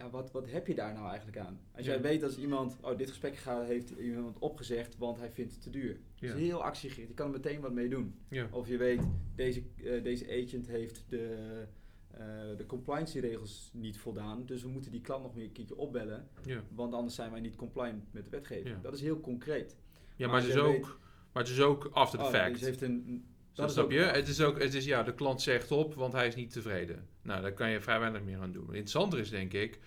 ja, 0.00 0.10
wat, 0.10 0.30
wat 0.30 0.50
heb 0.50 0.66
je 0.66 0.74
daar 0.74 0.92
nou 0.92 1.06
eigenlijk 1.08 1.38
aan? 1.38 1.60
Als 1.76 1.86
jij 1.86 2.00
weet 2.00 2.22
als 2.22 2.38
iemand, 2.38 2.76
oh, 2.80 2.98
dit 2.98 3.08
gesprek 3.08 3.36
gaat, 3.36 3.66
heeft 3.66 3.90
iemand 3.90 4.38
opgezegd, 4.38 4.96
want 4.98 5.18
hij 5.18 5.30
vindt 5.30 5.52
het 5.52 5.62
te 5.62 5.70
duur. 5.70 6.00
Ja. 6.14 6.28
Dat 6.28 6.36
is 6.36 6.42
heel 6.42 6.62
actiegericht, 6.62 7.08
je 7.08 7.14
kan 7.14 7.26
er 7.26 7.32
meteen 7.32 7.60
wat 7.60 7.72
mee 7.72 7.88
doen. 7.88 8.14
ja, 8.28 8.48
Of 8.50 8.68
je 8.68 8.76
weet, 8.76 9.02
deze, 9.34 9.62
eh, 9.84 10.02
deze 10.02 10.24
agent 10.44 10.66
heeft 10.66 11.04
de, 11.08 11.36
eh 12.10 12.18
de 12.56 12.66
compliance-regels 12.66 13.70
niet 13.72 13.98
voldaan, 13.98 14.46
dus 14.46 14.62
we 14.62 14.68
moeten 14.68 14.90
die 14.90 15.00
klant 15.00 15.22
nog 15.22 15.34
weer 15.34 15.44
een 15.44 15.52
keertje 15.52 15.76
opbellen, 15.76 16.28
ja. 16.44 16.62
want 16.74 16.94
anders 16.94 17.14
zijn 17.14 17.30
wij 17.30 17.40
niet 17.40 17.56
compliant 17.56 18.12
met 18.12 18.24
de 18.24 18.30
wetgeving. 18.30 18.80
Dat 18.82 18.94
is 18.94 19.00
heel 19.00 19.20
concreet. 19.20 19.76
Ja, 20.16 20.26
Maar 20.26 20.28
maar, 20.36 20.40
het 20.46 20.50
is 20.56 20.60
ook, 20.62 20.98
maar 21.32 21.42
het 21.42 21.52
is 21.52 21.60
ook 21.60 21.90
after 21.92 22.18
the 22.18 22.24
Oh, 22.24 22.30
fact. 22.30 22.52
deze 22.52 22.64
heeft 22.64 22.82
een, 22.82 23.24
dat 23.54 23.66
is 23.68 23.72
snap 23.72 23.84
ook- 23.84 23.92
je? 23.92 23.98
Het 23.98 24.28
is 24.28 24.40
ook, 24.40 24.58
het 24.62 24.74
is 24.74 24.84
ja, 24.84 25.02
de 25.02 25.14
klant 25.14 25.42
zegt 25.42 25.70
op, 25.72 25.94
want 25.94 26.12
hij 26.12 26.26
is 26.26 26.34
niet 26.34 26.52
tevreden. 26.52 27.08
Nou, 27.22 27.42
daar 27.42 27.52
kan 27.52 27.70
je 27.70 27.80
vrij 27.80 28.00
weinig 28.00 28.22
meer 28.22 28.38
aan 28.38 28.52
doen. 28.52 28.64
Interessanter 28.66 29.18
is 29.18 29.30
denk 29.30 29.52
ik, 29.52 29.78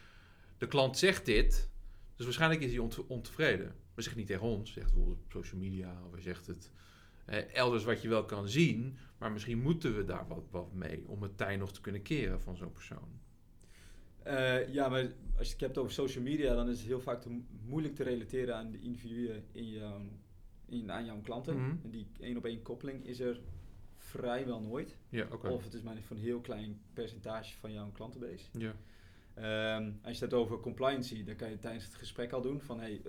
de 0.58 0.68
klant 0.68 0.98
zegt 0.98 1.26
dit, 1.26 1.70
dus 2.16 2.26
waarschijnlijk 2.26 2.62
is 2.62 2.70
hij 2.72 2.80
ont- 2.80 3.08
ontevreden. 3.08 3.76
Maar 3.94 4.04
zegt 4.04 4.16
niet 4.16 4.28
tegen 4.28 4.48
ons, 4.48 4.74
zegt 4.74 4.88
bijvoorbeeld 4.94 5.24
op 5.24 5.32
social 5.32 5.60
media, 5.62 6.02
of 6.06 6.12
hij 6.12 6.22
zegt 6.22 6.48
het 6.48 6.72
eh, 7.26 7.56
elders 7.56 7.84
wat 7.84 8.02
je 8.02 8.08
wel 8.10 8.26
kan 8.26 8.50
zien, 8.50 8.98
maar 9.18 9.32
misschien 9.32 9.62
moeten 9.62 9.96
we 9.96 10.06
daar 10.06 10.28
wat, 10.28 10.44
wat 10.52 10.74
mee 10.74 11.04
om 11.08 11.22
het 11.22 11.38
tij 11.38 11.56
nog 11.58 11.74
te 11.74 11.82
kunnen 11.82 12.02
keren 12.02 12.42
van 12.42 12.58
zo'n 12.58 12.72
persoon. 12.72 13.22
Eh, 14.24 14.74
ja, 14.74 14.90
maar 14.90 15.12
als 15.38 15.48
je 15.48 15.54
het 15.54 15.62
hebt 15.62 15.78
over 15.78 15.92
social 15.92 16.24
media, 16.24 16.56
dan 16.56 16.70
is 16.70 16.78
het 16.78 16.88
heel 16.88 17.02
vaak 17.02 17.22
te 17.22 17.40
moeilijk 17.66 17.96
te 17.96 18.04
relateren 18.04 18.56
aan 18.56 18.72
de 18.72 18.80
individuen 18.80 19.44
in 19.52 19.70
jouw, 19.70 20.02
in, 20.74 20.92
aan 20.92 21.06
jouw 21.06 21.22
klanten. 21.22 21.58
Mhm. 21.58 21.76
En 21.84 21.90
die 21.90 22.08
één 22.20 22.38
op 22.38 22.46
één 22.46 22.62
koppeling 22.62 23.06
is 23.06 23.20
er 23.20 23.40
vrijwel 23.98 24.62
nooit. 24.62 24.98
Ja, 25.10 25.28
oké. 25.32 25.48
Of 25.50 25.64
het 25.64 25.74
is 25.74 25.82
maar 25.82 25.98
voor 26.02 26.16
een 26.16 26.22
heel 26.24 26.40
klein 26.42 26.82
percentage 26.94 27.58
van 27.58 27.72
jouw 27.74 27.92
klantenbase. 27.92 28.46
Ja, 28.58 28.74
Ehm, 29.34 29.92
als 30.04 30.20
je 30.20 30.26
het 30.26 30.34
over 30.34 30.60
compliancy, 30.60 31.24
dan 31.24 31.36
kan 31.36 31.50
je 31.50 31.60
tijdens 31.60 31.86
het 31.86 31.96
gesprek 31.96 32.32
al 32.32 32.42
doen 32.42 32.62
van 32.62 32.80
hey, 32.80 33.02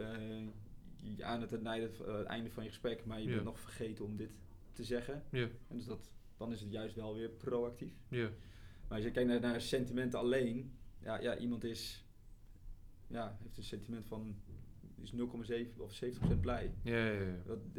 je 1.16 1.24
aan 1.24 1.40
het, 1.40 1.52
eh, 1.52 2.16
het 2.16 2.26
einde 2.26 2.50
van 2.50 2.62
je 2.64 2.68
gesprek, 2.68 3.04
maar 3.04 3.18
je 3.20 3.26
Ja. 3.28 3.32
bent 3.32 3.44
nog 3.44 3.60
vergeten 3.60 4.04
om 4.04 4.16
dit 4.16 4.30
te 4.72 4.84
zeggen. 4.84 5.22
ja, 5.30 5.48
En 5.68 5.76
dus 5.76 5.84
dat, 5.84 6.10
dan 6.36 6.52
is 6.52 6.60
het 6.60 6.70
juist 6.70 6.94
wel 6.94 7.14
weer 7.14 7.28
proactief. 7.28 7.92
ja, 8.08 8.28
Maar 8.88 8.96
als 8.96 9.02
je 9.06 9.10
kijkt 9.10 9.28
naar, 9.28 9.40
naar 9.40 9.60
sentimenten 9.60 10.18
alleen, 10.18 10.72
ja, 10.98 11.20
ja, 11.20 11.36
iemand 11.36 11.64
is, 11.64 12.04
ja, 13.06 13.36
heeft 13.42 13.56
een 13.56 13.64
sentiment 13.64 14.06
van 14.06 14.36
is 15.04 15.12
0,7 15.74 15.80
of 15.80 16.00
70% 16.04 16.40
blij. 16.40 16.74
ja, 16.82 16.96
ja, 17.06 17.20
ja. 17.20 17.36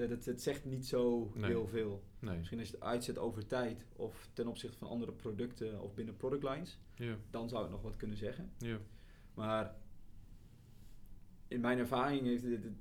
Dat, 0.08 0.24
dat, 0.24 0.42
zegt 0.42 0.66
niet 0.66 0.86
zo 0.86 1.32
Nee. 1.36 1.50
heel 1.50 1.68
veel. 1.68 2.04
Nee, 2.20 2.38
Misschien 2.38 2.60
als 2.60 2.68
je 2.70 2.76
het 2.76 2.84
uitzet 2.84 3.18
over 3.18 3.46
tijd 3.48 3.86
of 3.96 4.30
ten 4.34 4.48
opzichte 4.48 4.78
van 4.78 4.88
andere 4.88 5.12
producten 5.12 5.82
of 5.82 5.94
binnen 5.94 6.18
product 6.18 6.44
lines, 6.44 6.80
ja, 6.96 7.18
dan 7.30 7.50
zou 7.50 7.62
het 7.62 7.72
nog 7.72 7.82
wat 7.82 7.96
kunnen 7.98 8.18
zeggen. 8.18 8.52
ja, 8.58 8.78
Maar 9.34 9.76
in 11.48 11.62
mijn 11.62 11.78
ervaring 11.78 12.22
heeft 12.26 12.44
het, 12.44 12.64
het- 12.64 12.74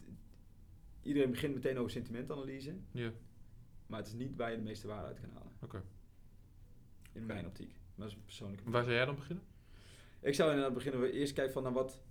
iedereen 1.03 1.30
begint 1.30 1.55
meteen 1.55 1.78
over 1.78 1.90
sentimentanalyse, 1.90 2.74
ja, 2.90 3.12
maar 3.86 3.99
het 3.99 4.09
is 4.09 4.14
niet 4.14 4.36
waar 4.36 4.51
je 4.51 4.57
de 4.57 4.62
meeste 4.62 4.86
waarde 4.86 5.07
uit 5.07 5.20
kan 5.20 5.30
halen. 5.30 5.53
oké. 5.62 5.82
In 7.12 7.26
mijn 7.26 7.47
optiek. 7.47 7.68
Maar 7.70 8.07
dat 8.07 8.09
is 8.09 8.14
een 8.14 8.24
persoonlijke 8.24 8.70
Waar 8.70 8.82
zou 8.84 8.95
jij 8.95 9.05
dan 9.05 9.14
beginnen? 9.14 9.45
Ik 10.20 10.34
zou 10.34 10.49
inderdaad 10.51 10.74
beginnen, 10.74 11.01
we 11.01 11.11
eerst 11.12 11.32
kijken 11.32 11.53
van 11.53 11.62
naar 11.62 11.72
wat, 11.72 12.03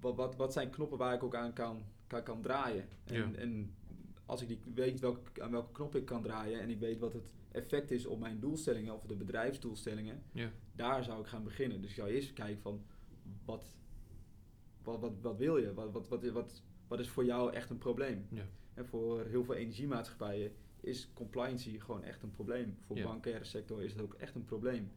wat, 0.00 0.16
wat, 0.16 0.36
wat 0.36 0.52
zijn 0.52 0.70
knoppen 0.70 0.98
waar 0.98 1.14
ik 1.14 1.22
ook 1.22 1.34
aan 1.34 1.52
kan, 1.52 1.82
kan, 2.06 2.22
kan 2.22 2.42
draaien. 2.42 2.88
En, 3.04 3.14
Ja. 3.14 3.32
en 3.38 3.74
als 4.26 4.42
ik 4.42 4.48
die 4.48 4.58
weet 4.74 5.00
welke, 5.00 5.42
aan 5.42 5.50
welke 5.50 5.72
knop 5.72 5.94
ik 5.96 6.04
kan 6.04 6.22
draaien 6.22 6.60
en 6.60 6.70
ik 6.70 6.78
weet 6.78 6.98
wat 6.98 7.12
het 7.12 7.30
effect 7.52 7.90
is 7.90 8.06
op 8.06 8.18
mijn 8.20 8.40
doelstellingen 8.40 8.94
of 8.94 9.02
de 9.04 9.16
bedrijfsdoelstellingen, 9.16 10.22
Ja, 10.32 10.50
daar 10.74 11.04
zou 11.04 11.20
ik 11.20 11.26
gaan 11.26 11.44
beginnen. 11.44 11.80
Dus 11.80 11.90
ik 11.90 11.96
zou 11.96 12.08
eerst 12.10 12.32
kijken 12.32 12.62
van 12.62 12.82
wat, 13.44 13.74
wat, 14.82 15.00
wat, 15.00 15.12
wat 15.20 15.36
wil 15.36 15.56
je? 15.56 15.74
Wat, 15.74 15.92
wat, 15.92 16.08
wat, 16.08 16.24
wat, 16.24 16.62
wat 16.88 17.00
is 17.00 17.08
voor 17.08 17.24
jou 17.24 17.52
echt 17.52 17.70
een 17.70 17.78
probleem? 17.78 18.26
ja, 18.30 18.46
En 18.74 18.86
voor 18.86 19.24
heel 19.24 19.44
veel 19.44 19.54
energiemaatschappijen 19.54 20.52
is 20.80 21.10
compliancy 21.14 21.78
gewoon 21.80 22.02
echt 22.02 22.22
een 22.22 22.30
probleem. 22.30 22.76
Voor 22.86 22.96
de 22.96 23.02
Ja. 23.02 23.08
bankaire 23.08 23.44
sector 23.44 23.82
is 23.82 23.92
het 23.92 24.00
ook 24.02 24.14
echt 24.14 24.34
een 24.34 24.44
probleem. 24.44 24.90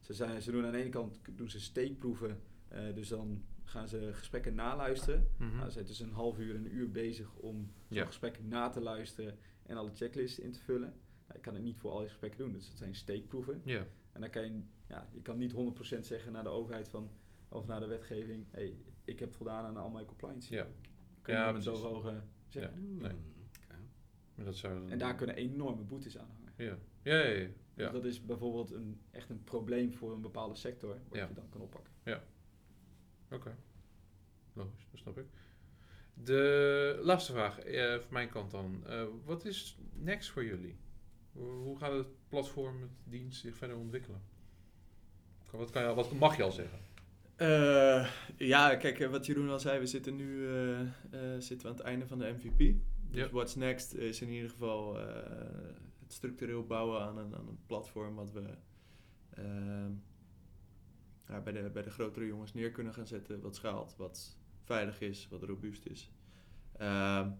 Ze, 0.00 0.14
zijn, 0.14 0.42
ze 0.42 0.50
doen 0.50 0.64
aan 0.64 0.72
de 0.72 0.78
ene 0.78 0.88
kant 0.88 1.20
doen 1.34 1.50
ze 1.50 1.60
steekproeven, 1.60 2.40
eh, 2.68 2.94
dus 2.94 3.08
dan 3.08 3.42
gaan 3.68 3.88
ze 3.88 4.10
gesprekken 4.12 4.54
naluisteren. 4.54 5.28
mhm. 5.38 5.54
Nou, 5.56 5.64
ze 5.66 5.72
zijn 5.72 5.86
dus 5.86 6.00
een 6.00 6.12
half 6.12 6.38
uur, 6.38 6.54
een 6.54 6.74
uur 6.74 6.90
bezig 6.90 7.34
om 7.36 7.56
zo'n 7.88 7.96
Ja. 7.98 8.04
gesprek 8.04 8.42
na 8.44 8.68
te 8.68 8.80
luisteren 8.80 9.38
en 9.62 9.76
alle 9.76 9.90
checklists 9.94 10.38
in 10.38 10.52
te 10.52 10.60
vullen. 10.60 10.94
Nou, 11.26 11.34
ik 11.38 11.42
kan 11.42 11.54
het 11.54 11.62
niet 11.62 11.76
voor 11.76 11.90
al 11.90 11.98
die 11.98 12.08
gesprekken 12.08 12.38
doen, 12.38 12.52
dus 12.52 12.68
het 12.68 12.78
zijn 12.78 12.94
steekproeven. 12.94 13.60
ja, 13.64 13.86
En 14.12 14.20
dan 14.20 14.30
kan 14.30 14.42
je, 14.44 14.60
ja, 14.88 15.08
je 15.12 15.22
kan 15.22 15.38
niet 15.38 15.52
100% 15.52 16.06
zeggen 16.06 16.32
naar 16.32 16.42
de 16.42 16.48
overheid 16.48 16.88
van, 16.88 17.10
of 17.48 17.66
naar 17.66 17.80
de 17.80 17.86
wetgeving, 17.86 18.46
hey, 18.50 18.76
ik 19.04 19.18
heb 19.18 19.34
voldaan 19.34 19.64
aan 19.64 19.76
al 19.76 19.90
mijn 19.90 20.06
compliance. 20.06 20.54
ja. 20.54 20.66
Kun 21.22 21.34
je 21.34 21.40
Ja, 21.40 21.52
met 21.52 21.62
precies. 21.62 21.80
zoveel 21.80 21.96
ogen 21.96 22.28
zeggen. 22.48 22.96
Nee. 22.98 23.10
Hmm, 23.10 23.20
oké. 23.64 23.76
Maar 24.34 24.44
dat 24.44 24.56
zou 24.56 24.74
dan- 24.80 24.90
En 24.90 24.98
daar 24.98 25.14
kunnen 25.14 25.36
enorme 25.36 25.82
boetes 25.82 26.18
aan 26.18 26.28
hangen. 26.30 26.52
Ja, 26.56 26.78
ja, 27.02 27.18
ja, 27.22 27.28
ja. 27.38 27.46
Dus 27.74 27.84
ja. 27.86 27.90
dat 27.90 28.04
is 28.04 28.24
bijvoorbeeld 28.24 28.70
een, 28.70 29.00
echt 29.10 29.30
een 29.30 29.44
probleem 29.44 29.92
voor 29.94 30.12
een 30.12 30.20
bepaalde 30.20 30.54
sector, 30.54 30.88
wat 31.08 31.18
Ja. 31.18 31.26
je 31.28 31.34
dan 31.34 31.48
kan 31.48 31.60
oppakken. 31.60 31.92
Oké. 33.30 33.56
Logisch, 34.52 34.88
dat 34.90 35.00
snap 35.00 35.18
ik. 35.18 35.26
De 36.14 37.00
laatste 37.02 37.32
vraag 37.32 37.58
eh, 37.58 37.92
van 37.92 38.12
mijn 38.12 38.28
kant 38.28 38.50
dan. 38.50 38.82
Eh, 38.86 39.02
wat 39.24 39.44
is 39.44 39.78
next 39.92 40.30
voor 40.30 40.44
jullie? 40.44 40.76
Hoe 41.32 41.78
gaat 41.78 41.92
het 41.92 42.28
platform, 42.28 42.80
het 42.80 42.90
dienst 43.04 43.40
zich 43.40 43.56
verder 43.56 43.76
ontwikkelen? 43.76 44.22
Wat, 45.50 45.70
kan 45.70 45.82
je, 45.82 45.94
wat 45.94 46.12
mag 46.12 46.36
je 46.36 46.42
al 46.42 46.52
zeggen? 46.52 46.78
Eh, 47.36 48.10
ja, 48.36 48.76
kijk, 48.76 49.06
wat 49.06 49.26
Jeroen 49.26 49.50
al 49.50 49.58
zei, 49.58 49.78
we 49.78 49.86
zitten 49.86 50.16
nu 50.16 50.48
zitten 51.38 51.66
we 51.66 51.72
aan 51.72 51.78
het 51.78 51.86
einde 51.86 52.06
van 52.06 52.18
de 52.18 52.34
MVP. 52.38 52.74
Dus 53.10 53.30
what's 53.30 53.54
next 53.54 53.94
is 53.94 54.20
in 54.20 54.28
ieder 54.28 54.50
geval 54.50 54.96
het 54.96 56.12
structureel 56.12 56.66
bouwen 56.66 57.00
aan 57.00 57.18
een, 57.18 57.34
aan 57.34 57.48
een 57.48 57.58
platform 57.66 58.14
wat 58.14 58.32
we 58.32 58.54
ja, 61.28 61.40
bij, 61.40 61.52
de, 61.52 61.70
bij 61.70 61.82
de 61.82 61.90
grotere 61.90 62.26
jongens 62.26 62.54
neer 62.54 62.70
kunnen 62.70 62.94
gaan 62.94 63.06
zetten, 63.06 63.40
wat 63.40 63.54
schaalt, 63.56 63.96
wat 63.96 64.36
veilig 64.62 65.00
is, 65.00 65.28
wat 65.28 65.42
robuust 65.42 65.86
is. 65.86 66.10
Ehm, 66.76 67.30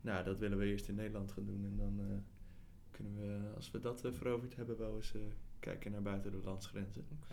nou, 0.00 0.24
dat 0.24 0.38
willen 0.38 0.58
we 0.58 0.64
eerst 0.66 0.88
in 0.88 0.94
Nederland 0.94 1.32
gaan 1.32 1.44
doen 1.46 1.64
en 1.64 1.76
dan 1.76 2.00
eh, 2.00 2.16
kunnen 2.90 3.16
we, 3.16 3.54
als 3.54 3.70
we 3.70 3.78
dat 3.80 4.04
eh, 4.04 4.12
veroverd 4.12 4.56
hebben, 4.56 4.78
wel 4.78 4.96
eens 4.96 5.14
eh, 5.14 5.20
kijken 5.60 5.90
naar 5.90 6.02
buiten 6.02 6.30
de 6.30 6.40
landsgrenzen. 6.44 7.04
Hebben 7.08 7.30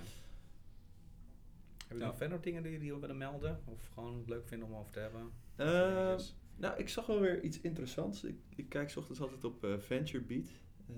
jullie 1.88 2.02
Ja. 2.04 2.06
nog 2.08 2.18
verder 2.18 2.42
dingen 2.42 2.64
die 2.64 2.72
jullie 2.72 2.94
willen 2.96 3.18
melden? 3.18 3.60
Of 3.66 3.88
gewoon 3.94 4.24
leuk 4.28 4.48
vinden 4.48 4.68
om 4.68 4.76
over 4.76 4.92
te 4.92 5.00
hebben? 5.00 5.32
Ehm, 5.56 6.20
nou, 6.56 6.78
ik 6.80 6.90
zag 6.90 7.06
wel 7.06 7.20
weer 7.20 7.44
iets 7.44 7.62
interessants. 7.62 8.24
Ik, 8.24 8.36
ik 8.56 8.70
kijk 8.70 8.90
's 8.90 8.96
ochtends 8.96 9.22
altijd 9.22 9.44
op 9.44 9.64
eh, 9.64 9.78
VentureBeat. 9.78 10.48
Eh, 10.88 10.96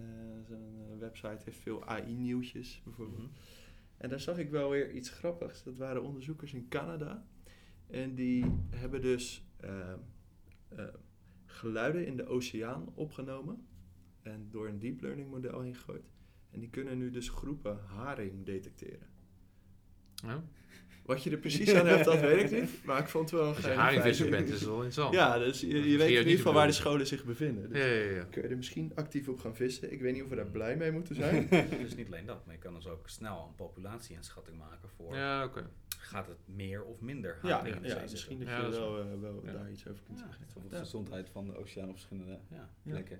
Zo'n 0.48 0.98
website 1.00 1.42
heeft 1.46 1.60
veel 1.60 1.86
AI-nieuwtjes 1.86 2.82
bijvoorbeeld. 2.84 3.20
Mhm. 3.22 3.30
En 3.98 4.10
daar 4.10 4.20
zag 4.20 4.38
ik 4.38 4.50
wel 4.50 4.70
weer 4.70 4.91
iets 4.91 5.10
grappigs. 5.10 5.64
Dat 5.64 5.78
waren 5.78 6.04
onderzoekers 6.04 6.54
in 6.54 6.68
Canada. 6.68 7.26
En 7.88 8.16
die 8.16 8.46
hebben 8.70 9.02
dus 9.02 9.48
ehm, 9.58 10.00
eh, 10.68 10.86
geluiden 11.46 12.06
in 12.06 12.18
de 12.18 12.26
oceaan 12.26 12.96
opgenomen. 12.96 13.68
En 14.22 14.48
door 14.50 14.68
een 14.68 14.80
deep 14.80 15.02
learning 15.02 15.30
model 15.30 15.62
heen 15.62 15.76
gegooid. 15.76 16.12
En 16.52 16.60
die 16.60 16.70
kunnen 16.70 16.98
nu 16.98 17.10
dus 17.10 17.30
groepen 17.30 17.80
haring 17.80 18.46
detecteren. 18.46 19.08
Ja. 20.16 20.43
Wat 21.06 21.24
je 21.24 21.30
er 21.32 21.38
precies 21.38 21.74
aan 21.74 21.88
hebt, 21.88 22.06
dat 22.06 22.20
weet 22.20 22.51
ik 22.51 22.60
niet. 22.62 22.70
Maar 22.86 22.99
ik 22.99 23.08
vond 23.08 23.30
het 23.32 23.39
wel 23.39 23.49
een 23.49 23.56
Als 23.56 23.66
je 23.66 23.72
haringvisser 23.72 24.30
bent, 24.30 24.47
is 24.47 24.53
het 24.53 24.64
wel 24.64 24.76
interessant. 24.76 25.14
Ja, 25.14 25.38
dus 25.38 25.62
je, 25.62 25.68
weet 25.68 25.84
in 25.84 26.08
ieder 26.10 26.26
niet 26.26 26.38
geval 26.38 26.53
waar 26.53 26.68
de 26.68 26.74
scholen 26.74 27.08
zich 27.08 27.24
bevinden. 27.24 27.70
Dus 27.70 27.78
ja, 27.78 27.86
ja, 27.86 28.12
ja. 28.16 28.24
kun 28.24 28.41
je 28.41 28.47
er 28.47 28.58
misschien 28.58 28.91
actief 28.95 29.28
op 29.28 29.39
gaan 29.39 29.56
vissen. 29.56 29.91
Ik 29.91 30.01
weet 30.01 30.14
niet 30.14 30.24
of 30.24 30.30
we 30.30 30.36
daar 30.36 30.45
blij 30.45 30.76
mee 30.76 30.91
moeten 30.91 31.16
zijn. 31.16 31.47
Dus 31.82 31.95
niet 31.95 32.08
alleen 32.08 32.26
dat, 32.26 32.45
maar 32.45 32.56
je 32.56 32.62
kan 32.62 32.74
dus 32.74 32.88
ook 32.88 33.10
snel 33.10 33.45
een 33.47 33.56
populatie-inschatting 33.56 34.58
maken 34.58 34.89
voor... 34.95 35.16
Ja, 35.16 35.43
oké. 35.43 35.70
Gaat 35.97 36.28
het 36.28 36.38
meer 36.45 36.84
of 36.84 36.99
minder 37.01 37.38
ja, 37.43 37.49
haring 37.49 37.76
in 37.76 37.82
de 37.82 37.88
ja, 37.88 37.93
zee 37.93 38.10
misschien 38.10 38.39
dat 38.39 38.47
Ja, 38.47 38.66
je 38.66 38.70
wel, 38.70 38.99
eh, 38.99 39.06
wel 39.22 39.41
Ja. 39.45 39.51
daar 39.51 39.72
iets 39.72 39.88
over 39.88 40.03
kunt 40.03 40.20
Ja, 40.20 40.24
zeggen. 40.26 40.41
Bijvoorbeeld 40.43 40.74
Ja. 40.74 40.80
de 40.80 40.86
gezondheid 40.86 41.30
van 41.30 41.45
de 41.45 41.58
oceaan 41.58 41.88
op 41.89 41.93
verschillende 41.93 42.39
Ja. 42.49 42.70
plekken. 42.84 43.20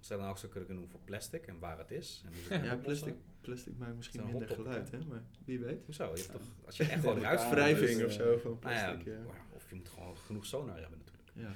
Ze 0.00 0.16
dan 0.16 0.28
ook 0.28 0.38
zo 0.38 0.48
kunnen 0.48 0.68
doen 0.68 0.88
voor 0.88 1.00
plastic 1.04 1.46
en 1.46 1.58
waar 1.58 1.78
het 1.78 1.90
is. 1.90 2.22
En 2.24 2.32
hoe 2.32 2.42
ze 2.46 2.52
het 2.52 2.64
Ja, 2.64 2.70
Ja, 2.70 2.76
plastic, 2.76 3.14
plastic 3.46 3.76
maakt 3.78 3.96
misschien 3.96 4.24
minder 4.26 4.48
geluid, 4.48 4.90
hè? 4.90 4.98
Maar 5.08 5.22
wie 5.44 5.58
weet. 5.58 5.84
Hoezo? 5.84 6.04
Je 6.04 6.20
hebt 6.20 6.32
toch, 6.32 6.42
als 6.66 6.76
je 6.76 6.84
echt 6.84 7.00
gewoon 7.00 7.14
Ja, 7.14 7.20
eruit 7.20 7.38
elkaar- 7.38 7.54
Wrijving 7.54 7.98
dus, 7.98 8.04
of 8.04 8.10
eh, 8.10 8.16
zo 8.26 8.38
van 8.38 8.58
Nou 8.62 8.74
ja, 8.74 8.84
plastic, 8.92 9.12
ja. 9.12 9.18
Of 9.52 9.68
je 9.68 9.74
moet 9.74 9.88
gewoon 9.88 10.16
genoeg 10.16 10.46
sonar 10.46 10.80
hebben 10.80 10.98
natuurlijk. 10.98 11.30
Ja. 11.32 11.50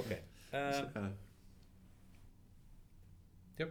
Oké. 0.00 0.08
Dus, 0.08 0.20
Eh, 0.50 1.06
ja. 3.56 3.68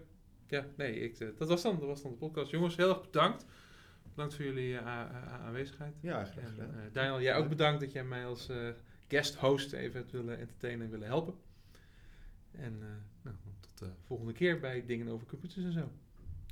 Ja, 0.47 0.65
nee, 0.77 0.99
ik, 0.99 1.19
eh, 1.19 1.27
dat, 1.37 1.47
was 1.49 1.61
dan, 1.61 1.79
dat 1.79 1.87
was 1.87 2.01
dan 2.01 2.11
de 2.11 2.17
podcast. 2.17 2.51
Jongens, 2.51 2.75
heel 2.75 2.89
erg 2.89 3.01
bedankt. 3.01 3.45
Bedankt 4.09 4.35
voor 4.35 4.45
jullie 4.45 4.77
eh, 4.77 4.85
aanwezigheid. 5.45 5.93
ja, 6.01 6.23
graag 6.25 6.43
En, 6.43 6.49
gedaan. 6.49 6.73
eh, 6.73 6.81
Daniel, 6.93 7.21
jij 7.21 7.35
ook 7.35 7.49
bedankt 7.49 7.79
dat 7.81 7.91
jij 7.91 8.03
mij 8.03 8.25
als 8.25 8.49
eh, 8.49 8.69
guest 9.07 9.35
host 9.35 9.73
even 9.73 9.99
hebt 9.99 10.11
willen 10.11 10.37
entertainen 10.37 10.85
en 10.85 10.91
willen 10.91 11.07
helpen. 11.07 11.33
En 12.51 12.77
eh, 12.81 12.87
nou, 13.21 13.35
tot 13.59 13.77
de 13.77 13.89
volgende 14.05 14.33
keer 14.33 14.59
bij 14.59 14.85
Dingen 14.85 15.07
over 15.07 15.27
Computers 15.27 15.65
en 15.65 15.71
zo. 15.71 15.91